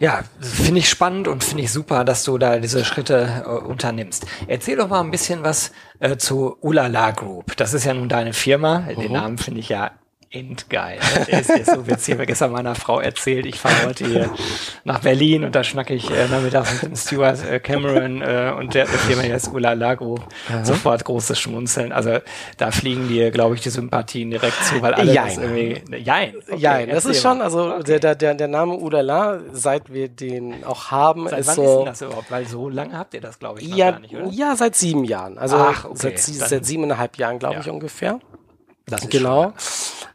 Ja, 0.02 0.24
finde 0.40 0.80
ich 0.80 0.88
spannend 0.88 1.28
und 1.28 1.44
finde 1.44 1.62
ich 1.62 1.70
super, 1.70 2.04
dass 2.04 2.24
du 2.24 2.36
da 2.36 2.58
diese 2.58 2.84
Schritte 2.84 3.44
äh, 3.46 3.48
unternimmst. 3.48 4.26
Erzähl 4.48 4.76
doch 4.76 4.88
mal 4.88 5.00
ein 5.00 5.12
bisschen 5.12 5.44
was 5.44 5.70
äh, 6.00 6.16
zu 6.16 6.56
Ulala 6.60 7.12
Group. 7.12 7.56
Das 7.56 7.72
ist 7.72 7.84
ja 7.84 7.94
nun 7.94 8.08
deine 8.08 8.32
Firma. 8.32 8.80
Den 8.80 9.06
mhm. 9.06 9.12
Namen 9.12 9.38
finde 9.38 9.60
ich 9.60 9.68
ja 9.68 9.92
endgeil. 10.32 10.98
Ne? 10.98 11.24
Der 11.26 11.40
ist, 11.40 11.48
der 11.50 11.60
ist 11.60 11.70
so 11.72 11.86
witzig. 11.86 12.08
Ich 12.08 12.14
habe 12.14 12.26
gestern 12.26 12.52
meiner 12.52 12.74
Frau 12.74 13.00
erzählt, 13.00 13.46
ich 13.46 13.58
fahre 13.58 13.86
heute 13.86 14.06
hier 14.06 14.30
nach 14.84 15.00
Berlin 15.00 15.44
und 15.44 15.54
da 15.54 15.62
schnacke 15.62 15.94
ich 15.94 16.10
äh, 16.10 16.26
nachmittags 16.28 16.72
mit 16.74 16.82
dem 16.92 16.96
Stuart 16.96 17.44
äh, 17.48 17.60
Cameron 17.60 18.22
äh, 18.22 18.52
und 18.58 18.74
der 18.74 18.86
Firma, 18.86 19.22
heißt 19.22 19.52
Ula 19.52 19.72
Lago. 19.74 20.18
Sofort 20.62 21.04
großes 21.04 21.38
Schmunzeln. 21.38 21.92
Also 21.92 22.18
da 22.56 22.70
fliegen 22.70 23.08
dir, 23.08 23.30
glaube 23.30 23.54
ich, 23.54 23.60
die 23.60 23.70
Sympathien 23.70 24.30
direkt 24.30 24.62
zu, 24.64 24.80
weil 24.82 24.94
alle 24.94 25.12
Jein. 25.12 25.26
das 25.26 25.38
irgendwie... 25.38 25.82
Jein. 25.98 26.34
Okay, 26.48 26.56
ja, 26.58 26.86
das 26.86 27.04
ist 27.04 27.22
schon, 27.22 27.40
also 27.40 27.72
Okay. 27.74 27.98
der, 28.00 28.14
der, 28.14 28.34
der 28.34 28.48
Name 28.48 28.74
Udala, 28.76 29.40
seit 29.52 29.92
wir 29.92 30.08
den 30.08 30.64
auch 30.64 30.90
haben, 30.90 31.28
Seit 31.28 31.40
ist 31.40 31.46
wann 31.48 31.54
so. 31.56 31.62
ist 31.62 31.76
denn 31.78 31.84
das 31.86 32.02
überhaupt? 32.02 32.30
Weil 32.30 32.46
so 32.46 32.68
lange 32.68 32.98
habt 32.98 33.14
ihr 33.14 33.20
das, 33.20 33.38
glaube 33.38 33.60
ich, 33.60 33.68
noch 33.68 33.76
ja, 33.76 33.90
gar 33.92 34.00
nicht, 34.00 34.14
oder? 34.14 34.28
ja, 34.30 34.56
seit 34.56 34.74
sieben 34.76 35.04
Jahren. 35.04 35.38
Also 35.38 35.56
Ach, 35.56 35.84
okay. 35.86 36.14
seit, 36.16 36.18
seit 36.20 36.64
siebeneinhalb 36.66 37.16
Jahren, 37.16 37.38
glaube 37.38 37.54
Ja. 37.56 37.60
ich, 37.60 37.70
ungefähr. 37.70 38.18
Das 38.86 39.02
ist 39.02 39.10
Genau. 39.10 39.42
schon 39.42 39.52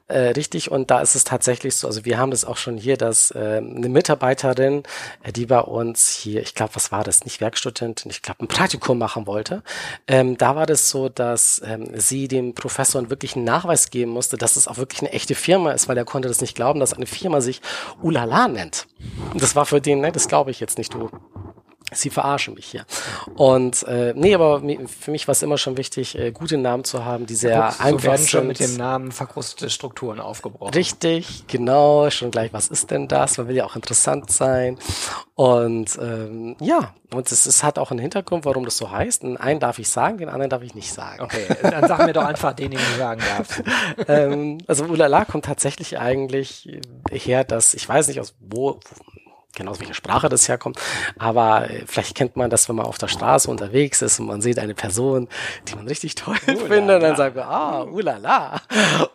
Äh, 0.09 0.29
richtig, 0.29 0.71
und 0.71 0.89
da 0.89 1.01
ist 1.01 1.15
es 1.15 1.25
tatsächlich 1.25 1.75
so, 1.75 1.85
also 1.85 2.05
wir 2.05 2.17
haben 2.17 2.31
das 2.31 2.45
auch 2.45 2.55
schon 2.55 2.77
hier, 2.77 2.95
dass 2.95 3.31
äh, 3.31 3.57
eine 3.57 3.89
Mitarbeiterin, 3.89 4.83
äh, 5.21 5.33
die 5.33 5.45
bei 5.45 5.59
uns 5.59 6.09
hier, 6.09 6.41
ich 6.41 6.55
glaube, 6.55 6.75
was 6.75 6.93
war 6.93 7.03
das, 7.03 7.25
nicht 7.25 7.41
Werkstudentin, 7.41 8.09
ich 8.09 8.21
glaube, 8.21 8.45
ein 8.45 8.47
Praktikum 8.47 8.97
machen 8.97 9.27
wollte, 9.27 9.63
ähm, 10.07 10.37
da 10.37 10.55
war 10.55 10.65
das 10.65 10.89
so, 10.89 11.09
dass 11.09 11.61
ähm, 11.65 11.89
sie 11.93 12.29
dem 12.29 12.53
Professor 12.53 13.09
wirklich 13.09 13.35
einen 13.35 13.43
Nachweis 13.43 13.89
geben 13.89 14.11
musste, 14.11 14.37
dass 14.37 14.55
es 14.55 14.69
auch 14.69 14.77
wirklich 14.77 15.01
eine 15.01 15.11
echte 15.11 15.35
Firma 15.35 15.71
ist, 15.71 15.89
weil 15.89 15.97
er 15.97 16.05
konnte 16.05 16.29
das 16.29 16.39
nicht 16.39 16.55
glauben, 16.55 16.79
dass 16.79 16.93
eine 16.93 17.05
Firma 17.05 17.41
sich 17.41 17.61
Ulala 18.01 18.47
nennt. 18.47 18.87
Und 19.33 19.41
das 19.41 19.57
war 19.57 19.65
für 19.65 19.81
den, 19.81 19.99
ne, 19.99 20.13
das 20.13 20.29
glaube 20.29 20.51
ich 20.51 20.61
jetzt 20.61 20.77
nicht, 20.77 20.93
du 20.93 21.09
Sie 21.93 22.09
verarschen 22.09 22.53
mich 22.53 22.65
hier. 22.65 22.85
Und 23.35 23.83
äh, 23.83 24.13
nee, 24.13 24.35
aber 24.35 24.61
für 24.87 25.11
mich 25.11 25.27
war 25.27 25.31
es 25.31 25.41
immer 25.41 25.57
schon 25.57 25.77
wichtig, 25.77 26.17
äh, 26.17 26.31
gute 26.31 26.57
Namen 26.57 26.83
zu 26.83 27.05
haben, 27.05 27.25
die 27.25 27.35
sehr 27.35 27.73
Guck, 27.77 28.01
so 28.01 28.03
werden 28.03 28.27
schon 28.27 28.47
mit 28.47 28.59
dem 28.59 28.75
Namen 28.75 29.13
verkrustete 29.13 29.69
Strukturen 29.69 30.19
aufgebrochen. 30.19 30.73
Richtig, 30.73 31.45
genau, 31.47 32.09
schon 32.09 32.29
gleich, 32.29 32.51
was 32.51 32.67
ist 32.67 32.91
denn 32.91 33.07
das? 33.07 33.37
Man 33.37 33.47
will 33.47 33.55
ja 33.55 33.63
auch 33.63 33.77
interessant 33.77 34.31
sein. 34.31 34.77
Und 35.35 35.97
ähm, 36.01 36.57
ja, 36.59 36.93
und 37.13 37.31
es, 37.31 37.45
es 37.45 37.63
hat 37.63 37.79
auch 37.79 37.91
einen 37.91 38.01
Hintergrund, 38.01 38.43
warum 38.43 38.65
das 38.65 38.75
so 38.75 38.91
heißt. 38.91 39.23
Den 39.23 39.37
einen 39.37 39.61
darf 39.61 39.79
ich 39.79 39.87
sagen, 39.87 40.17
den 40.17 40.27
anderen 40.27 40.49
darf 40.49 40.63
ich 40.63 40.75
nicht 40.75 40.91
sagen. 40.91 41.23
Okay, 41.23 41.45
dann 41.61 41.87
sag 41.87 42.05
mir 42.05 42.11
doch 42.11 42.25
einfach 42.25 42.51
den, 42.53 42.71
den 42.71 42.79
du 42.79 42.97
sagen 42.97 43.21
darfst. 43.37 43.63
ähm, 44.09 44.57
also 44.67 44.83
Ulala 44.85 45.23
kommt 45.23 45.45
tatsächlich 45.45 45.99
eigentlich 45.99 46.67
her, 47.11 47.45
dass, 47.45 47.73
ich 47.75 47.87
weiß 47.87 48.09
nicht 48.09 48.19
aus 48.19 48.35
wo, 48.39 48.79
genau 49.57 49.71
aus 49.71 49.79
welcher 49.79 49.93
Sprache 49.93 50.29
das 50.29 50.47
herkommt, 50.47 50.79
aber 51.17 51.69
äh, 51.69 51.83
vielleicht 51.85 52.15
kennt 52.15 52.35
man 52.35 52.49
das, 52.49 52.69
wenn 52.69 52.75
man 52.75 52.85
auf 52.85 52.97
der 52.97 53.07
Straße 53.07 53.49
unterwegs 53.49 54.01
ist 54.01 54.19
und 54.19 54.27
man 54.27 54.41
sieht 54.41 54.59
eine 54.59 54.73
Person, 54.73 55.27
die 55.67 55.75
man 55.75 55.87
richtig 55.87 56.15
toll 56.15 56.35
findet, 56.67 57.03
dann 57.03 57.15
sagt 57.15 57.35
man, 57.35 57.45
ah, 57.45 57.83
ulala. 57.83 58.61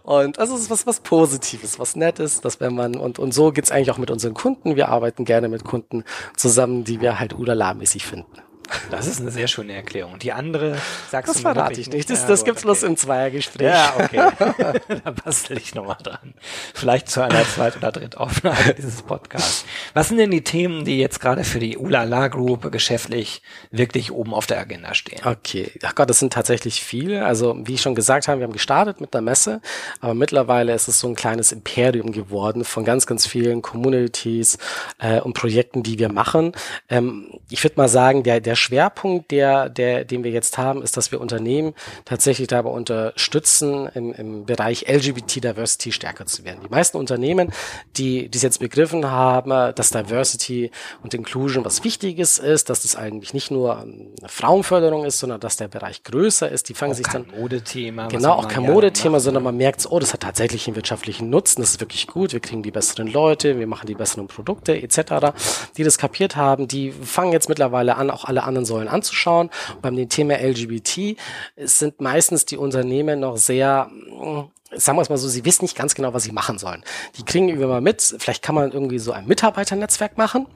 Und 0.03 0.39
also 0.39 0.55
es 0.55 0.63
ist 0.63 0.71
was, 0.71 0.87
was 0.87 1.01
Positives, 1.01 1.79
was 1.79 1.97
Nettes, 1.97 2.41
dass 2.41 2.61
wenn 2.61 2.75
man, 2.75 2.97
und, 2.97 3.19
und 3.19 3.33
so 3.33 3.53
geht's 3.53 3.71
eigentlich 3.71 3.91
auch 3.91 3.99
mit 3.99 4.11
unseren 4.11 4.35
Kunden. 4.35 4.77
Wir 4.77 4.89
arbeiten 4.89 5.25
gerne 5.25 5.49
mit 5.49 5.65
Kunden 5.65 6.05
zusammen, 6.37 6.85
die 6.85 7.01
wir 7.01 7.19
halt 7.19 7.35
ulala-mäßig 7.35 8.05
finden. 8.05 8.52
Das 8.91 9.07
ist 9.07 9.21
eine 9.21 9.31
sehr 9.31 9.49
schöne 9.49 9.73
Erklärung. 9.75 10.19
Die 10.19 10.33
andere 10.33 10.77
sagst 11.11 11.29
Das 11.29 11.43
du 11.43 11.49
mir 11.49 11.55
verrate 11.55 11.81
ich 11.81 11.91
nicht. 11.91 12.11
Das, 12.11 12.27
das 12.27 12.45
gibt's 12.45 12.63
okay. 12.63 12.69
bloß 12.69 12.83
im 12.85 12.97
Zweiergespräch. 12.97 13.69
Ja, 13.69 13.95
okay. 13.99 14.81
da 15.05 15.11
bastel 15.11 15.59
ich 15.59 15.75
nochmal 15.75 15.99
dran. 16.03 16.35
Vielleicht 16.75 17.09
zu 17.09 17.23
einer 17.23 17.45
Zweit- 17.45 17.77
oder 17.77 17.93
Drittaufnahme 17.93 18.75
dieses 18.79 19.03
Podcasts. 19.03 19.65
Was 19.95 20.09
sind 20.09 20.19
denn 20.19 20.31
die 20.31 20.45
Themen, 20.45 20.85
die 20.85 20.99
jetzt 20.99 21.21
gerade 21.21 21.45
für 21.45 21.59
die 21.59 21.77
Ulala 21.77 22.29
Group 22.29 22.71
geschäftlich 22.73 23.43
wirklich 23.71 24.13
oben 24.13 24.35
auf 24.35 24.47
der 24.47 24.59
Agenda 24.59 24.95
stehen? 24.95 25.21
Okay, 25.25 25.73
ach 25.83 25.95
Gott, 25.95 26.11
das 26.11 26.19
sind 26.19 26.33
tatsächlich 26.33 26.83
viele. 26.83 27.25
Also 27.25 27.57
wie 27.65 27.75
ich 27.75 27.83
schon 27.83 27.95
gesagt 27.95 28.29
habe, 28.29 28.41
wir 28.41 28.45
haben 28.45 28.53
gestartet 28.53 29.01
mit 29.01 29.15
der 29.15 29.21
Messe, 29.21 29.61
aber 30.01 30.15
mittlerweile 30.15 30.75
ist 30.75 30.89
es 30.89 31.01
so 31.01 31.09
ein 31.09 31.15
kleines 31.15 31.53
Imperium 31.53 32.13
geworden 32.13 32.65
von 32.65 32.85
ganz, 32.85 33.07
ganz 33.07 33.27
vielen 33.27 33.63
Communities 33.63 34.59
äh, 34.99 35.21
und 35.21 35.35
Projekten, 35.35 35.83
die 35.83 35.99
wir 35.99 36.11
machen. 36.11 36.53
Ähm, 36.89 37.39
ich 37.51 37.63
würde 37.63 37.77
mal 37.77 37.89
sagen, 37.89 38.23
der, 38.23 38.41
der 38.41 38.57
Schwerpunkt, 38.63 39.31
der, 39.31 39.69
der, 39.69 40.05
den 40.05 40.25
wir 40.25 40.31
jetzt 40.31 40.57
haben, 40.59 40.83
ist, 40.83 40.97
dass 40.97 41.13
wir 41.13 41.21
Unternehmen 41.21 41.75
tatsächlich 42.05 42.49
dabei 42.49 42.71
unterstützen, 42.71 43.89
im, 43.95 44.13
im 44.13 44.47
Bereich 44.47 44.87
LGBT 44.89 45.45
Diversity 45.45 45.93
stärker 45.93 46.27
zu 46.27 46.45
werden. 46.45 46.61
Die 46.65 46.71
meisten 46.71 46.97
Unternehmen, 46.97 47.53
die 47.97 48.31
es 48.33 48.43
jetzt 48.43 48.61
begriffen 48.61 49.11
haben, 49.11 49.75
dass 49.75 49.91
Diversity 49.91 50.71
und 51.03 51.15
Inclusion 51.15 51.65
was 51.65 51.85
Wichtiges 51.85 52.39
ist, 52.39 52.71
dass 52.71 52.83
das 52.83 52.97
eigentlich 52.97 53.35
nicht 53.35 53.51
nur 53.51 53.81
ähm, 53.83 54.15
eine 54.21 54.29
Frauenförderung 54.29 55.05
ist, 55.05 55.19
sondern 55.19 55.41
dass 55.41 55.57
der 55.57 55.69
Bereich 55.69 56.03
größer 56.05 56.49
ist, 56.49 56.69
die 56.69 56.75
fangen 56.75 56.95
sich 56.95 57.07
Kein 57.07 57.27
dann 57.29 57.41
Modethema. 57.41 58.07
Genau, 58.09 58.33
auch 58.33 58.49
kein 58.49 58.63
Modethema, 58.63 59.21
sondern 59.21 59.43
man 59.43 59.57
merkt, 59.57 59.87
oh, 59.91 59.99
das 59.99 60.13
hat 60.13 60.21
tatsächlich 60.21 60.67
einen 60.67 60.77
wirtschaftlichen 60.77 61.31
Nutzen, 61.31 61.61
das 61.61 61.71
ist 61.71 61.81
wirklich 61.81 62.07
gut, 62.07 62.33
wir 62.33 62.41
kriegen 62.41 62.63
die 62.63 62.71
besseren 62.71 63.09
Leute, 63.09 63.59
wir 63.59 63.67
machen 63.67 63.87
die 63.87 63.95
besseren 63.95 64.29
Produkte 64.29 64.81
etc., 64.81 65.33
die 65.77 65.85
das 65.85 65.99
kapiert 65.99 66.37
haben, 66.37 66.69
die 66.69 66.93
fangen 66.93 67.33
jetzt 67.33 67.49
mittlerweile 67.49 67.97
an, 67.97 68.11
auch 68.11 68.25
alle 68.25 68.45
anderen 68.45 68.52
Säulen 68.65 68.89
anzuschauen. 68.89 69.51
Beim 69.81 70.09
Thema 70.09 70.35
LGBT 70.35 71.17
sind 71.57 72.01
meistens 72.01 72.45
die 72.45 72.57
Unternehmen 72.57 73.21
noch 73.21 73.37
sehr 73.37 73.91
mh, 73.91 74.49
sagen 74.75 74.97
wir 74.97 75.03
es 75.03 75.11
mal 75.11 75.19
so, 75.19 75.29
sie 75.29 75.45
wissen 75.45 75.65
nicht 75.65 75.77
ganz 75.77 75.95
genau, 75.95 76.15
was 76.15 76.25
sie 76.25 76.33
machen 76.33 76.59
sollen. 76.59 76.83
Die 77.17 77.25
kriegen 77.25 77.49
irgendwie 77.49 77.67
mal 77.67 77.81
mit, 77.81 78.03
vielleicht 78.19 78.43
kann 78.43 78.55
man 78.55 78.73
irgendwie 78.73 78.99
so 78.99 79.13
ein 79.13 79.27
Mitarbeiternetzwerk 79.27 80.17
machen. 80.17 80.47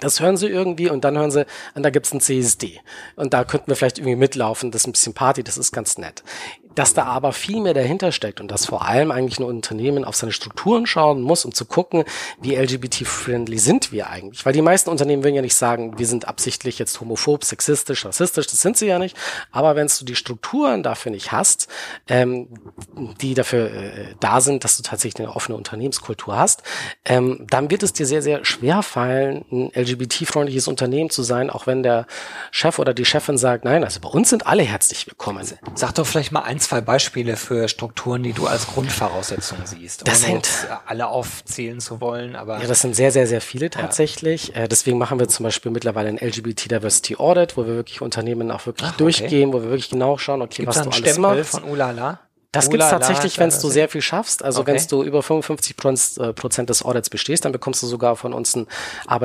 Das 0.00 0.20
hören 0.20 0.36
sie 0.36 0.46
irgendwie 0.46 0.88
und 0.90 1.04
dann 1.04 1.18
hören 1.18 1.30
sie, 1.30 1.44
und 1.74 1.82
da 1.82 1.90
gibt's 1.90 2.12
ein 2.12 2.20
CSD. 2.20 2.80
Und 3.16 3.34
da 3.34 3.44
könnten 3.44 3.68
wir 3.68 3.76
vielleicht 3.76 3.98
irgendwie 3.98 4.16
mitlaufen, 4.16 4.70
das 4.70 4.82
ist 4.82 4.86
ein 4.86 4.92
bisschen 4.92 5.14
Party, 5.14 5.42
das 5.42 5.58
ist 5.58 5.72
ganz 5.72 5.98
nett. 5.98 6.22
Dass 6.78 6.94
da 6.94 7.06
aber 7.06 7.32
viel 7.32 7.60
mehr 7.60 7.74
dahinter 7.74 8.12
steckt 8.12 8.40
und 8.40 8.52
dass 8.52 8.66
vor 8.66 8.86
allem 8.86 9.10
eigentlich 9.10 9.40
ein 9.40 9.44
Unternehmen 9.44 10.04
auf 10.04 10.14
seine 10.14 10.30
Strukturen 10.30 10.86
schauen 10.86 11.22
muss, 11.22 11.44
um 11.44 11.52
zu 11.52 11.64
gucken, 11.64 12.04
wie 12.40 12.54
LGBT-friendly 12.54 13.58
sind 13.58 13.90
wir 13.90 14.08
eigentlich. 14.10 14.46
Weil 14.46 14.52
die 14.52 14.62
meisten 14.62 14.88
Unternehmen 14.88 15.24
würden 15.24 15.34
ja 15.34 15.42
nicht 15.42 15.56
sagen, 15.56 15.98
wir 15.98 16.06
sind 16.06 16.28
absichtlich 16.28 16.78
jetzt 16.78 17.00
homophob, 17.00 17.42
sexistisch, 17.42 18.06
rassistisch, 18.06 18.46
das 18.46 18.60
sind 18.60 18.76
sie 18.76 18.86
ja 18.86 19.00
nicht. 19.00 19.16
Aber 19.50 19.74
wenn 19.74 19.88
du 19.88 20.04
die 20.04 20.14
Strukturen 20.14 20.84
dafür 20.84 21.10
nicht 21.10 21.32
hast, 21.32 21.66
ähm, 22.06 22.46
die 23.20 23.34
dafür 23.34 23.72
äh, 23.72 24.14
da 24.20 24.40
sind, 24.40 24.62
dass 24.62 24.76
du 24.76 24.84
tatsächlich 24.84 25.26
eine 25.26 25.34
offene 25.34 25.58
Unternehmenskultur 25.58 26.38
hast, 26.38 26.62
ähm, 27.04 27.44
dann 27.50 27.72
wird 27.72 27.82
es 27.82 27.92
dir 27.92 28.06
sehr, 28.06 28.22
sehr 28.22 28.44
schwer 28.44 28.84
fallen, 28.84 29.44
ein 29.50 29.72
LGBT-freundliches 29.74 30.68
Unternehmen 30.68 31.10
zu 31.10 31.24
sein, 31.24 31.50
auch 31.50 31.66
wenn 31.66 31.82
der 31.82 32.06
Chef 32.52 32.78
oder 32.78 32.94
die 32.94 33.04
Chefin 33.04 33.36
sagt, 33.36 33.64
nein, 33.64 33.82
also 33.82 33.98
bei 33.98 34.10
uns 34.10 34.30
sind 34.30 34.46
alle 34.46 34.62
herzlich 34.62 35.08
willkommen. 35.08 35.44
Sag 35.74 35.96
doch 35.96 36.06
vielleicht 36.06 36.30
mal 36.30 36.42
ein, 36.42 36.60
zwei 36.68 36.80
Beispiele 36.82 37.36
für 37.36 37.66
Strukturen, 37.68 38.22
die 38.22 38.32
du 38.34 38.46
als 38.46 38.66
Grundvoraussetzung 38.66 39.58
siehst. 39.64 40.06
Das 40.06 40.20
ohne 40.22 40.32
hängt- 40.34 40.46
jetzt 40.46 40.66
alle 40.86 41.06
aufzählen 41.08 41.80
zu 41.80 42.00
wollen, 42.00 42.36
aber 42.36 42.60
Ja, 42.60 42.66
das 42.66 42.80
sind 42.80 42.94
sehr, 42.94 43.10
sehr, 43.10 43.26
sehr 43.26 43.40
viele 43.40 43.70
tatsächlich. 43.70 44.54
Äh, 44.54 44.68
deswegen 44.68 44.98
machen 44.98 45.18
wir 45.18 45.28
zum 45.28 45.44
Beispiel 45.44 45.72
mittlerweile 45.72 46.08
ein 46.10 46.18
LGBT 46.18 46.70
Diversity 46.70 47.16
Audit, 47.16 47.56
wo 47.56 47.66
wir 47.66 47.74
wirklich 47.74 48.02
Unternehmen 48.02 48.50
auch 48.50 48.66
wirklich 48.66 48.86
Ach, 48.88 48.94
okay. 48.94 48.98
durchgehen, 49.04 49.52
wo 49.52 49.62
wir 49.62 49.70
wirklich 49.70 49.90
genau 49.90 50.18
schauen, 50.18 50.42
okay, 50.42 50.62
gibt's 50.62 50.76
was 50.76 50.82
du 50.84 50.90
alles 50.90 50.98
Stempel 50.98 51.36
machst. 51.38 51.50
von 51.52 51.64
Ulala? 51.64 52.20
Das 52.58 52.70
gibt's 52.70 52.84
Ulala, 52.86 52.98
tatsächlich, 52.98 53.38
wenn 53.38 53.50
du 53.50 53.68
sehr 53.70 53.88
viel 53.88 54.02
schaffst. 54.02 54.42
Also 54.44 54.60
Okay. 54.60 54.74
wenn 54.74 54.86
du 54.88 55.02
über 55.02 55.22
55 55.22 55.76
Prozent 55.76 56.18
äh, 56.28 56.32
Prozent 56.32 56.70
des 56.70 56.84
Audits 56.84 57.10
bestehst, 57.10 57.44
dann 57.44 57.52
bekommst 57.52 57.82
du 57.82 57.86
sogar 57.86 58.16
von 58.16 58.32
uns 58.32 58.54
ein 58.56 58.66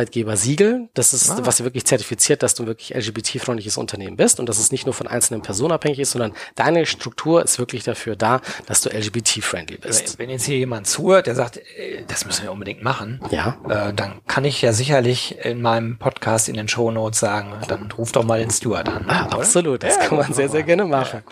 Arbeitgeber-Siegel. 0.03 0.89
Das 0.93 1.13
ist, 1.13 1.29
Ah. 1.29 1.37
was 1.43 1.63
wirklich 1.63 1.85
zertifiziert, 1.85 2.43
dass 2.43 2.55
du 2.55 2.65
wirklich 2.65 2.93
LGBT-freundliches 2.95 3.77
Unternehmen 3.77 4.17
bist 4.17 4.39
und 4.39 4.47
dass 4.49 4.57
es 4.59 4.71
nicht 4.71 4.85
nur 4.85 4.93
von 4.93 5.07
einzelnen 5.07 5.41
Personen 5.41 5.71
abhängig 5.71 5.99
ist, 5.99 6.11
sondern 6.11 6.33
deine 6.55 6.85
Struktur 6.85 7.43
ist 7.43 7.59
wirklich 7.59 7.83
dafür 7.83 8.15
da, 8.15 8.41
dass 8.65 8.81
du 8.81 8.89
LGBT-friendly 8.89 9.77
bist. 9.77 10.19
Wenn 10.19 10.29
jetzt 10.29 10.45
hier 10.45 10.57
jemand 10.57 10.87
zuhört, 10.87 11.27
der 11.27 11.35
sagt, 11.35 11.57
äh, 11.57 12.03
das 12.07 12.25
müssen 12.25 12.43
wir 12.43 12.51
unbedingt 12.51 12.83
machen, 12.83 13.19
Ja. 13.31 13.57
äh, 13.69 13.93
dann 13.93 14.21
kann 14.27 14.45
ich 14.45 14.61
ja 14.61 14.73
sicherlich 14.73 15.37
in 15.43 15.61
meinem 15.61 15.97
Podcast 15.97 16.49
in 16.49 16.55
den 16.55 16.67
Shownotes 16.67 17.19
sagen, 17.19 17.53
dann 17.67 17.91
ruf 17.91 18.11
doch 18.11 18.23
mal 18.23 18.39
den 18.39 18.49
Steward 18.51 18.89
an. 18.89 19.05
Ah, 19.07 19.27
absolut, 19.31 19.83
das 19.83 19.95
Ja, 19.95 20.03
kann 20.07 20.17
man 20.17 20.33
sehr, 20.33 20.49
sehr 20.49 20.63
gerne 20.63 20.85
machen. 20.85 21.23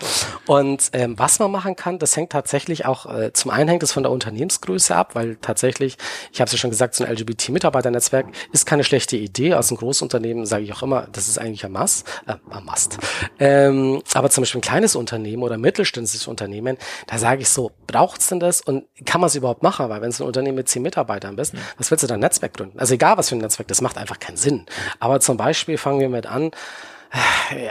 Und 0.46 0.90
ähm, 0.92 1.18
was 1.18 1.38
man 1.38 1.50
machen 1.50 1.76
kann, 1.76 1.91
das 1.98 2.16
hängt 2.16 2.32
tatsächlich 2.32 2.86
auch, 2.86 3.06
äh, 3.06 3.32
zum 3.32 3.50
einen 3.50 3.68
hängt 3.68 3.82
es 3.82 3.92
von 3.92 4.02
der 4.02 4.12
Unternehmensgröße 4.12 4.94
ab, 4.94 5.14
weil 5.14 5.36
tatsächlich, 5.36 5.96
ich 6.32 6.40
habe 6.40 6.46
es 6.46 6.52
ja 6.52 6.58
schon 6.58 6.70
gesagt, 6.70 6.94
so 6.94 7.04
ein 7.04 7.10
LGBT-Mitarbeiternetzwerk 7.10 8.26
ist 8.52 8.66
keine 8.66 8.84
schlechte 8.84 9.16
Idee. 9.16 9.54
Aus 9.54 9.70
einem 9.70 9.78
Großunternehmen 9.78 10.46
sage 10.46 10.64
ich 10.64 10.72
auch 10.72 10.82
immer, 10.82 11.08
das 11.12 11.28
ist 11.28 11.38
eigentlich 11.38 11.64
ein 11.64 11.72
Must. 11.72 12.06
Äh, 12.26 12.34
ein 12.50 12.64
Must. 12.64 12.98
Ähm, 13.38 14.02
aber 14.14 14.30
zum 14.30 14.42
Beispiel 14.42 14.58
ein 14.58 14.62
kleines 14.62 14.96
Unternehmen 14.96 15.42
oder 15.42 15.58
mittelständisches 15.58 16.26
Unternehmen, 16.26 16.76
da 17.06 17.18
sage 17.18 17.42
ich 17.42 17.48
so, 17.48 17.72
braucht's 17.86 18.28
denn 18.28 18.40
das 18.40 18.60
und 18.60 18.84
kann 19.04 19.20
man 19.20 19.28
es 19.28 19.34
überhaupt 19.34 19.62
machen? 19.62 19.88
Weil 19.88 20.00
wenn 20.00 20.10
du 20.10 20.24
ein 20.24 20.26
Unternehmen 20.26 20.56
mit 20.56 20.68
zehn 20.68 20.82
Mitarbeitern 20.82 21.36
bist, 21.36 21.54
was 21.78 21.90
willst 21.90 22.04
du 22.04 22.08
da 22.08 22.14
ein 22.14 22.20
Netzwerk 22.20 22.54
gründen? 22.54 22.78
Also 22.78 22.94
egal 22.94 23.16
was 23.16 23.28
für 23.28 23.36
ein 23.36 23.38
Netzwerk, 23.38 23.68
das 23.68 23.80
macht 23.80 23.98
einfach 23.98 24.18
keinen 24.18 24.36
Sinn. 24.36 24.66
Aber 24.98 25.20
zum 25.20 25.36
Beispiel 25.36 25.78
fangen 25.78 26.00
wir 26.00 26.08
mit 26.08 26.26
an, 26.26 26.50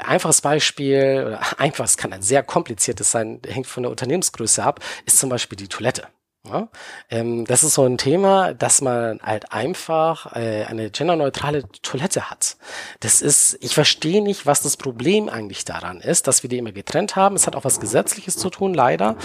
einfaches 0.06 0.42
Beispiel, 0.42 1.24
oder 1.26 1.42
einfach, 1.60 1.86
es 1.86 1.98
kann 1.98 2.14
ein 2.14 2.22
sehr 2.22 2.44
kompliziertes 2.44 3.12
sein, 3.12 3.42
hängt 3.48 3.68
von 3.68 3.84
der 3.84 3.90
Unternehmensgröße 3.90 4.64
ab, 4.64 4.80
ist 5.06 5.18
zum 5.18 5.30
Beispiel 5.30 5.58
die 5.58 5.68
Toilette. 5.68 6.08
Ja, 6.50 6.70
ähm, 7.12 7.46
das 7.46 7.64
ist 7.64 7.76
so 7.76 7.86
ein 7.86 8.00
Thema, 8.00 8.56
dass 8.56 8.82
man 8.82 9.20
halt 9.22 9.52
einfach 9.52 10.36
äh, 10.36 10.64
eine 10.64 10.90
genderneutrale 10.90 11.66
Toilette 11.84 12.32
hat. 12.32 12.58
Das 13.00 13.22
ist, 13.22 13.60
ich 13.62 13.76
verstehe 13.76 14.24
nicht, 14.24 14.48
was 14.48 14.64
das 14.64 14.76
Problem 14.76 15.30
eigentlich 15.30 15.66
daran 15.66 16.02
ist, 16.02 16.26
dass 16.26 16.42
wir 16.42 16.50
die 16.50 16.58
immer 16.58 16.72
getrennt 16.72 17.16
haben. 17.16 17.36
Es 17.36 17.46
hat 17.46 17.56
auch 17.56 17.64
was 17.64 17.80
Gesetzliches 17.80 18.38
zu 18.38 18.50
tun, 18.50 18.74
leider. 18.74 19.18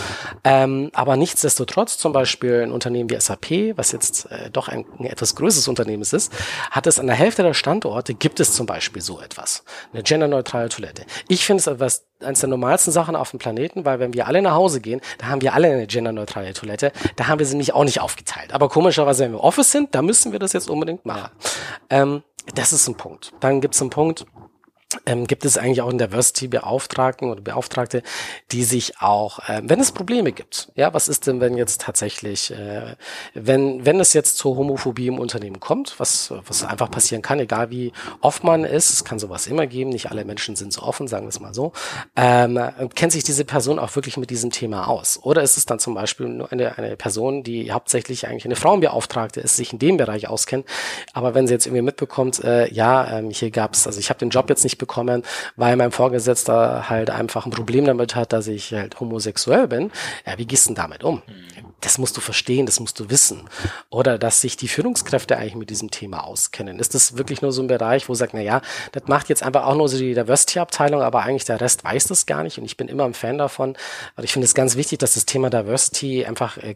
Ähm, 0.44 0.90
aber 0.92 1.16
nichtsdestotrotz, 1.16 1.96
zum 1.96 2.12
Beispiel 2.12 2.60
ein 2.60 2.70
Unternehmen 2.70 3.08
wie 3.08 3.18
SAP, 3.18 3.78
was 3.78 3.92
jetzt 3.92 4.30
äh, 4.30 4.50
doch 4.50 4.68
ein, 4.68 4.84
ein, 4.98 5.06
etwas 5.06 5.34
größeres 5.36 5.68
Unternehmen 5.68 6.02
ist, 6.02 6.30
hat 6.70 6.86
es 6.86 6.98
an 6.98 7.06
der 7.06 7.16
Hälfte 7.16 7.42
der 7.42 7.54
Standorte, 7.54 8.12
gibt 8.12 8.40
es 8.40 8.52
zum 8.52 8.66
Beispiel 8.66 9.00
so 9.00 9.22
etwas. 9.22 9.64
Eine 9.94 10.02
genderneutrale 10.02 10.68
Toilette. 10.68 11.06
Ich 11.28 11.46
finde 11.46 11.62
es 11.62 11.66
etwas 11.66 12.04
eines 12.22 12.40
der 12.40 12.48
normalsten 12.48 12.92
Sachen 12.92 13.16
auf 13.16 13.30
dem 13.30 13.38
Planeten, 13.38 13.84
weil 13.84 13.98
wenn 13.98 14.14
wir 14.14 14.26
alle 14.26 14.42
nach 14.42 14.54
Hause 14.54 14.80
gehen, 14.80 15.00
da 15.18 15.26
haben 15.26 15.42
wir 15.42 15.54
alle 15.54 15.68
eine 15.68 15.86
genderneutrale 15.86 16.52
Toilette. 16.52 16.92
Da 17.16 17.28
haben 17.28 17.38
wir 17.38 17.46
sie 17.46 17.54
nämlich 17.54 17.74
auch 17.74 17.84
nicht 17.84 18.00
aufgeteilt. 18.00 18.52
Aber 18.52 18.68
komischerweise, 18.68 19.24
wenn 19.24 19.32
wir 19.32 19.44
Office 19.44 19.72
sind, 19.72 19.94
da 19.94 20.02
müssen 20.02 20.32
wir 20.32 20.38
das 20.38 20.52
jetzt 20.52 20.70
unbedingt 20.70 21.04
machen. 21.04 21.30
Ähm, 21.90 22.22
das 22.54 22.72
ist 22.72 22.86
ein 22.88 22.94
Punkt. 22.94 23.32
Dann 23.40 23.60
gibt 23.60 23.74
es 23.74 23.80
einen 23.80 23.90
Punkt, 23.90 24.24
ähm, 25.04 25.26
gibt 25.26 25.44
es 25.44 25.58
eigentlich 25.58 25.82
auch 25.82 25.88
einen 25.88 25.98
Diversity-Beauftragten 25.98 27.28
oder 27.28 27.40
Beauftragte, 27.40 28.02
die 28.52 28.62
sich 28.62 29.00
auch, 29.00 29.40
äh, 29.48 29.60
wenn 29.64 29.80
es 29.80 29.90
Probleme 29.90 30.30
gibt, 30.30 30.70
ja, 30.76 30.94
was 30.94 31.08
ist 31.08 31.26
denn, 31.26 31.40
wenn 31.40 31.56
jetzt 31.56 31.80
tatsächlich, 31.80 32.52
äh, 32.52 32.94
wenn, 33.34 33.84
wenn 33.84 33.98
es 33.98 34.12
jetzt 34.12 34.38
zur 34.38 34.56
Homophobie 34.56 35.08
im 35.08 35.18
Unternehmen 35.18 35.58
kommt, 35.58 35.98
was, 35.98 36.32
was 36.46 36.62
einfach 36.62 36.90
passieren 36.90 37.20
kann, 37.20 37.40
egal 37.40 37.70
wie 37.70 37.92
oft 38.20 38.44
man 38.44 38.64
ist, 38.64 38.90
es 38.90 39.04
kann 39.04 39.18
sowas 39.18 39.48
immer 39.48 39.66
geben, 39.66 39.90
nicht 39.90 40.10
alle 40.10 40.24
Menschen 40.24 40.54
sind 40.54 40.72
so 40.72 40.82
offen, 40.82 41.08
sagen 41.08 41.26
wir 41.26 41.30
es 41.30 41.40
mal 41.40 41.52
so, 41.52 41.72
ähm, 42.14 42.58
kennt 42.94 43.10
sich 43.10 43.24
diese 43.24 43.44
Person 43.44 43.80
auch 43.80 43.94
wirklich 43.96 44.16
mit 44.16 44.30
diesem 44.30 44.50
Thema 44.50 44.86
aus? 44.86 45.18
Oder 45.22 45.42
ist 45.42 45.56
es 45.56 45.66
dann 45.66 45.80
zum 45.80 45.94
Beispiel 45.94 46.28
nur 46.28 46.52
eine, 46.52 46.78
eine 46.78 46.96
Person, 46.96 47.42
die 47.42 47.72
hauptsächlich 47.72 48.28
eigentlich 48.28 48.44
eine 48.44 48.56
Frauenbeauftragte 48.56 49.40
ist, 49.40 49.56
sich 49.56 49.72
in 49.72 49.80
dem 49.80 49.96
Bereich 49.96 50.28
auskennt, 50.28 50.66
aber 51.12 51.34
wenn 51.34 51.48
sie 51.48 51.54
jetzt 51.54 51.66
irgendwie 51.66 51.82
mitbekommt, 51.82 52.42
äh, 52.44 52.72
ja, 52.72 53.18
ähm, 53.18 53.30
hier 53.30 53.50
gab's, 53.50 53.86
also 53.86 53.98
ich 53.98 54.10
habe 54.10 54.20
den 54.20 54.30
Job 54.30 54.48
jetzt 54.48 54.62
nicht 54.62 54.75
bekommen, 54.78 55.22
weil 55.56 55.76
mein 55.76 55.90
Vorgesetzter 55.90 56.88
halt 56.88 57.10
einfach 57.10 57.46
ein 57.46 57.50
Problem 57.50 57.84
damit 57.84 58.14
hat, 58.14 58.32
dass 58.32 58.46
ich 58.46 58.72
halt 58.72 59.00
homosexuell 59.00 59.68
bin. 59.68 59.90
Ja, 60.26 60.38
wie 60.38 60.46
gehst 60.46 60.66
du 60.66 60.68
denn 60.70 60.76
damit 60.76 61.04
um? 61.04 61.22
Das 61.80 61.98
musst 61.98 62.16
du 62.16 62.20
verstehen, 62.20 62.66
das 62.66 62.80
musst 62.80 62.98
du 62.98 63.10
wissen. 63.10 63.48
Oder 63.90 64.18
dass 64.18 64.40
sich 64.40 64.56
die 64.56 64.68
Führungskräfte 64.68 65.36
eigentlich 65.36 65.54
mit 65.54 65.70
diesem 65.70 65.90
Thema 65.90 66.24
auskennen. 66.24 66.78
Ist 66.78 66.94
das 66.94 67.16
wirklich 67.16 67.42
nur 67.42 67.52
so 67.52 67.62
ein 67.62 67.68
Bereich, 67.68 68.08
wo 68.08 68.14
sagt, 68.14 68.34
na 68.34 68.40
ja, 68.40 68.62
das 68.92 69.04
macht 69.06 69.28
jetzt 69.28 69.42
einfach 69.42 69.64
auch 69.66 69.74
nur 69.74 69.88
so 69.88 69.98
die 69.98 70.14
Diversity-Abteilung, 70.14 71.02
aber 71.02 71.22
eigentlich 71.22 71.44
der 71.44 71.60
Rest 71.60 71.84
weiß 71.84 72.06
das 72.06 72.26
gar 72.26 72.42
nicht. 72.42 72.58
Und 72.58 72.64
ich 72.64 72.76
bin 72.76 72.88
immer 72.88 73.04
ein 73.04 73.14
Fan 73.14 73.38
davon. 73.38 73.76
Aber 74.14 74.24
ich 74.24 74.32
finde 74.32 74.46
es 74.46 74.54
ganz 74.54 74.76
wichtig, 74.76 74.98
dass 74.98 75.14
das 75.14 75.26
Thema 75.26 75.50
Diversity 75.50 76.24
einfach 76.24 76.56
äh, 76.58 76.74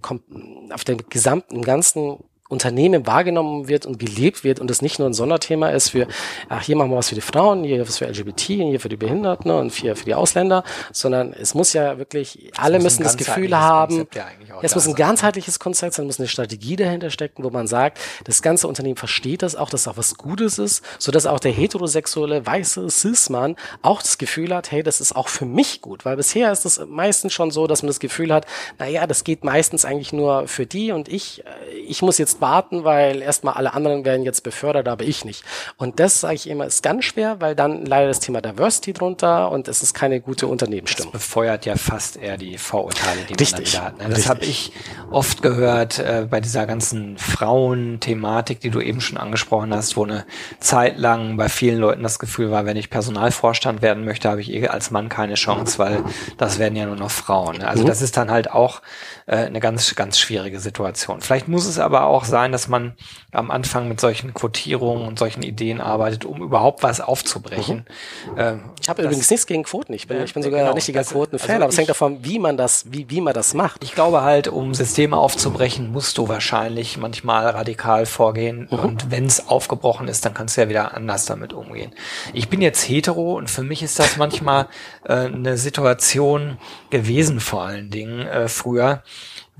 auf 0.72 0.84
dem 0.84 0.98
gesamten, 1.08 1.62
ganzen 1.62 2.18
Unternehmen 2.50 3.06
wahrgenommen 3.06 3.68
wird 3.68 3.86
und 3.86 3.98
gelebt 3.98 4.44
wird 4.44 4.60
und 4.60 4.70
es 4.70 4.82
nicht 4.82 4.98
nur 4.98 5.08
ein 5.08 5.14
Sonderthema 5.14 5.70
ist 5.70 5.90
für, 5.90 6.06
ach, 6.48 6.62
hier 6.62 6.76
machen 6.76 6.90
wir 6.90 6.96
was 6.96 7.08
für 7.08 7.14
die 7.14 7.20
Frauen, 7.20 7.64
hier 7.64 7.80
was 7.80 7.98
für 7.98 8.06
LGBT, 8.06 8.40
hier 8.40 8.80
für 8.80 8.88
die 8.88 8.96
Behinderten 8.96 9.50
und 9.50 9.72
hier 9.72 9.96
für 9.96 10.04
die 10.04 10.14
Ausländer, 10.14 10.64
sondern 10.92 11.32
es 11.32 11.54
muss 11.54 11.72
ja 11.72 11.96
wirklich, 11.98 12.50
alle 12.56 12.80
müssen 12.80 13.04
das 13.04 13.16
Gefühl 13.16 13.56
haben, 13.56 14.08
ja 14.14 14.26
es 14.62 14.74
muss 14.74 14.86
ein 14.86 14.94
ganzheitliches 14.94 15.58
Konzept 15.58 15.94
sein, 15.94 16.06
muss 16.06 16.18
eine 16.18 16.28
Strategie 16.28 16.76
dahinter 16.76 17.10
stecken, 17.10 17.44
wo 17.44 17.50
man 17.50 17.66
sagt, 17.66 17.98
das 18.24 18.42
ganze 18.42 18.68
Unternehmen 18.68 18.96
versteht 18.96 19.42
das 19.42 19.56
auch, 19.56 19.70
dass 19.70 19.88
auch 19.88 19.96
was 19.96 20.16
Gutes 20.16 20.58
ist, 20.58 20.84
so 20.98 21.12
dass 21.12 21.26
auch 21.26 21.40
der 21.40 21.52
heterosexuelle, 21.52 22.44
weiße 22.44 22.90
Cis-Mann 22.90 23.56
auch 23.82 24.02
das 24.02 24.18
Gefühl 24.18 24.54
hat, 24.54 24.70
hey, 24.70 24.82
das 24.82 25.00
ist 25.00 25.14
auch 25.14 25.28
für 25.28 25.46
mich 25.46 25.80
gut, 25.80 26.04
weil 26.04 26.16
bisher 26.16 26.50
ist 26.52 26.66
es 26.66 26.80
meistens 26.86 27.32
schon 27.32 27.50
so, 27.50 27.66
dass 27.66 27.82
man 27.82 27.88
das 27.88 28.00
Gefühl 28.00 28.32
hat, 28.32 28.46
naja, 28.78 29.06
das 29.06 29.24
geht 29.24 29.44
meistens 29.44 29.84
eigentlich 29.84 30.12
nur 30.12 30.48
für 30.48 30.66
die 30.66 30.92
und 30.92 31.08
ich, 31.08 31.44
äh, 31.44 31.76
ich 31.86 32.02
muss 32.02 32.18
jetzt 32.18 32.39
warten, 32.40 32.84
weil 32.84 33.22
erstmal 33.22 33.54
alle 33.54 33.74
anderen 33.74 34.04
werden 34.04 34.24
jetzt 34.24 34.42
befördert, 34.42 34.88
aber 34.88 35.04
ich 35.04 35.24
nicht. 35.24 35.44
Und 35.76 36.00
das, 36.00 36.20
sage 36.20 36.34
ich 36.34 36.48
immer, 36.48 36.66
ist 36.66 36.82
ganz 36.82 37.04
schwer, 37.04 37.40
weil 37.40 37.54
dann 37.54 37.84
leider 37.84 38.08
das 38.08 38.20
Thema 38.20 38.40
Diversity 38.40 38.92
drunter 38.92 39.50
und 39.50 39.68
es 39.68 39.82
ist 39.82 39.94
keine 39.94 40.20
gute 40.20 40.46
Unternehmensstimmung. 40.46 41.12
Das 41.12 41.22
befeuert 41.22 41.66
ja 41.66 41.76
fast 41.76 42.16
eher 42.16 42.36
die 42.36 42.58
Vorurteile, 42.58 43.22
die 43.28 43.34
Richtig. 43.34 43.52
man 43.52 43.62
dann 43.62 43.72
wieder 43.72 43.84
hat. 43.84 43.98
Ne? 43.98 44.14
Das 44.14 44.28
habe 44.28 44.44
ich 44.44 44.72
oft 45.10 45.42
gehört 45.42 45.98
äh, 45.98 46.26
bei 46.28 46.40
dieser 46.40 46.66
ganzen 46.66 47.18
Frauenthematik, 47.18 48.60
die 48.60 48.70
du 48.70 48.80
eben 48.80 49.00
schon 49.00 49.18
angesprochen 49.18 49.74
hast, 49.74 49.96
wo 49.96 50.04
eine 50.04 50.24
Zeit 50.58 50.98
lang 50.98 51.36
bei 51.36 51.48
vielen 51.48 51.78
Leuten 51.78 52.02
das 52.02 52.18
Gefühl 52.18 52.50
war, 52.50 52.66
wenn 52.66 52.76
ich 52.76 52.90
Personalvorstand 52.90 53.82
werden 53.82 54.04
möchte, 54.04 54.28
habe 54.28 54.40
ich 54.40 54.50
eh 54.52 54.68
als 54.68 54.90
Mann 54.90 55.08
keine 55.08 55.34
Chance, 55.34 55.78
weil 55.78 56.04
das 56.38 56.58
werden 56.58 56.76
ja 56.76 56.86
nur 56.86 56.96
noch 56.96 57.10
Frauen. 57.10 57.58
Ne? 57.58 57.68
Also 57.68 57.82
mhm. 57.84 57.88
das 57.88 58.02
ist 58.02 58.16
dann 58.16 58.30
halt 58.30 58.50
auch 58.50 58.82
äh, 59.30 59.46
eine 59.46 59.60
ganz, 59.60 59.94
ganz 59.94 60.18
schwierige 60.18 60.58
Situation. 60.58 61.20
Vielleicht 61.20 61.46
muss 61.46 61.64
es 61.64 61.78
aber 61.78 62.04
auch 62.04 62.24
sein, 62.24 62.50
dass 62.50 62.66
man 62.66 62.94
am 63.32 63.50
Anfang 63.50 63.88
mit 63.88 64.00
solchen 64.00 64.34
Quotierungen 64.34 65.06
und 65.06 65.18
solchen 65.18 65.42
Ideen 65.42 65.80
arbeitet, 65.80 66.24
um 66.24 66.42
überhaupt 66.42 66.82
was 66.82 67.00
aufzubrechen. 67.00 67.86
Mhm. 68.32 68.38
Ähm, 68.38 68.60
ich 68.80 68.88
habe 68.88 69.02
übrigens 69.02 69.30
nichts 69.30 69.46
gegen 69.46 69.62
Quoten. 69.62 69.92
Ich 69.92 70.08
bin, 70.08 70.22
ich 70.22 70.34
bin 70.34 70.42
sogar 70.42 70.60
genau, 70.60 70.72
ein 70.72 70.74
richtiger 70.74 71.04
Quotenfan, 71.04 71.50
also 71.50 71.62
aber 71.62 71.70
es 71.70 71.78
hängt 71.78 71.88
davon, 71.88 72.24
wie 72.24 72.38
man 72.38 72.56
das, 72.56 72.84
wie, 72.90 73.08
wie 73.08 73.20
man 73.20 73.34
das 73.34 73.54
macht. 73.54 73.84
Ich 73.84 73.92
glaube 73.92 74.22
halt, 74.22 74.48
um 74.48 74.74
Systeme 74.74 75.16
aufzubrechen, 75.16 75.92
musst 75.92 76.18
du 76.18 76.28
wahrscheinlich 76.28 76.96
manchmal 76.96 77.46
radikal 77.46 78.06
vorgehen. 78.06 78.68
Mhm. 78.70 78.78
Und 78.78 79.10
wenn 79.10 79.26
es 79.26 79.48
aufgebrochen 79.48 80.08
ist, 80.08 80.24
dann 80.24 80.34
kannst 80.34 80.56
du 80.56 80.62
ja 80.62 80.68
wieder 80.68 80.94
anders 80.94 81.26
damit 81.26 81.52
umgehen. 81.52 81.92
Ich 82.32 82.48
bin 82.48 82.60
jetzt 82.60 82.88
hetero 82.88 83.34
und 83.34 83.48
für 83.48 83.62
mich 83.62 83.82
ist 83.82 83.98
das 83.98 84.16
manchmal 84.16 84.66
äh, 85.04 85.12
eine 85.12 85.56
Situation 85.56 86.58
gewesen, 86.90 87.40
vor 87.40 87.62
allen 87.62 87.90
Dingen 87.90 88.26
äh, 88.26 88.48
früher, 88.48 89.02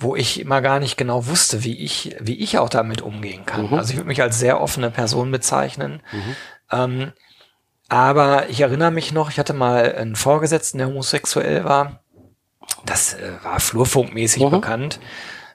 wo 0.01 0.17
ich 0.17 0.41
immer 0.41 0.63
gar 0.63 0.81
nicht 0.81 0.97
genau 0.97 1.27
wusste, 1.27 1.63
wie 1.63 1.77
ich, 1.77 2.17
wie 2.21 2.39
ich 2.39 2.59
auch 2.59 2.69
damit 2.69 3.03
umgehen 3.03 3.45
kann. 3.47 3.69
Mhm. 3.69 3.75
Also 3.75 3.91
ich 3.91 3.97
würde 3.97 4.09
mich 4.09 4.23
als 4.23 4.39
sehr 4.39 4.61
offene 4.61 4.91
Person 4.91 5.31
bezeichnen. 5.31 6.03
Mhm. 6.13 6.37
Ähm, 6.73 7.13
aber 7.89 8.49
ich 8.49 8.61
erinnere 8.61 8.91
mich 8.91 9.13
noch, 9.13 9.31
ich 9.31 9.39
hatte 9.39 9.53
mal 9.53 9.95
einen 9.95 10.17
Vorgesetzten, 10.17 10.79
der 10.79 10.87
homosexuell 10.87 11.65
war. 11.65 12.03
Das 12.87 13.15
äh, 13.15 13.33
war 13.43 13.61
flurfunkmäßig 13.61 14.45
mhm. 14.45 14.51
bekannt. 14.51 15.01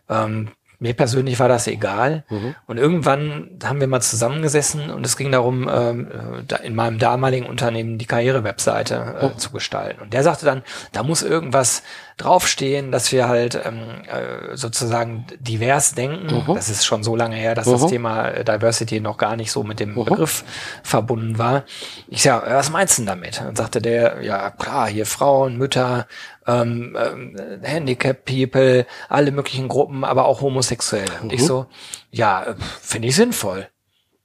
Ähm, 0.09 0.51
mir 0.85 0.93
persönlich 0.93 1.39
war 1.39 1.47
das 1.49 1.65
egal. 1.67 2.23
Mhm. 2.29 2.55
Und 2.67 2.77
irgendwann 2.77 3.57
haben 3.63 3.79
wir 3.79 3.87
mal 3.87 4.01
zusammengesessen 4.01 4.91
und 4.91 5.03
es 5.05 5.17
ging 5.17 5.31
darum, 5.31 5.67
ähm, 5.71 6.07
äh, 6.47 6.65
in 6.65 6.75
meinem 6.75 6.99
damaligen 6.99 7.47
Unternehmen 7.47 7.97
die 7.97 8.05
Karriere-Webseite 8.05 9.17
äh, 9.19 9.25
oh. 9.25 9.29
zu 9.37 9.51
gestalten. 9.51 10.01
Und 10.01 10.13
der 10.13 10.21
sagte 10.23 10.45
dann, 10.45 10.61
da 10.91 11.01
muss 11.01 11.23
irgendwas 11.23 11.81
draufstehen, 12.17 12.91
dass 12.91 13.11
wir 13.11 13.27
halt 13.27 13.59
ähm, 13.65 13.79
äh, 14.07 14.55
sozusagen 14.55 15.25
divers 15.39 15.95
denken. 15.95 16.43
Mhm. 16.47 16.55
Das 16.55 16.69
ist 16.69 16.85
schon 16.85 17.03
so 17.03 17.15
lange 17.15 17.35
her, 17.35 17.55
dass 17.55 17.67
mhm. 17.67 17.71
das 17.71 17.87
Thema 17.87 18.29
Diversity 18.43 19.01
noch 19.01 19.17
gar 19.17 19.35
nicht 19.35 19.51
so 19.51 19.63
mit 19.63 19.79
dem 19.79 19.95
mhm. 19.95 20.05
Begriff 20.05 20.45
verbunden 20.83 21.37
war. 21.39 21.63
Ich 22.07 22.21
sag, 22.21 22.47
was 22.47 22.69
meinst 22.69 22.97
du 22.97 23.01
denn 23.01 23.07
damit? 23.07 23.41
Und 23.41 23.57
sagte 23.57 23.81
der, 23.81 24.21
ja 24.21 24.51
klar, 24.51 24.87
hier 24.87 25.05
Frauen, 25.05 25.57
Mütter, 25.57 26.07
ähm, 26.47 26.97
ähm, 26.99 27.35
Handicap 27.63 28.25
People, 28.25 28.85
alle 29.09 29.31
möglichen 29.31 29.67
Gruppen, 29.67 30.03
aber 30.03 30.25
auch 30.25 30.41
Homosexuelle. 30.41 31.21
Und 31.21 31.33
ich 31.33 31.41
mhm. 31.41 31.45
so, 31.45 31.65
ja, 32.11 32.43
äh, 32.43 32.55
finde 32.81 33.07
ich 33.07 33.15
sinnvoll. 33.15 33.67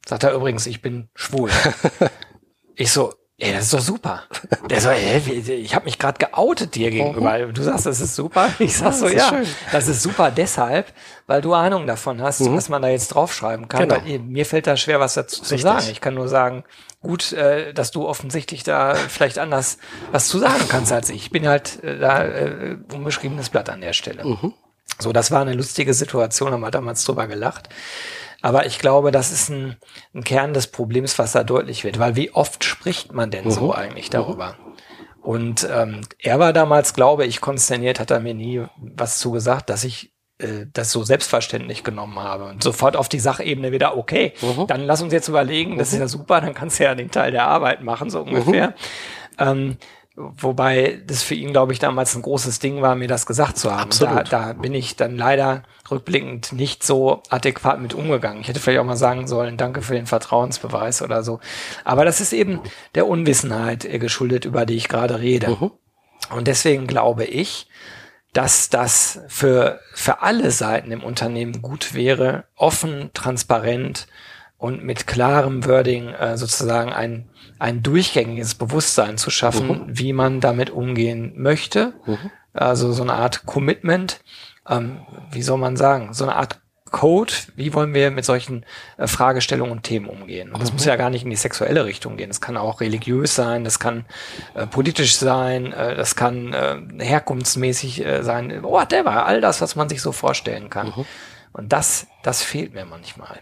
Sagt 0.06 0.24
er 0.24 0.32
übrigens, 0.34 0.66
ich 0.66 0.82
bin 0.82 1.08
schwul. 1.14 1.50
ich 2.74 2.90
so, 2.92 3.14
Ey, 3.42 3.54
das 3.54 3.64
ist 3.64 3.74
doch 3.74 3.80
super. 3.80 4.24
Der 4.68 4.82
so, 4.82 4.90
ey, 4.90 5.16
ich 5.18 5.74
habe 5.74 5.86
mich 5.86 5.98
gerade 5.98 6.18
geoutet 6.18 6.74
dir 6.74 6.90
gegenüber. 6.90 7.38
Mhm. 7.38 7.54
Du 7.54 7.62
sagst, 7.62 7.86
das 7.86 8.00
ist 8.00 8.14
super. 8.14 8.50
Ich 8.58 8.76
sag 8.76 8.92
so, 8.92 9.08
ja, 9.08 9.28
schön. 9.28 9.46
das 9.72 9.88
ist 9.88 10.02
super 10.02 10.30
deshalb, 10.30 10.92
weil 11.26 11.40
du 11.40 11.54
Ahnung 11.54 11.86
davon 11.86 12.20
hast, 12.20 12.40
mhm. 12.40 12.54
was 12.54 12.68
man 12.68 12.82
da 12.82 12.88
jetzt 12.88 13.08
draufschreiben 13.08 13.66
kann. 13.66 13.88
Genau. 13.88 13.96
Weil, 14.04 14.18
mir 14.18 14.44
fällt 14.44 14.66
da 14.66 14.76
schwer, 14.76 15.00
was 15.00 15.14
dazu 15.14 15.40
Richtig. 15.40 15.58
zu 15.58 15.62
sagen. 15.62 15.86
Ich 15.90 16.02
kann 16.02 16.14
nur 16.14 16.28
sagen, 16.28 16.64
gut, 17.00 17.32
äh, 17.32 17.72
dass 17.72 17.90
du 17.90 18.06
offensichtlich 18.06 18.62
da 18.62 18.94
vielleicht 18.94 19.38
anders 19.38 19.78
was 20.12 20.28
zu 20.28 20.38
sagen 20.38 20.66
kannst 20.68 20.92
als 20.92 21.08
ich. 21.08 21.22
Ich 21.22 21.30
bin 21.30 21.48
halt 21.48 21.82
äh, 21.82 21.98
da 21.98 22.24
äh, 22.24 22.76
unbeschriebenes 22.92 23.48
Blatt 23.48 23.70
an 23.70 23.80
der 23.80 23.94
Stelle. 23.94 24.22
Mhm. 24.22 24.52
So, 24.98 25.12
das 25.12 25.30
war 25.30 25.40
eine 25.40 25.54
lustige 25.54 25.94
Situation, 25.94 26.52
haben 26.52 26.60
wir 26.60 26.70
damals 26.70 27.04
drüber 27.04 27.26
gelacht. 27.26 27.70
Aber 28.42 28.66
ich 28.66 28.78
glaube, 28.78 29.10
das 29.10 29.32
ist 29.32 29.50
ein, 29.50 29.76
ein 30.14 30.24
Kern 30.24 30.54
des 30.54 30.68
Problems, 30.68 31.18
was 31.18 31.32
da 31.32 31.44
deutlich 31.44 31.84
wird, 31.84 31.98
weil 31.98 32.16
wie 32.16 32.32
oft 32.32 32.64
spricht 32.64 33.12
man 33.12 33.30
denn 33.30 33.44
mhm. 33.44 33.50
so 33.50 33.74
eigentlich 33.74 34.08
mhm. 34.08 34.12
darüber? 34.12 34.56
Und 35.22 35.68
ähm, 35.70 36.00
er 36.18 36.38
war 36.38 36.52
damals, 36.52 36.94
glaube 36.94 37.26
ich, 37.26 37.40
konsterniert, 37.40 38.00
hat 38.00 38.10
er 38.10 38.20
mir 38.20 38.34
nie 38.34 38.64
was 38.78 39.18
zugesagt, 39.18 39.68
dass 39.68 39.84
ich 39.84 40.14
äh, 40.38 40.66
das 40.72 40.92
so 40.92 41.02
selbstverständlich 41.02 41.84
genommen 41.84 42.18
habe. 42.18 42.44
Und 42.46 42.62
sofort 42.62 42.96
auf 42.96 43.08
die 43.08 43.20
Sachebene 43.20 43.72
wieder, 43.72 43.96
okay, 43.96 44.32
mhm. 44.40 44.66
dann 44.66 44.82
lass 44.82 45.02
uns 45.02 45.12
jetzt 45.12 45.28
überlegen, 45.28 45.76
das 45.76 45.88
ist 45.88 45.94
mhm. 45.94 46.00
ja 46.00 46.08
super, 46.08 46.40
dann 46.40 46.54
kannst 46.54 46.78
du 46.80 46.84
ja 46.84 46.94
den 46.94 47.10
Teil 47.10 47.32
der 47.32 47.46
Arbeit 47.46 47.82
machen, 47.82 48.08
so 48.08 48.20
ungefähr. 48.20 48.68
Mhm. 48.68 48.74
Ähm, 49.38 49.76
Wobei 50.36 51.00
das 51.06 51.22
für 51.22 51.34
ihn, 51.34 51.52
glaube 51.52 51.72
ich, 51.72 51.78
damals 51.78 52.14
ein 52.14 52.22
großes 52.22 52.58
Ding 52.58 52.82
war, 52.82 52.94
mir 52.94 53.08
das 53.08 53.26
gesagt 53.26 53.58
zu 53.58 53.74
haben. 53.74 53.90
Da, 53.98 54.22
da 54.22 54.52
bin 54.52 54.74
ich 54.74 54.96
dann 54.96 55.16
leider 55.16 55.62
rückblickend 55.90 56.52
nicht 56.52 56.82
so 56.82 57.22
adäquat 57.30 57.80
mit 57.80 57.94
umgegangen. 57.94 58.40
Ich 58.40 58.48
hätte 58.48 58.60
vielleicht 58.60 58.80
auch 58.80 58.84
mal 58.84 58.96
sagen 58.96 59.26
sollen, 59.26 59.56
danke 59.56 59.82
für 59.82 59.94
den 59.94 60.06
Vertrauensbeweis 60.06 61.02
oder 61.02 61.22
so. 61.22 61.40
Aber 61.84 62.04
das 62.04 62.20
ist 62.20 62.32
eben 62.32 62.60
der 62.94 63.06
Unwissenheit 63.06 63.88
geschuldet, 64.00 64.44
über 64.44 64.66
die 64.66 64.76
ich 64.76 64.88
gerade 64.88 65.20
rede. 65.20 65.50
Mhm. 65.50 65.70
Und 66.34 66.46
deswegen 66.46 66.86
glaube 66.86 67.24
ich, 67.24 67.68
dass 68.32 68.70
das 68.70 69.20
für, 69.28 69.80
für 69.94 70.22
alle 70.22 70.50
Seiten 70.50 70.92
im 70.92 71.02
Unternehmen 71.02 71.62
gut 71.62 71.94
wäre, 71.94 72.44
offen, 72.54 73.10
transparent 73.14 74.06
und 74.60 74.84
mit 74.84 75.06
klarem 75.06 75.64
Wording 75.64 76.08
äh, 76.10 76.36
sozusagen 76.36 76.92
ein, 76.92 77.30
ein 77.58 77.82
durchgängiges 77.82 78.54
Bewusstsein 78.54 79.16
zu 79.16 79.30
schaffen, 79.30 79.68
mhm. 79.68 79.84
wie 79.88 80.12
man 80.12 80.40
damit 80.40 80.68
umgehen 80.68 81.32
möchte. 81.36 81.94
Mhm. 82.04 82.30
Also 82.52 82.92
so 82.92 83.02
eine 83.02 83.14
Art 83.14 83.46
Commitment, 83.46 84.20
ähm, 84.68 84.98
wie 85.32 85.40
soll 85.40 85.56
man 85.56 85.78
sagen, 85.78 86.12
so 86.12 86.24
eine 86.24 86.36
Art 86.36 86.60
Code, 86.90 87.32
wie 87.56 87.72
wollen 87.72 87.94
wir 87.94 88.10
mit 88.10 88.26
solchen 88.26 88.66
äh, 88.98 89.06
Fragestellungen 89.06 89.72
und 89.72 89.82
Themen 89.82 90.06
umgehen. 90.06 90.52
Und 90.52 90.60
das 90.60 90.70
mhm. 90.70 90.76
muss 90.76 90.84
ja 90.84 90.96
gar 90.96 91.08
nicht 91.08 91.24
in 91.24 91.30
die 91.30 91.36
sexuelle 91.36 91.86
Richtung 91.86 92.18
gehen. 92.18 92.28
Das 92.28 92.42
kann 92.42 92.58
auch 92.58 92.82
religiös 92.82 93.34
sein, 93.34 93.64
das 93.64 93.78
kann 93.78 94.04
äh, 94.52 94.66
politisch 94.66 95.16
sein, 95.16 95.72
äh, 95.72 95.94
das 95.94 96.16
kann 96.16 96.52
äh, 96.52 96.76
herkunftsmäßig 96.98 98.04
äh, 98.04 98.22
sein, 98.22 98.62
whatever, 98.62 99.24
all 99.24 99.40
das, 99.40 99.62
was 99.62 99.74
man 99.74 99.88
sich 99.88 100.02
so 100.02 100.12
vorstellen 100.12 100.68
kann. 100.68 100.88
Mhm. 100.88 101.06
Und 101.52 101.72
das, 101.72 102.08
das 102.22 102.42
fehlt 102.42 102.74
mir 102.74 102.84
manchmal. 102.84 103.40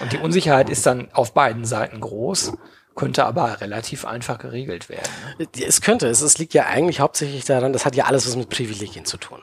Und 0.00 0.12
die 0.12 0.18
Unsicherheit 0.18 0.68
ist 0.70 0.86
dann 0.86 1.08
auf 1.12 1.32
beiden 1.32 1.64
Seiten 1.64 2.00
groß 2.00 2.52
könnte 2.94 3.24
aber 3.24 3.60
relativ 3.60 4.04
einfach 4.04 4.38
geregelt 4.38 4.88
werden. 4.88 5.08
Ne? 5.38 5.46
Es 5.66 5.80
könnte, 5.80 6.08
es, 6.08 6.20
es 6.20 6.38
liegt 6.38 6.54
ja 6.54 6.66
eigentlich 6.66 7.00
hauptsächlich 7.00 7.44
daran, 7.44 7.72
das 7.72 7.84
hat 7.84 7.96
ja 7.96 8.04
alles 8.04 8.26
was 8.26 8.36
mit 8.36 8.48
Privilegien 8.48 9.04
zu 9.04 9.16
tun. 9.16 9.40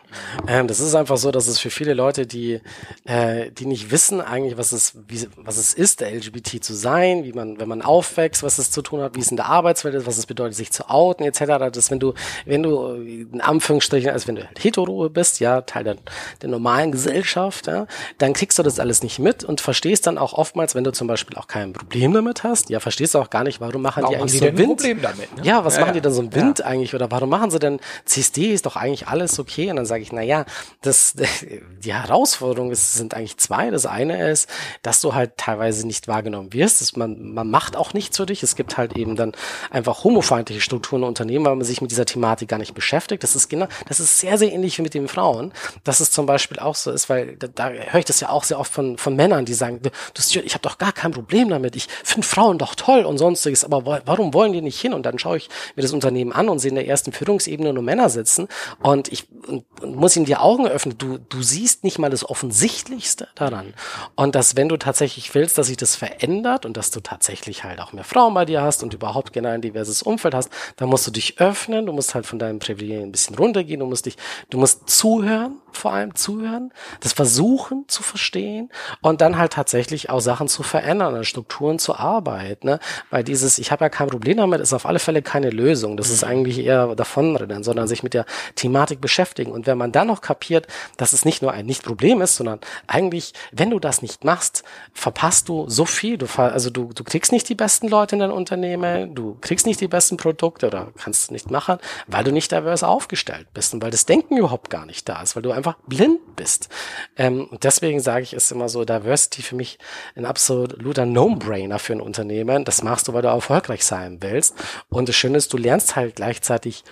Ähm, 0.47 0.67
das 0.67 0.79
ist 0.79 0.95
einfach 0.95 1.17
so, 1.17 1.31
dass 1.31 1.47
es 1.47 1.59
für 1.59 1.69
viele 1.69 1.93
Leute, 1.93 2.27
die, 2.27 2.61
äh, 3.05 3.51
die 3.51 3.65
nicht 3.65 3.91
wissen 3.91 4.21
eigentlich, 4.21 4.57
was 4.57 4.71
es, 4.71 4.93
wie, 5.07 5.27
was 5.37 5.57
es 5.57 5.73
ist, 5.73 6.01
der 6.01 6.13
LGBT 6.13 6.63
zu 6.63 6.73
sein, 6.73 7.23
wie 7.23 7.33
man, 7.33 7.59
wenn 7.59 7.67
man 7.67 7.81
aufwächst, 7.81 8.43
was 8.43 8.57
es 8.57 8.71
zu 8.71 8.81
tun 8.81 9.01
hat, 9.01 9.15
wie 9.15 9.21
es 9.21 9.31
in 9.31 9.37
der 9.37 9.47
Arbeitswelt 9.47 9.95
ist, 9.95 10.05
was 10.05 10.17
es 10.17 10.25
bedeutet, 10.25 10.55
sich 10.55 10.71
zu 10.71 10.89
outen, 10.89 11.23
etc. 11.23 11.71
Dass 11.71 11.91
wenn 11.91 11.99
du, 11.99 12.13
wenn 12.45 12.63
du 12.63 12.93
in 12.93 13.41
Anführungsstrichen, 13.41 14.11
also 14.11 14.27
wenn 14.27 14.35
du 14.35 14.49
hetero 14.57 15.09
bist, 15.09 15.39
ja, 15.39 15.61
Teil 15.61 15.83
der, 15.83 15.97
der 16.41 16.49
normalen 16.49 16.91
Gesellschaft, 16.91 17.67
ja, 17.67 17.87
dann 18.17 18.33
kriegst 18.33 18.59
du 18.59 18.63
das 18.63 18.79
alles 18.79 19.03
nicht 19.03 19.19
mit 19.19 19.43
und 19.43 19.61
verstehst 19.61 20.07
dann 20.07 20.17
auch 20.17 20.33
oftmals, 20.33 20.75
wenn 20.75 20.83
du 20.83 20.91
zum 20.91 21.07
Beispiel 21.07 21.37
auch 21.37 21.47
kein 21.47 21.73
Problem 21.73 22.13
damit 22.13 22.43
hast, 22.43 22.69
ja, 22.69 22.79
verstehst 22.79 23.15
du 23.15 23.19
auch 23.19 23.29
gar 23.29 23.38
gar 23.39 23.43
nicht, 23.45 23.61
warum 23.61 23.81
machen 23.81 24.03
warum 24.03 24.15
die 24.15 24.21
eigentlich 24.21 24.39
so 24.39 24.45
Wind? 24.45 24.77
Problem 24.77 25.01
damit, 25.01 25.37
ne? 25.37 25.43
Ja, 25.43 25.63
was 25.63 25.75
ja, 25.75 25.81
machen 25.81 25.93
die 25.93 26.01
denn 26.01 26.11
so 26.11 26.21
ein 26.21 26.33
Wind 26.33 26.59
ja. 26.59 26.65
eigentlich? 26.65 26.93
Oder 26.93 27.09
warum 27.09 27.29
machen 27.29 27.51
sie 27.51 27.59
denn 27.59 27.79
CSD 28.03 28.53
ist 28.53 28.65
doch 28.65 28.75
eigentlich 28.75 29.07
alles 29.07 29.39
okay? 29.39 29.69
Und 29.69 29.77
dann 29.77 29.85
sage 29.85 30.03
ich, 30.03 30.11
na 30.11 30.21
ja, 30.21 30.45
das, 30.81 31.15
die 31.83 31.93
Herausforderung 31.93 32.71
ist, 32.71 32.95
sind 32.95 33.13
eigentlich 33.13 33.37
zwei. 33.37 33.69
Das 33.69 33.85
eine 33.85 34.29
ist, 34.29 34.49
dass 34.81 34.99
du 34.99 35.13
halt 35.13 35.37
teilweise 35.37 35.87
nicht 35.87 36.07
wahrgenommen 36.07 36.51
wirst. 36.51 36.81
Dass 36.81 36.95
man, 36.97 37.33
man 37.33 37.49
macht 37.49 37.77
auch 37.77 37.93
nichts 37.93 38.17
für 38.17 38.25
dich. 38.25 38.43
Es 38.43 38.55
gibt 38.55 38.77
halt 38.77 38.97
eben 38.97 39.15
dann 39.15 39.31
einfach 39.71 40.03
homofeindliche 40.03 40.61
Strukturen 40.61 41.03
in 41.03 41.07
Unternehmen, 41.07 41.45
weil 41.45 41.55
man 41.55 41.65
sich 41.65 41.81
mit 41.81 41.91
dieser 41.91 42.05
Thematik 42.05 42.49
gar 42.49 42.59
nicht 42.59 42.73
beschäftigt. 42.73 43.23
Das 43.23 43.35
ist 43.35 43.47
genau, 43.47 43.67
das 43.87 44.01
ist 44.01 44.19
sehr, 44.19 44.37
sehr 44.37 44.51
ähnlich 44.51 44.77
wie 44.77 44.81
mit 44.81 44.93
den 44.93 45.07
Frauen. 45.07 45.53
Dass 45.85 46.01
es 46.01 46.11
zum 46.11 46.25
Beispiel 46.25 46.59
auch 46.59 46.75
so 46.75 46.91
ist, 46.91 47.09
weil 47.09 47.37
da, 47.37 47.47
da 47.47 47.69
höre 47.69 47.99
ich 47.99 48.05
das 48.05 48.19
ja 48.19 48.29
auch 48.29 48.43
sehr 48.43 48.59
oft 48.59 48.73
von, 48.73 48.97
von 48.97 49.15
Männern, 49.15 49.45
die 49.45 49.53
sagen, 49.53 49.79
du, 49.81 49.89
ich 50.23 50.53
habe 50.53 50.61
doch 50.61 50.77
gar 50.77 50.91
kein 50.91 51.11
Problem 51.11 51.47
damit. 51.49 51.77
Ich 51.77 51.87
finde 52.03 52.27
Frauen 52.27 52.57
doch 52.57 52.75
toll 52.75 53.05
und 53.05 53.17
so 53.17 53.28
sonstiges, 53.29 53.63
aber 53.63 54.01
warum 54.05 54.33
wollen 54.33 54.53
die 54.53 54.61
nicht 54.61 54.79
hin? 54.79 54.93
Und 54.93 55.05
dann 55.05 55.19
schaue 55.19 55.37
ich 55.37 55.49
mir 55.75 55.81
das 55.81 55.93
Unternehmen 55.93 56.31
an 56.31 56.49
und 56.49 56.59
sehe 56.59 56.69
in 56.69 56.75
der 56.75 56.87
ersten 56.87 57.11
Führungsebene 57.11 57.73
nur 57.73 57.83
Männer 57.83 58.09
sitzen 58.09 58.47
und 58.81 59.11
ich 59.11 59.27
und, 59.47 59.65
und 59.81 59.95
muss 59.95 60.15
ihm 60.15 60.25
die 60.25 60.35
Augen 60.35 60.67
öffnen. 60.67 60.97
Du, 60.97 61.17
du 61.17 61.41
siehst 61.41 61.83
nicht 61.83 61.99
mal 61.99 62.09
das 62.09 62.27
Offensichtlichste 62.27 63.27
daran. 63.35 63.73
Und 64.15 64.35
dass, 64.35 64.55
wenn 64.55 64.69
du 64.69 64.77
tatsächlich 64.77 65.33
willst, 65.35 65.57
dass 65.57 65.67
sich 65.67 65.77
das 65.77 65.95
verändert 65.95 66.65
und 66.65 66.77
dass 66.77 66.91
du 66.91 66.99
tatsächlich 66.99 67.63
halt 67.63 67.79
auch 67.79 67.93
mehr 67.93 68.03
Frauen 68.03 68.33
bei 68.33 68.45
dir 68.45 68.61
hast 68.61 68.83
und 68.83 68.93
überhaupt 68.93 69.33
generell 69.33 69.55
ein 69.55 69.61
diverses 69.61 70.01
Umfeld 70.01 70.33
hast, 70.33 70.51
dann 70.77 70.89
musst 70.89 71.07
du 71.07 71.11
dich 71.11 71.39
öffnen, 71.39 71.85
du 71.85 71.93
musst 71.93 72.15
halt 72.15 72.25
von 72.25 72.39
deinem 72.39 72.59
Privilegien 72.59 73.03
ein 73.03 73.11
bisschen 73.11 73.35
runtergehen, 73.35 73.79
du 73.79 73.85
musst 73.85 74.05
dich, 74.05 74.17
du 74.49 74.57
musst 74.57 74.89
zuhören, 74.89 75.59
vor 75.71 75.93
allem 75.93 76.15
zuhören, 76.15 76.71
das 76.99 77.13
versuchen 77.13 77.85
zu 77.87 78.03
verstehen 78.03 78.69
und 79.01 79.21
dann 79.21 79.37
halt 79.37 79.53
tatsächlich 79.53 80.09
auch 80.09 80.19
Sachen 80.19 80.47
zu 80.47 80.63
verändern, 80.63 81.15
an 81.15 81.23
Strukturen 81.23 81.79
zu 81.79 81.95
arbeiten. 81.95 82.67
Ne? 82.67 82.79
Weil 83.09 83.18
dieses, 83.23 83.59
ich 83.59 83.71
habe 83.71 83.85
ja 83.85 83.89
kein 83.89 84.07
Problem 84.07 84.37
damit, 84.37 84.61
ist 84.61 84.73
auf 84.73 84.85
alle 84.85 84.99
Fälle 84.99 85.21
keine 85.21 85.49
Lösung. 85.49 85.97
Das 85.97 86.09
ist 86.09 86.23
mhm. 86.23 86.29
eigentlich 86.29 86.59
eher 86.59 86.95
davonrennen, 86.95 87.63
sondern 87.63 87.87
sich 87.87 88.03
mit 88.03 88.13
der 88.13 88.25
Thematik 88.55 89.01
beschäftigen. 89.01 89.51
Und 89.51 89.67
wenn 89.67 89.77
man 89.77 89.91
dann 89.91 90.07
noch 90.07 90.21
kapiert, 90.21 90.67
dass 90.97 91.13
es 91.13 91.25
nicht 91.25 91.41
nur 91.41 91.51
ein 91.51 91.65
Nicht-Problem 91.65 92.21
ist, 92.21 92.35
sondern 92.35 92.59
eigentlich, 92.87 93.33
wenn 93.51 93.69
du 93.69 93.79
das 93.79 94.01
nicht 94.01 94.23
machst, 94.23 94.63
verpasst 94.93 95.49
du 95.49 95.69
so 95.69 95.85
viel. 95.85 96.17
Du, 96.17 96.27
also 96.37 96.69
du, 96.69 96.91
du 96.93 97.03
kriegst 97.03 97.31
nicht 97.31 97.49
die 97.49 97.55
besten 97.55 97.87
Leute 97.87 98.15
in 98.15 98.19
dein 98.19 98.31
Unternehmen, 98.31 99.15
du 99.15 99.37
kriegst 99.41 99.65
nicht 99.65 99.81
die 99.81 99.87
besten 99.87 100.17
Produkte 100.17 100.67
oder 100.67 100.87
kannst 100.97 101.23
es 101.23 101.31
nicht 101.31 101.51
machen, 101.51 101.77
weil 102.07 102.23
du 102.23 102.31
nicht 102.31 102.51
divers 102.51 102.83
aufgestellt 102.83 103.47
bist 103.53 103.73
und 103.73 103.81
weil 103.81 103.91
das 103.91 104.05
Denken 104.05 104.37
überhaupt 104.37 104.69
gar 104.69 104.85
nicht 104.85 105.07
da 105.09 105.21
ist, 105.21 105.35
weil 105.35 105.43
du 105.43 105.51
einfach 105.51 105.75
blind 105.87 106.19
bist. 106.35 106.69
Ähm, 107.17 107.47
und 107.49 107.63
deswegen 107.63 107.99
sage 107.99 108.23
ich, 108.23 108.33
ist 108.33 108.51
immer 108.51 108.69
so 108.69 108.85
Diversity 108.85 109.41
für 109.41 109.55
mich 109.55 109.77
ein 110.15 110.25
absoluter 110.25 111.05
No-Brainer 111.05 111.79
für 111.79 111.93
ein 111.93 112.01
Unternehmen. 112.01 112.65
Das 112.65 112.83
machst 112.83 113.07
du, 113.09 113.13
weil 113.13 113.21
du 113.21 113.27
erfolgreich 113.27 113.85
sein 113.85 114.17
willst. 114.21 114.55
Und 114.89 115.09
das 115.09 115.15
Schöne 115.15 115.37
ist, 115.37 115.51
du 115.53 115.57
lernst 115.57 115.95
halt 115.95 116.15
gleichzeitig 116.15 116.83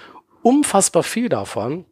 unfassbar 0.42 1.04
viel 1.04 1.30
davon 1.30 1.86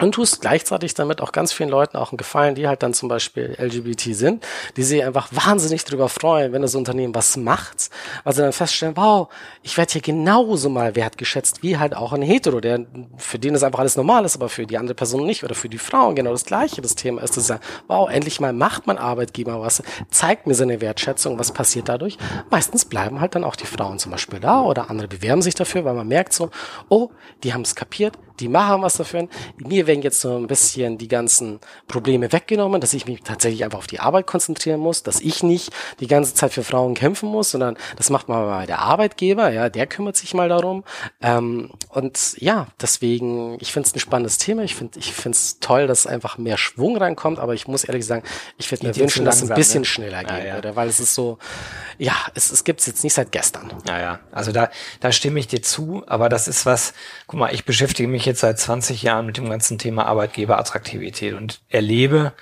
und 0.00 0.12
tust 0.12 0.42
gleichzeitig 0.42 0.94
damit 0.94 1.20
auch 1.22 1.32
ganz 1.32 1.52
vielen 1.52 1.70
Leuten 1.70 1.96
auch 1.96 2.12
einen 2.12 2.18
Gefallen, 2.18 2.54
die 2.54 2.68
halt 2.68 2.82
dann 2.82 2.92
zum 2.92 3.08
Beispiel 3.08 3.56
LGBT 3.58 4.14
sind, 4.14 4.46
die 4.76 4.82
sich 4.82 5.02
einfach 5.02 5.28
wahnsinnig 5.30 5.84
drüber 5.84 6.08
freuen, 6.08 6.52
wenn 6.52 6.62
das 6.62 6.74
Unternehmen 6.74 7.14
was 7.14 7.36
macht, 7.36 7.90
weil 8.24 8.34
sie 8.34 8.42
dann 8.42 8.52
feststellen, 8.52 8.96
wow, 8.96 9.28
ich 9.62 9.76
werde 9.78 9.92
hier 9.92 10.02
genauso 10.02 10.68
mal 10.68 10.96
wertgeschätzt 10.96 11.62
wie 11.62 11.78
halt 11.78 11.96
auch 11.96 12.12
ein 12.12 12.22
Hetero, 12.22 12.60
der 12.60 12.84
für 13.16 13.38
den 13.38 13.54
das 13.54 13.62
einfach 13.62 13.78
alles 13.78 13.96
normal 13.96 14.24
ist, 14.24 14.36
aber 14.36 14.48
für 14.48 14.66
die 14.66 14.76
andere 14.76 14.94
Person 14.94 15.24
nicht 15.24 15.44
oder 15.44 15.54
für 15.54 15.68
die 15.68 15.78
Frauen 15.78 16.14
genau 16.14 16.32
das 16.32 16.44
gleiche. 16.44 16.82
Das 16.82 16.94
Thema 16.94 17.22
ist, 17.22 17.36
dass 17.36 17.46
sagen, 17.46 17.62
wow, 17.88 18.10
endlich 18.10 18.38
mal 18.40 18.52
macht 18.52 18.86
mein 18.86 18.98
Arbeitgeber 18.98 19.60
was, 19.60 19.82
zeigt 20.10 20.46
mir 20.46 20.54
seine 20.54 20.80
Wertschätzung, 20.80 21.38
was 21.38 21.52
passiert 21.52 21.88
dadurch? 21.88 22.18
Meistens 22.50 22.84
bleiben 22.84 23.20
halt 23.20 23.34
dann 23.34 23.44
auch 23.44 23.56
die 23.56 23.66
Frauen 23.66 23.98
zum 23.98 24.12
Beispiel 24.12 24.40
da 24.40 24.60
oder 24.60 24.90
andere 24.90 25.08
bewerben 25.08 25.40
sich 25.40 25.54
dafür, 25.54 25.84
weil 25.84 25.94
man 25.94 26.08
merkt 26.08 26.34
so, 26.34 26.50
oh, 26.88 27.10
die 27.42 27.54
haben 27.54 27.62
es 27.62 27.74
kapiert, 27.74 28.18
die 28.40 28.48
machen 28.48 28.82
was 28.82 28.96
dafür. 28.96 29.28
Mir 29.56 29.86
werden 29.86 30.02
jetzt 30.02 30.20
so 30.20 30.36
ein 30.36 30.46
bisschen 30.46 30.98
die 30.98 31.08
ganzen 31.08 31.60
Probleme 31.88 32.32
weggenommen, 32.32 32.80
dass 32.80 32.94
ich 32.94 33.06
mich 33.06 33.22
tatsächlich 33.22 33.64
einfach 33.64 33.78
auf 33.78 33.86
die 33.86 34.00
Arbeit 34.00 34.26
konzentrieren 34.26 34.80
muss, 34.80 35.02
dass 35.02 35.20
ich 35.20 35.42
nicht 35.42 35.72
die 36.00 36.06
ganze 36.06 36.34
Zeit 36.34 36.52
für 36.52 36.64
Frauen 36.64 36.94
kämpfen 36.94 37.28
muss, 37.28 37.50
sondern 37.50 37.76
das 37.96 38.10
macht 38.10 38.28
mal 38.28 38.66
der 38.66 38.80
Arbeitgeber, 38.80 39.50
ja, 39.50 39.68
der 39.68 39.86
kümmert 39.86 40.16
sich 40.16 40.34
mal 40.34 40.48
darum. 40.48 40.84
Ähm, 41.20 41.70
und 41.90 42.36
ja, 42.38 42.66
deswegen, 42.80 43.56
ich 43.60 43.72
finde 43.72 43.88
es 43.88 43.94
ein 43.94 44.00
spannendes 44.00 44.38
Thema. 44.38 44.62
Ich 44.62 44.74
finde 44.74 44.98
ich 44.98 45.12
finde 45.12 45.36
es 45.36 45.58
toll, 45.60 45.86
dass 45.86 46.06
einfach 46.06 46.38
mehr 46.38 46.58
Schwung 46.58 46.96
reinkommt, 46.96 47.38
aber 47.38 47.54
ich 47.54 47.66
muss 47.66 47.84
ehrlich 47.84 48.06
sagen, 48.06 48.22
ich 48.58 48.70
würde 48.70 48.86
mir 48.86 48.96
wünschen, 48.96 49.24
dass 49.24 49.42
es 49.42 49.50
ein 49.50 49.56
bisschen 49.56 49.80
ne? 49.80 49.86
schneller 49.86 50.22
ja, 50.22 50.36
gehen 50.36 50.46
ja. 50.46 50.54
würde, 50.54 50.76
weil 50.76 50.88
es 50.88 51.00
ist 51.00 51.14
so, 51.14 51.38
ja, 51.98 52.14
es, 52.34 52.50
es 52.50 52.64
gibt 52.64 52.80
es 52.80 52.86
jetzt 52.86 53.04
nicht 53.04 53.14
seit 53.14 53.32
gestern. 53.32 53.72
Ja, 53.86 54.00
ja, 54.00 54.20
also 54.32 54.52
da, 54.52 54.70
da 55.00 55.12
stimme 55.12 55.40
ich 55.40 55.48
dir 55.48 55.62
zu, 55.62 56.04
aber 56.06 56.28
das 56.28 56.48
ist 56.48 56.66
was, 56.66 56.92
guck 57.26 57.40
mal, 57.40 57.54
ich 57.54 57.64
beschäftige 57.64 58.08
mich 58.08 58.25
jetzt 58.26 58.40
seit 58.40 58.58
20 58.58 59.02
Jahren 59.02 59.26
mit 59.26 59.36
dem 59.36 59.48
ganzen 59.48 59.78
Thema 59.78 60.06
Arbeitgeberattraktivität 60.06 61.34
und 61.34 61.60
erlebe 61.68 62.32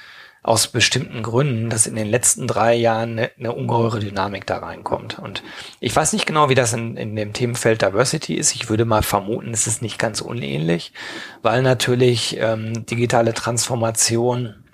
aus 0.44 0.68
bestimmten 0.68 1.22
Gründen, 1.22 1.70
dass 1.70 1.86
in 1.86 1.96
den 1.96 2.06
letzten 2.06 2.46
drei 2.46 2.74
Jahren 2.74 3.18
eine, 3.18 3.30
eine 3.38 3.52
ungeheure 3.52 3.98
Dynamik 3.98 4.46
da 4.46 4.58
reinkommt. 4.58 5.18
Und 5.18 5.42
ich 5.80 5.96
weiß 5.96 6.12
nicht 6.12 6.26
genau, 6.26 6.50
wie 6.50 6.54
das 6.54 6.74
in, 6.74 6.98
in 6.98 7.16
dem 7.16 7.32
Themenfeld 7.32 7.80
Diversity 7.80 8.34
ist. 8.34 8.54
Ich 8.54 8.68
würde 8.68 8.84
mal 8.84 9.02
vermuten, 9.02 9.54
es 9.54 9.66
ist 9.66 9.80
nicht 9.80 9.98
ganz 9.98 10.20
unähnlich, 10.20 10.92
weil 11.40 11.62
natürlich 11.62 12.36
ähm, 12.38 12.84
digitale 12.84 13.32
Transformation 13.32 14.64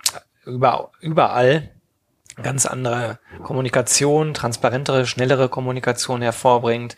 über, 0.45 0.91
überall 0.99 1.69
ganz 2.43 2.65
andere 2.65 3.19
Kommunikation, 3.43 4.33
transparentere, 4.33 5.05
schnellere 5.05 5.47
Kommunikation 5.47 6.21
hervorbringt, 6.21 6.95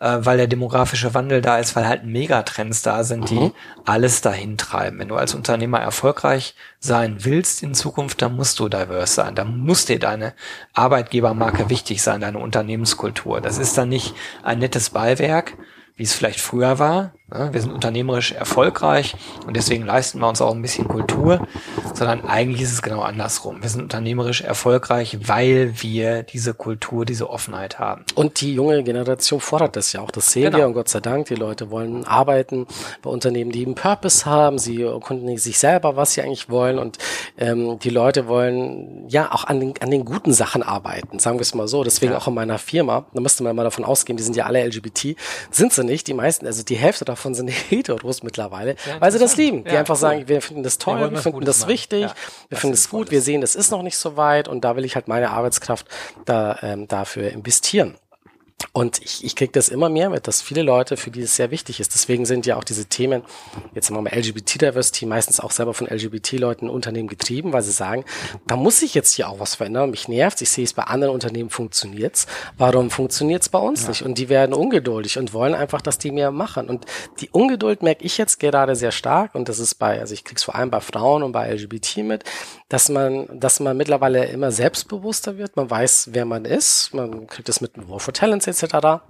äh, 0.00 0.18
weil 0.20 0.38
der 0.38 0.46
demografische 0.46 1.14
Wandel 1.14 1.42
da 1.42 1.58
ist, 1.58 1.76
weil 1.76 1.86
halt 1.86 2.04
Megatrends 2.04 2.82
da 2.82 3.04
sind, 3.04 3.30
die 3.30 3.38
mhm. 3.38 3.52
alles 3.84 4.22
dahin 4.22 4.56
treiben. 4.56 4.98
Wenn 4.98 5.08
du 5.08 5.16
als 5.16 5.34
Unternehmer 5.34 5.78
erfolgreich 5.78 6.54
sein 6.80 7.24
willst 7.24 7.62
in 7.62 7.74
Zukunft, 7.74 8.22
dann 8.22 8.34
musst 8.34 8.58
du 8.58 8.68
diverse 8.68 9.14
sein. 9.14 9.34
Da 9.34 9.44
muss 9.44 9.84
dir 9.84 9.98
deine 9.98 10.34
Arbeitgebermarke 10.72 11.68
wichtig 11.68 12.02
sein, 12.02 12.22
deine 12.22 12.38
Unternehmenskultur. 12.38 13.40
Das 13.40 13.58
ist 13.58 13.76
dann 13.76 13.90
nicht 13.90 14.14
ein 14.42 14.58
nettes 14.58 14.90
Beiwerk, 14.90 15.56
wie 15.96 16.04
es 16.04 16.14
vielleicht 16.14 16.40
früher 16.40 16.78
war. 16.78 17.12
Wir 17.30 17.60
sind 17.60 17.72
unternehmerisch 17.72 18.32
erfolgreich 18.32 19.14
und 19.46 19.56
deswegen 19.56 19.86
leisten 19.86 20.18
wir 20.18 20.28
uns 20.28 20.42
auch 20.42 20.52
ein 20.52 20.62
bisschen 20.62 20.88
Kultur, 20.88 21.46
sondern 21.94 22.24
eigentlich 22.24 22.62
ist 22.62 22.72
es 22.72 22.82
genau 22.82 23.02
andersrum. 23.02 23.62
Wir 23.62 23.68
sind 23.68 23.82
unternehmerisch 23.82 24.40
erfolgreich, 24.40 25.16
weil 25.28 25.74
wir 25.76 26.24
diese 26.24 26.54
Kultur, 26.54 27.04
diese 27.04 27.30
Offenheit 27.30 27.78
haben. 27.78 28.04
Und 28.16 28.40
die 28.40 28.54
junge 28.54 28.82
Generation 28.82 29.38
fordert 29.38 29.76
das 29.76 29.92
ja 29.92 30.00
auch. 30.00 30.10
Das 30.10 30.32
sehen 30.32 30.46
genau. 30.46 30.58
wir 30.58 30.66
und 30.66 30.74
Gott 30.74 30.88
sei 30.88 30.98
Dank. 30.98 31.26
Die 31.26 31.36
Leute 31.36 31.70
wollen 31.70 32.04
arbeiten 32.04 32.66
bei 33.00 33.10
Unternehmen, 33.10 33.52
die 33.52 33.64
einen 33.64 33.76
Purpose 33.76 34.26
haben. 34.26 34.58
Sie 34.58 34.82
erkunden 34.82 35.38
sich 35.38 35.58
selber, 35.58 35.94
was 35.94 36.14
sie 36.14 36.22
eigentlich 36.22 36.50
wollen 36.50 36.80
und 36.80 36.98
ähm, 37.38 37.78
die 37.78 37.90
Leute 37.90 38.26
wollen 38.26 39.08
ja 39.08 39.30
auch 39.32 39.44
an 39.44 39.60
den, 39.60 39.74
an 39.80 39.92
den 39.92 40.04
guten 40.04 40.32
Sachen 40.32 40.64
arbeiten, 40.64 41.20
sagen 41.20 41.38
wir 41.38 41.42
es 41.42 41.54
mal 41.54 41.68
so. 41.68 41.84
Deswegen 41.84 42.12
ja. 42.12 42.18
auch 42.18 42.26
in 42.26 42.34
meiner 42.34 42.58
Firma, 42.58 43.04
da 43.12 43.20
müsste 43.20 43.44
man 43.44 43.54
mal 43.54 43.62
davon 43.62 43.84
ausgehen, 43.84 44.16
die 44.16 44.24
sind 44.24 44.34
ja 44.34 44.46
alle 44.46 44.66
LGBT, 44.66 45.16
sind 45.52 45.72
sie 45.72 45.84
nicht. 45.84 46.08
Die 46.08 46.14
meisten, 46.14 46.46
also 46.46 46.64
die 46.64 46.76
Hälfte 46.76 47.04
davon 47.04 47.19
davon 47.20 47.34
sind 47.34 47.48
Heteros 47.70 48.22
mittlerweile, 48.22 48.76
ja, 48.86 49.00
weil 49.00 49.12
sie 49.12 49.18
das 49.18 49.36
lieben. 49.36 49.64
Die 49.64 49.70
ja, 49.70 49.80
einfach 49.80 49.94
cool. 49.94 50.00
sagen, 50.00 50.28
wir 50.28 50.40
finden 50.40 50.62
das 50.62 50.78
toll, 50.78 51.00
wir, 51.00 51.10
wir 51.12 51.18
finden 51.18 51.44
das 51.44 51.60
machen. 51.60 51.70
wichtig, 51.70 52.02
ja, 52.02 52.14
wir 52.48 52.58
finden 52.58 52.74
es 52.74 52.88
gut, 52.88 53.10
wir 53.10 53.20
sehen, 53.20 53.42
es 53.42 53.54
ist 53.54 53.70
noch 53.70 53.82
nicht 53.82 53.96
so 53.96 54.16
weit 54.16 54.48
und 54.48 54.64
da 54.64 54.76
will 54.76 54.84
ich 54.84 54.94
halt 54.94 55.08
meine 55.08 55.30
Arbeitskraft 55.30 55.86
da, 56.24 56.58
ähm, 56.62 56.88
dafür 56.88 57.30
investieren. 57.30 57.96
Und 58.72 59.00
ich, 59.02 59.24
ich 59.24 59.36
kriege 59.36 59.52
das 59.52 59.68
immer 59.68 59.88
mehr 59.88 60.10
mit, 60.10 60.26
dass 60.26 60.42
viele 60.42 60.62
Leute, 60.62 60.96
für 60.96 61.10
die 61.10 61.22
es 61.22 61.36
sehr 61.36 61.50
wichtig 61.50 61.80
ist. 61.80 61.94
Deswegen 61.94 62.26
sind 62.26 62.46
ja 62.46 62.56
auch 62.56 62.64
diese 62.64 62.86
Themen, 62.86 63.22
jetzt 63.74 63.88
haben 63.88 63.96
wir 63.96 64.02
mal 64.02 64.18
LGBT-Diversity, 64.18 65.06
meistens 65.06 65.40
auch 65.40 65.50
selber 65.50 65.74
von 65.74 65.86
LGBT-Leuten 65.86 66.66
in 66.66 66.70
Unternehmen 66.70 67.08
getrieben, 67.08 67.52
weil 67.52 67.62
sie 67.62 67.72
sagen, 67.72 68.04
da 68.46 68.56
muss 68.56 68.80
sich 68.80 68.94
jetzt 68.94 69.14
hier 69.14 69.28
auch 69.28 69.38
was 69.38 69.54
verändern. 69.54 69.90
Mich 69.90 70.08
nervt 70.08 70.40
ich 70.42 70.50
sehe 70.50 70.64
es 70.64 70.72
bei 70.72 70.84
anderen 70.84 71.14
Unternehmen 71.14 71.50
funktioniert's. 71.50 72.26
Warum 72.56 72.90
funktioniert's 72.90 73.48
bei 73.48 73.58
uns 73.58 73.82
ja. 73.82 73.88
nicht? 73.90 74.02
Und 74.02 74.18
die 74.18 74.28
werden 74.28 74.54
ungeduldig 74.54 75.18
und 75.18 75.32
wollen 75.32 75.54
einfach, 75.54 75.80
dass 75.80 75.98
die 75.98 76.10
mehr 76.10 76.30
machen. 76.30 76.68
Und 76.68 76.86
die 77.20 77.30
Ungeduld 77.30 77.82
merke 77.82 78.04
ich 78.04 78.18
jetzt 78.18 78.40
gerade 78.40 78.76
sehr 78.76 78.92
stark. 78.92 79.34
Und 79.34 79.48
das 79.48 79.58
ist 79.58 79.76
bei, 79.76 80.00
also 80.00 80.14
ich 80.14 80.24
krieg's 80.24 80.44
vor 80.44 80.54
allem 80.54 80.70
bei 80.70 80.80
Frauen 80.80 81.22
und 81.22 81.32
bei 81.32 81.52
LGBT 81.52 81.98
mit, 81.98 82.24
dass 82.68 82.88
man, 82.88 83.26
dass 83.38 83.60
man 83.60 83.76
mittlerweile 83.76 84.26
immer 84.26 84.52
selbstbewusster 84.52 85.38
wird. 85.38 85.56
Man 85.56 85.70
weiß, 85.70 86.10
wer 86.12 86.24
man 86.24 86.44
ist. 86.44 86.94
Man 86.94 87.26
kriegt 87.26 87.48
das 87.48 87.60
mit 87.60 87.72
War 87.88 88.00
for 88.00 88.14
Talents 88.14 88.46
etc. 88.50 89.02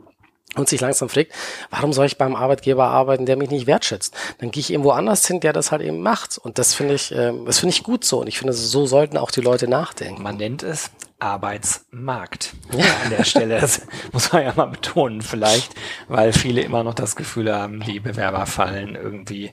Und 0.57 0.69
sich 0.69 0.81
langsam 0.81 1.09
fragt, 1.09 1.33
warum 1.71 1.93
soll 1.93 2.07
ich 2.07 2.19
beim 2.19 2.35
Arbeitgeber 2.35 2.87
arbeiten, 2.87 3.25
der 3.25 3.37
mich 3.37 3.51
nicht 3.51 3.69
wertschätzt? 3.69 4.17
Dann 4.39 4.51
gehe 4.51 4.61
ich 4.61 4.71
irgendwo 4.71 4.91
anders 4.91 5.25
hin, 5.27 5.39
der 5.39 5.53
das 5.53 5.71
halt 5.71 5.83
eben 5.83 6.01
macht. 6.01 6.39
Und 6.39 6.59
das 6.59 6.75
finde 6.75 6.95
ich, 6.95 7.13
äh, 7.13 7.33
das 7.47 7.61
finde 7.61 7.75
ich 7.75 7.85
gut 7.85 8.05
so. 8.05 8.21
Und 8.21 8.27
ich 8.27 8.39
finde, 8.39 8.53
so 8.53 8.87
sollten 8.87 9.17
auch 9.17 9.31
die 9.31 9.43
Leute 9.43 9.69
nachdenken. 9.69 10.23
Man 10.23 10.39
nennt 10.39 10.65
es 10.65 10.91
Arbeitsmarkt 11.21 12.55
ja. 12.73 12.85
an 13.05 13.11
der 13.11 13.25
Stelle. 13.25 13.61
Das 13.61 13.87
muss 14.13 14.33
man 14.33 14.45
ja 14.45 14.53
mal 14.57 14.67
betonen 14.67 15.23
vielleicht, 15.23 15.75
weil 16.09 16.33
viele 16.33 16.63
immer 16.63 16.83
noch 16.83 16.95
das 16.95 17.17
Gefühl 17.17 17.55
haben, 17.55 17.81
die 17.81 18.01
Bewerber 18.01 18.47
fallen 18.47 18.95
irgendwie 18.95 19.53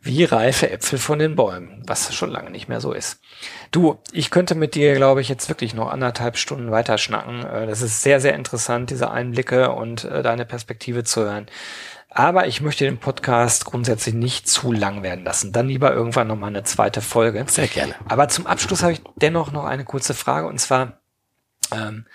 wie 0.00 0.24
reife 0.24 0.70
Äpfel 0.70 0.98
von 0.98 1.18
den 1.18 1.36
Bäumen, 1.36 1.82
was 1.86 2.14
schon 2.14 2.30
lange 2.30 2.50
nicht 2.50 2.68
mehr 2.68 2.80
so 2.80 2.92
ist. 2.92 3.20
Du, 3.70 3.98
ich 4.12 4.30
könnte 4.30 4.54
mit 4.54 4.74
dir, 4.74 4.94
glaube 4.94 5.20
ich, 5.20 5.28
jetzt 5.28 5.48
wirklich 5.48 5.74
noch 5.74 5.90
anderthalb 5.90 6.36
Stunden 6.36 6.70
weiter 6.70 6.98
schnacken. 6.98 7.44
Äh, 7.44 7.66
das 7.66 7.82
ist 7.82 8.02
sehr, 8.02 8.20
sehr 8.20 8.34
interessant, 8.34 8.90
diese 8.90 9.10
Einblicke 9.10 9.72
und 9.72 10.04
äh, 10.04 10.22
deine 10.22 10.44
Perspektive 10.44 11.04
zu 11.04 11.22
hören. 11.22 11.46
Aber 12.10 12.46
ich 12.46 12.62
möchte 12.62 12.84
den 12.84 12.98
Podcast 12.98 13.66
grundsätzlich 13.66 14.14
nicht 14.14 14.48
zu 14.48 14.72
lang 14.72 15.02
werden 15.02 15.24
lassen. 15.24 15.52
Dann 15.52 15.68
lieber 15.68 15.92
irgendwann 15.92 16.26
nochmal 16.26 16.48
eine 16.48 16.64
zweite 16.64 17.02
Folge. 17.02 17.44
Sehr 17.48 17.66
gerne. 17.66 17.94
Aber 18.08 18.28
zum 18.28 18.46
Abschluss 18.46 18.82
habe 18.82 18.92
ich 18.92 19.02
dennoch 19.16 19.52
noch 19.52 19.64
eine 19.64 19.84
kurze 19.84 20.14
Frage 20.14 20.46
und 20.46 20.58
zwar, 20.58 20.97
ähm, 21.72 22.06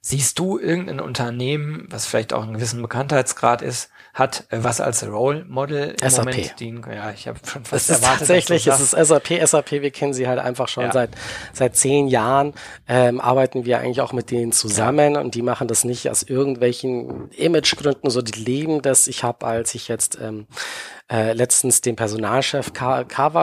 siehst 0.00 0.38
du 0.38 0.58
irgendein 0.58 1.00
Unternehmen, 1.00 1.86
was 1.90 2.06
vielleicht 2.06 2.32
auch 2.32 2.42
einen 2.42 2.54
gewissen 2.54 2.82
Bekanntheitsgrad 2.82 3.62
ist, 3.62 3.90
hat, 4.18 4.44
äh, 4.50 4.58
was 4.60 4.80
als 4.80 5.06
Role 5.06 5.44
Model 5.48 5.94
im 6.00 6.10
SAP. 6.10 6.24
Moment 6.26 6.60
dienen. 6.60 6.84
Ja, 6.92 7.10
ich 7.10 7.28
habe 7.28 7.38
schon 7.44 7.64
fast 7.64 7.90
es 7.90 7.96
ist 7.96 8.02
erwartet. 8.02 8.18
Tatsächlich, 8.20 8.66
es 8.66 8.80
ist 8.80 8.90
SAP. 8.90 9.46
SAP, 9.46 9.70
wir 9.72 9.90
kennen 9.90 10.12
sie 10.12 10.26
halt 10.26 10.38
einfach 10.38 10.68
schon 10.68 10.84
ja. 10.84 10.92
seit 10.92 11.10
seit 11.52 11.76
zehn 11.76 12.08
Jahren. 12.08 12.54
Ähm, 12.88 13.20
arbeiten 13.20 13.64
wir 13.64 13.78
eigentlich 13.78 14.00
auch 14.00 14.12
mit 14.12 14.30
denen 14.30 14.52
zusammen 14.52 15.14
ja. 15.14 15.20
und 15.20 15.34
die 15.34 15.42
machen 15.42 15.68
das 15.68 15.84
nicht 15.84 16.10
aus 16.10 16.22
irgendwelchen 16.22 17.30
Imagegründen, 17.30 18.10
so 18.10 18.22
die 18.22 18.40
leben 18.40 18.82
das. 18.82 19.06
Ich 19.08 19.24
habe, 19.24 19.46
als 19.46 19.74
ich 19.74 19.88
jetzt 19.88 20.18
ähm, 20.20 20.46
äh, 21.10 21.32
letztens 21.32 21.80
den 21.80 21.96
Personalchef 21.96 22.72
Kava 22.74 23.02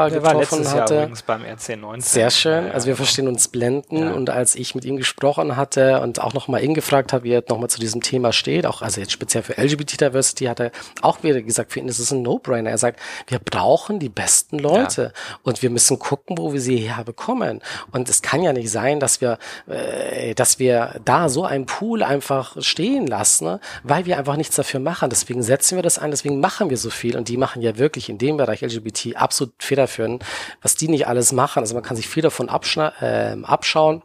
getroffen 0.10 0.66
war 0.66 0.74
hatte. 0.74 0.94
Jahr 0.94 1.04
übrigens 1.04 1.24
beim 1.24 1.42
RC19. 1.44 2.02
Sehr 2.02 2.30
schön. 2.30 2.72
Also 2.72 2.88
wir 2.88 2.96
verstehen 2.96 3.28
uns 3.28 3.48
blenden 3.48 4.04
ja. 4.04 4.14
und 4.14 4.30
als 4.30 4.56
ich 4.56 4.76
mit 4.76 4.86
ihm 4.86 4.98
gesprochen 4.98 5.56
hatte 5.56 6.02
und 6.02 6.22
auch 6.22 6.34
nochmal 6.34 6.64
ihn 6.64 6.76
gefragt 6.76 7.12
habe, 7.12 7.24
wie 7.24 7.32
er 7.32 7.44
nochmal 7.50 7.70
zu 7.70 7.80
diesem 7.80 8.02
Thema 8.02 8.34
steht, 8.34 8.68
auch 8.68 8.84
also 8.84 9.02
jetzt 9.02 9.14
speziell 9.14 9.42
für 9.42 9.60
LGBT 9.60 10.02
Diversity, 10.02 10.46
hat 10.46 10.60
er 10.60 10.65
auch 11.02 11.24
wieder 11.24 11.42
gesagt, 11.42 11.74
für 11.74 11.80
ihn 11.80 11.88
ist 11.88 12.00
es 12.00 12.12
ein 12.12 12.22
No-Brainer. 12.22 12.70
Er 12.70 12.78
sagt, 12.78 13.00
wir 13.28 13.40
brauchen 13.40 14.00
die 14.00 14.10
besten 14.10 14.60
Leute 14.60 15.02
ja. 15.04 15.36
und 15.44 15.62
wir 15.62 15.70
müssen 15.70 16.00
gucken, 16.00 16.38
wo 16.38 16.54
wir 16.54 16.62
sie 16.62 16.78
herbekommen. 16.78 17.62
Und 17.92 18.10
es 18.10 18.22
kann 18.22 18.42
ja 18.42 18.54
nicht 18.54 18.72
sein, 18.72 19.00
dass 19.00 19.22
wir, 19.22 19.38
äh, 19.68 20.34
dass 20.36 20.60
wir 20.60 21.00
da 21.06 21.30
so 21.30 21.46
einen 21.46 21.66
Pool 21.66 22.04
einfach 22.04 22.58
stehen 22.62 23.08
lassen, 23.08 23.46
ne? 23.46 23.60
weil 23.84 24.06
wir 24.06 24.18
einfach 24.18 24.38
nichts 24.38 24.56
dafür 24.56 24.80
machen. 24.80 25.10
Deswegen 25.10 25.44
setzen 25.44 25.76
wir 25.76 25.84
das 25.84 25.98
ein, 26.00 26.12
deswegen 26.12 26.40
machen 26.40 26.70
wir 26.70 26.78
so 26.78 26.90
viel 26.90 27.18
und 27.18 27.30
die 27.30 27.38
machen 27.38 27.62
ja 27.62 27.78
wirklich 27.78 28.10
in 28.10 28.18
dem 28.18 28.38
Bereich 28.38 28.62
LGBT 28.62 29.16
absolut 29.16 29.54
federführend, 29.60 30.24
was 30.62 30.76
die 30.76 30.88
nicht 30.88 31.08
alles 31.08 31.32
machen. 31.32 31.60
Also 31.60 31.74
man 31.74 31.84
kann 31.84 31.96
sich 31.96 32.08
viel 32.08 32.24
davon 32.24 32.50
äh, 32.50 33.38
abschauen. 33.44 34.02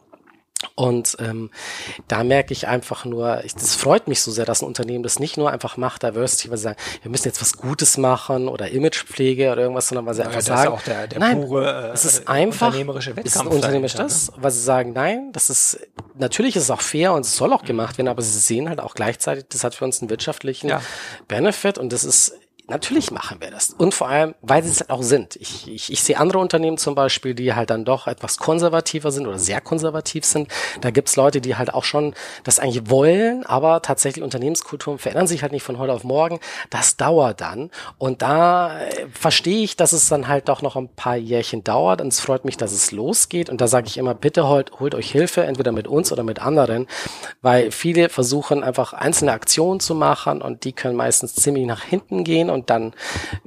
Und 0.75 1.17
ähm, 1.21 1.51
da 2.07 2.23
merke 2.23 2.53
ich 2.53 2.69
einfach 2.69 3.07
nur, 3.07 3.43
ich, 3.45 3.55
das 3.55 3.75
freut 3.75 4.09
mich 4.09 4.21
so 4.21 4.31
sehr, 4.31 4.45
dass 4.45 4.61
ein 4.63 4.67
Unternehmen 4.67 5.03
das 5.03 5.19
nicht 5.19 5.39
nur 5.39 5.51
einfach 5.51 5.79
macht, 5.79 6.03
Diversity, 6.03 6.51
weil 6.51 6.59
sie 6.59 6.65
sagen, 6.65 6.79
wir 7.03 7.11
müssen 7.11 7.29
jetzt 7.29 7.41
was 7.41 7.57
Gutes 7.57 7.97
machen 7.97 8.47
oder 8.47 8.71
Imagepflege 8.71 9.53
oder 9.53 9.63
irgendwas, 9.63 9.89
sondern 9.89 10.05
weil 10.05 10.15
sie 10.15 10.21
ja, 10.21 10.27
einfach 10.27 10.43
sagen, 10.43 10.75
ist 10.77 10.87
der, 10.87 11.07
der 11.07 11.19
nein, 11.19 11.41
pure, 11.41 11.89
äh, 11.89 11.93
es 11.93 12.05
ist 12.05 12.29
einfach, 12.29 12.69
unternehmerische 12.69 13.17
Wettkampf 13.17 13.47
ist 13.47 13.55
unternehmerisch 13.55 13.95
das, 13.95 14.31
ne? 14.31 14.37
weil 14.43 14.51
sie 14.51 14.61
sagen, 14.61 14.93
nein, 14.93 15.33
das 15.33 15.49
ist, 15.49 15.81
natürlich 16.19 16.57
ist 16.57 16.65
es 16.65 16.71
auch 16.71 16.83
fair 16.83 17.15
und 17.15 17.25
es 17.25 17.37
soll 17.37 17.55
auch 17.55 17.65
gemacht 17.65 17.97
werden, 17.97 18.09
aber 18.09 18.21
sie 18.21 18.39
sehen 18.39 18.69
halt 18.69 18.81
auch 18.81 18.95
gleichzeitig, 18.95 19.47
das 19.49 19.65
hat 19.65 19.75
für 19.75 19.87
uns 19.87 20.03
einen 20.03 20.11
wirtschaftlichen 20.11 20.69
ja. 20.69 20.83
Benefit 21.27 21.79
und 21.79 21.91
das 21.91 22.05
ist 22.05 22.35
Natürlich 22.71 23.11
machen 23.11 23.41
wir 23.41 23.51
das. 23.51 23.75
Und 23.77 23.95
vor 23.95 24.09
allem, 24.09 24.35
weil 24.43 24.63
sie 24.63 24.71
es 24.71 24.81
halt 24.81 24.91
auch 24.91 25.03
sind. 25.03 25.35
Ich, 25.37 25.69
ich, 25.69 25.93
ich 25.93 26.03
sehe 26.03 26.17
andere 26.19 26.39
Unternehmen 26.39 26.79
zum 26.79 26.95
Beispiel, 26.95 27.35
die 27.35 27.53
halt 27.53 27.71
dann 27.71 27.85
doch 27.85 28.07
etwas 28.07 28.39
konservativer 28.39 29.11
sind 29.11 29.27
oder 29.27 29.41
sehr 29.41 29.61
konservativ 29.61 30.25
sind. 30.25 30.49
Da 30.81 30.91
gibt's 30.91 31.17
Leute, 31.17 31.41
die 31.41 31.57
halt 31.57 31.75
auch 31.75 31.83
schon 31.83 32.15
das 32.45 32.61
eigentlich 32.61 32.89
wollen, 32.89 33.45
aber 33.45 33.83
tatsächlich 33.83 34.23
Unternehmenskulturen 34.23 34.99
verändern 34.99 35.27
sich 35.27 35.43
halt 35.43 35.51
nicht 35.51 35.65
von 35.65 35.79
heute 35.79 35.93
auf 35.93 36.05
morgen. 36.05 36.39
Das 36.71 36.97
dauert 36.97 37.41
dann. 37.41 37.71
Und 37.99 38.23
da 38.23 38.81
äh, 38.81 39.07
verstehe 39.13 39.65
ich, 39.65 39.77
dass 39.77 39.93
es 39.93 40.09
dann 40.09 40.29
halt 40.29 40.49
doch 40.49 40.63
noch 40.63 40.77
ein 40.77 40.89
paar 40.89 41.17
Jährchen 41.17 41.65
dauert. 41.65 42.01
Und 42.01 42.09
es 42.09 42.21
freut 42.21 42.45
mich, 42.45 42.57
dass 42.57 42.71
es 42.71 42.93
losgeht. 42.93 43.51
Und 43.51 43.61
da 43.61 43.67
sage 43.67 43.89
ich 43.89 43.99
immer, 43.99 44.15
bitte 44.15 44.47
holt, 44.47 44.79
holt 44.79 44.95
euch 44.95 45.11
Hilfe, 45.11 45.43
entweder 45.43 45.73
mit 45.73 45.89
uns 45.89 46.13
oder 46.13 46.23
mit 46.23 46.41
anderen, 46.41 46.87
weil 47.43 47.73
viele 47.73 48.09
versuchen 48.09 48.63
einfach 48.63 48.93
einzelne 48.93 49.33
Aktionen 49.33 49.81
zu 49.81 49.97
machen 49.97 50.41
und 50.41 50.65
die 50.65 50.73
können 50.73 50.97
meistens 50.97 51.35
ziemlich 51.35 51.67
nach 51.67 51.83
hinten 51.83 52.23
gehen 52.23 52.49
und 52.51 52.60
dann 52.69 52.93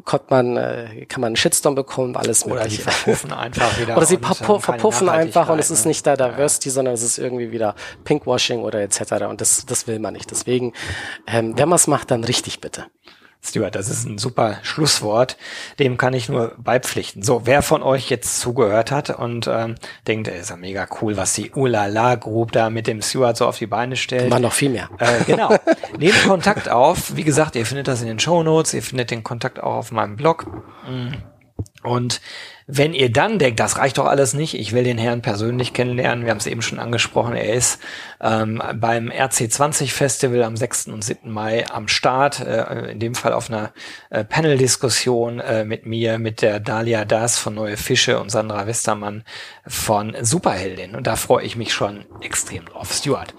kommt 0.05 0.31
man, 0.31 0.57
äh, 0.57 1.05
kann 1.07 1.21
man 1.21 1.27
einen 1.29 1.35
Shitstorm 1.35 1.75
bekommen, 1.75 2.15
alles 2.15 2.45
Oder 2.45 2.55
mögliche. 2.55 2.77
die 2.77 2.83
verpuffen 2.83 3.33
einfach 3.33 3.79
wieder. 3.79 3.97
Oder 3.97 4.05
sie 4.05 4.17
und, 4.17 4.25
verpuffen 4.25 5.09
einfach 5.09 5.49
und 5.49 5.59
es 5.59 5.69
ist 5.69 5.85
nicht 5.85 6.07
da 6.07 6.15
Diversity, 6.15 6.69
ja. 6.69 6.73
sondern 6.73 6.93
es 6.93 7.03
ist 7.03 7.17
irgendwie 7.17 7.51
wieder 7.51 7.75
Pinkwashing 8.03 8.61
oder 8.61 8.81
etc. 8.81 9.25
Und 9.29 9.41
das, 9.41 9.65
das 9.65 9.87
will 9.87 9.99
man 9.99 10.13
nicht. 10.13 10.31
Deswegen, 10.31 10.73
ähm, 11.27 11.57
wenn 11.57 11.69
man 11.69 11.75
es 11.75 11.87
macht, 11.87 12.11
dann 12.11 12.23
richtig 12.23 12.61
bitte. 12.61 12.85
Stuart, 13.45 13.75
das 13.75 13.89
ist 13.89 14.05
ein 14.05 14.17
super 14.17 14.59
Schlusswort. 14.63 15.37
Dem 15.77 15.97
kann 15.97 16.13
ich 16.13 16.29
nur 16.29 16.53
beipflichten. 16.57 17.23
So, 17.23 17.45
wer 17.45 17.61
von 17.61 17.83
euch 17.83 18.09
jetzt 18.09 18.39
zugehört 18.39 18.91
hat 18.91 19.09
und 19.09 19.47
ähm, 19.47 19.75
denkt, 20.07 20.29
ey, 20.29 20.39
ist 20.39 20.49
ja 20.49 20.55
mega 20.55 20.87
cool, 21.01 21.17
was 21.17 21.33
die 21.33 21.51
Ulala 21.51 22.15
Group 22.15 22.53
da 22.53 22.69
mit 22.69 22.87
dem 22.87 23.01
Stuart 23.01 23.35
so 23.35 23.45
auf 23.45 23.57
die 23.57 23.67
Beine 23.67 23.97
stellt. 23.97 24.31
War 24.31 24.39
noch 24.39 24.53
viel 24.53 24.69
mehr. 24.69 24.89
Äh, 24.97 25.23
genau. 25.25 25.55
Nehmt 25.97 26.23
Kontakt 26.25 26.69
auf. 26.69 27.15
Wie 27.15 27.23
gesagt, 27.23 27.55
ihr 27.55 27.65
findet 27.65 27.87
das 27.87 28.01
in 28.01 28.07
den 28.07 28.19
Show 28.19 28.43
Notes. 28.43 28.73
Ihr 28.73 28.83
findet 28.83 29.11
den 29.11 29.23
Kontakt 29.23 29.61
auch 29.61 29.75
auf 29.75 29.91
meinem 29.91 30.15
Blog. 30.15 30.45
Und 31.83 32.21
wenn 32.65 32.93
ihr 32.93 33.11
dann 33.11 33.39
denkt, 33.39 33.59
das 33.59 33.77
reicht 33.77 33.97
doch 33.97 34.05
alles 34.05 34.33
nicht, 34.33 34.53
ich 34.53 34.71
will 34.71 34.83
den 34.83 34.97
Herrn 34.97 35.21
persönlich 35.21 35.73
kennenlernen, 35.73 36.23
wir 36.23 36.31
haben 36.31 36.37
es 36.37 36.47
eben 36.47 36.61
schon 36.61 36.79
angesprochen, 36.79 37.35
er 37.35 37.53
ist 37.53 37.79
ähm, 38.21 38.61
beim 38.75 39.09
RC20 39.09 39.91
Festival 39.91 40.43
am 40.43 40.55
6. 40.55 40.87
und 40.87 41.03
7. 41.03 41.29
Mai 41.29 41.65
am 41.69 41.89
Start, 41.89 42.39
äh, 42.39 42.91
in 42.91 42.99
dem 42.99 43.15
Fall 43.15 43.33
auf 43.33 43.49
einer 43.49 43.73
äh, 44.09 44.23
Panel-Diskussion 44.23 45.39
äh, 45.41 45.65
mit 45.65 45.85
mir, 45.85 46.19
mit 46.19 46.41
der 46.41 46.61
Dalia 46.61 47.03
Das 47.03 47.37
von 47.37 47.53
Neue 47.53 47.75
Fische 47.75 48.19
und 48.19 48.29
Sandra 48.29 48.65
Westermann 48.65 49.23
von 49.67 50.15
Superheldin. 50.21 50.95
Und 50.95 51.05
da 51.05 51.17
freue 51.17 51.43
ich 51.43 51.57
mich 51.57 51.73
schon 51.73 52.05
extrem 52.21 52.65
drauf. 52.65 52.93
Stuart, 52.93 53.33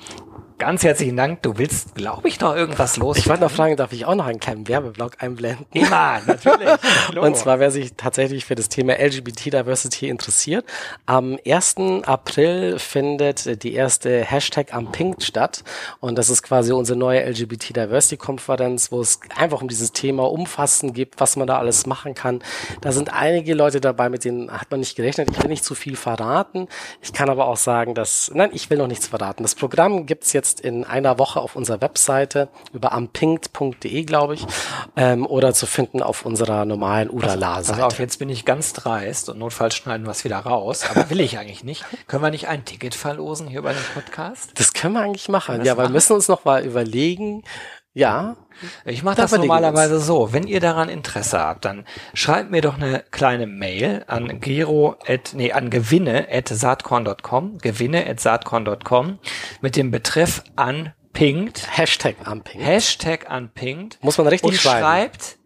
Ganz 0.58 0.84
herzlichen 0.84 1.16
Dank. 1.16 1.42
Du 1.42 1.58
willst, 1.58 1.96
glaube 1.96 2.28
ich, 2.28 2.38
noch 2.38 2.54
irgendwas 2.54 2.96
los. 2.96 3.18
Ich 3.18 3.28
wollte 3.28 3.42
noch 3.42 3.50
fragen, 3.50 3.76
darf 3.76 3.92
ich 3.92 4.06
auch 4.06 4.14
noch 4.14 4.26
einen 4.26 4.38
kleinen 4.38 4.68
Werbeblock 4.68 5.20
einblenden? 5.20 5.66
Immer, 5.72 6.20
natürlich. 6.24 6.68
Und 7.20 7.36
zwar, 7.36 7.58
wer 7.58 7.72
sich 7.72 7.94
tatsächlich 7.96 8.44
für 8.44 8.54
das 8.54 8.68
Thema 8.68 8.94
LGBT 8.94 9.46
Diversity 9.46 10.08
interessiert, 10.08 10.64
am 11.06 11.40
1. 11.44 11.74
April 12.04 12.78
findet 12.78 13.64
die 13.64 13.74
erste 13.74 14.24
Hashtag 14.24 14.72
am 14.72 14.92
Pink 14.92 15.24
statt. 15.24 15.64
Und 15.98 16.18
das 16.18 16.30
ist 16.30 16.44
quasi 16.44 16.72
unsere 16.72 16.96
neue 16.96 17.28
LGBT 17.28 17.74
Diversity 17.74 18.16
Konferenz, 18.16 18.92
wo 18.92 19.00
es 19.00 19.18
einfach 19.36 19.60
um 19.60 19.66
dieses 19.66 19.90
Thema 19.90 20.30
umfassend 20.30 20.94
gibt, 20.94 21.18
was 21.18 21.34
man 21.34 21.48
da 21.48 21.58
alles 21.58 21.84
machen 21.86 22.14
kann. 22.14 22.44
Da 22.80 22.92
sind 22.92 23.12
einige 23.12 23.54
Leute 23.54 23.80
dabei, 23.80 24.08
mit 24.08 24.24
denen 24.24 24.52
hat 24.52 24.70
man 24.70 24.78
nicht 24.78 24.94
gerechnet. 24.94 25.30
Ich 25.32 25.42
will 25.42 25.50
nicht 25.50 25.64
zu 25.64 25.74
viel 25.74 25.96
verraten. 25.96 26.68
Ich 27.02 27.12
kann 27.12 27.28
aber 27.28 27.48
auch 27.48 27.56
sagen, 27.56 27.96
dass, 27.96 28.30
nein, 28.32 28.50
ich 28.52 28.70
will 28.70 28.78
noch 28.78 28.86
nichts 28.86 29.08
verraten. 29.08 29.42
Das 29.42 29.56
Programm 29.56 30.06
gibt's 30.06 30.32
jetzt 30.32 30.43
jetzt 30.44 30.60
in 30.60 30.84
einer 30.84 31.18
Woche 31.18 31.40
auf 31.40 31.56
unserer 31.56 31.80
Webseite 31.80 32.48
über 32.74 32.92
ampinkt.de, 32.92 34.04
glaube 34.04 34.34
ich, 34.34 34.46
ähm, 34.94 35.26
oder 35.26 35.54
zu 35.54 35.64
finden 35.64 36.02
auf 36.02 36.26
unserer 36.26 36.66
normalen 36.66 37.08
Udala-Seite. 37.08 37.82
Also 37.82 37.94
auf, 37.94 37.98
jetzt 37.98 38.18
bin 38.18 38.28
ich 38.28 38.44
ganz 38.44 38.74
dreist 38.74 39.30
und 39.30 39.38
notfalls 39.38 39.74
schneiden 39.74 40.06
wir 40.06 40.10
es 40.10 40.24
wieder 40.24 40.36
raus, 40.36 40.84
aber 40.90 41.08
will 41.08 41.20
ich 41.20 41.38
eigentlich 41.38 41.64
nicht. 41.64 41.84
Können 42.06 42.22
wir 42.22 42.30
nicht 42.30 42.46
ein 42.48 42.66
Ticket 42.66 42.94
verlosen 42.94 43.48
hier 43.48 43.62
bei 43.62 43.72
dem 43.72 43.82
Podcast? 43.94 44.52
Das 44.56 44.74
können 44.74 44.94
wir 44.94 45.00
eigentlich 45.00 45.28
machen. 45.28 45.64
Ja, 45.64 45.78
wir 45.78 45.88
müssen 45.88 46.12
uns 46.12 46.28
noch 46.28 46.44
mal 46.44 46.64
überlegen, 46.64 47.42
Ja. 47.94 48.36
Ich 48.84 49.04
mache 49.04 49.16
Da 49.16 49.22
das 49.22 49.32
normalerweise 49.32 50.00
so. 50.00 50.32
Wenn 50.32 50.46
ihr 50.48 50.58
daran 50.58 50.88
Interesse 50.88 51.38
habt, 51.38 51.64
dann 51.64 51.86
schreibt 52.12 52.50
mir 52.50 52.60
doch 52.60 52.74
eine 52.74 53.04
kleine 53.12 53.46
Mail 53.46 54.04
an 54.08 54.40
gero 54.40 54.96
at, 55.06 55.32
nee, 55.32 55.52
an 55.52 55.70
gewinne 55.70 56.26
at 56.30 56.48
saatkorn.com, 56.48 57.58
gewinne 57.58 58.06
at 58.06 58.18
saatkorn.com 58.18 59.18
mit 59.60 59.76
dem 59.76 59.92
Betreff 59.92 60.42
anpinkt, 60.56 61.68
Hashtag 61.70 62.16
Amping. 62.24 62.60
Hashtag 62.60 63.30
anpinkt. 63.30 64.02
Muss 64.02 64.18
man 64.18 64.26
richtig 64.26 64.50
und 64.50 64.56
schreiben. 64.56 64.80
schreibt 64.80 65.38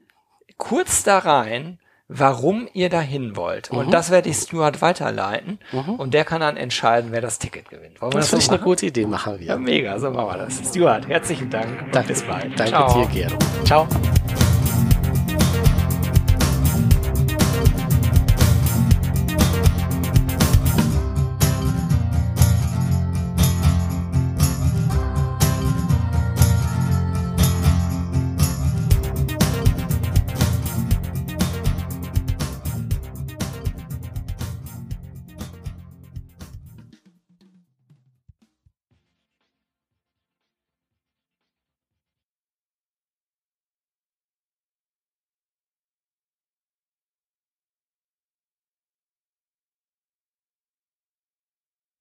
kurz 0.56 1.02
da 1.02 1.18
rein, 1.18 1.78
warum 2.08 2.68
ihr 2.72 2.88
dahin 2.88 3.36
wollt. 3.36 3.70
Mhm. 3.70 3.78
Und 3.78 3.90
das 3.92 4.10
werde 4.10 4.30
ich 4.30 4.36
Stuart 4.36 4.80
weiterleiten 4.82 5.58
und 5.98 6.14
der 6.14 6.24
kann 6.24 6.40
dann 6.40 6.56
entscheiden, 6.56 7.12
wer 7.12 7.20
das 7.20 7.38
Ticket 7.38 7.68
gewinnt. 7.68 8.00
Wollen 8.00 8.12
Das 8.12 8.30
das, 8.30 8.30
finde 8.30 8.44
ich 8.44 8.50
eine 8.50 8.60
gute 8.60 8.86
Idee, 8.86 9.06
machen 9.06 9.38
wir. 9.38 9.46
Ja, 9.46 9.56
mega, 9.56 9.98
so 9.98 10.10
machen 10.10 10.38
wir 10.38 10.44
das. 10.46 10.60
Stuart, 10.68 11.06
herzlichen 11.06 11.50
Dank. 11.50 11.92
Danke, 11.92 12.08
Bis 12.08 12.22
bald. 12.22 12.58
Danke 12.58 12.70
Ciao. 12.72 13.06
dir, 13.06 13.08
Gero. 13.08 13.38
Ciao. 13.64 13.88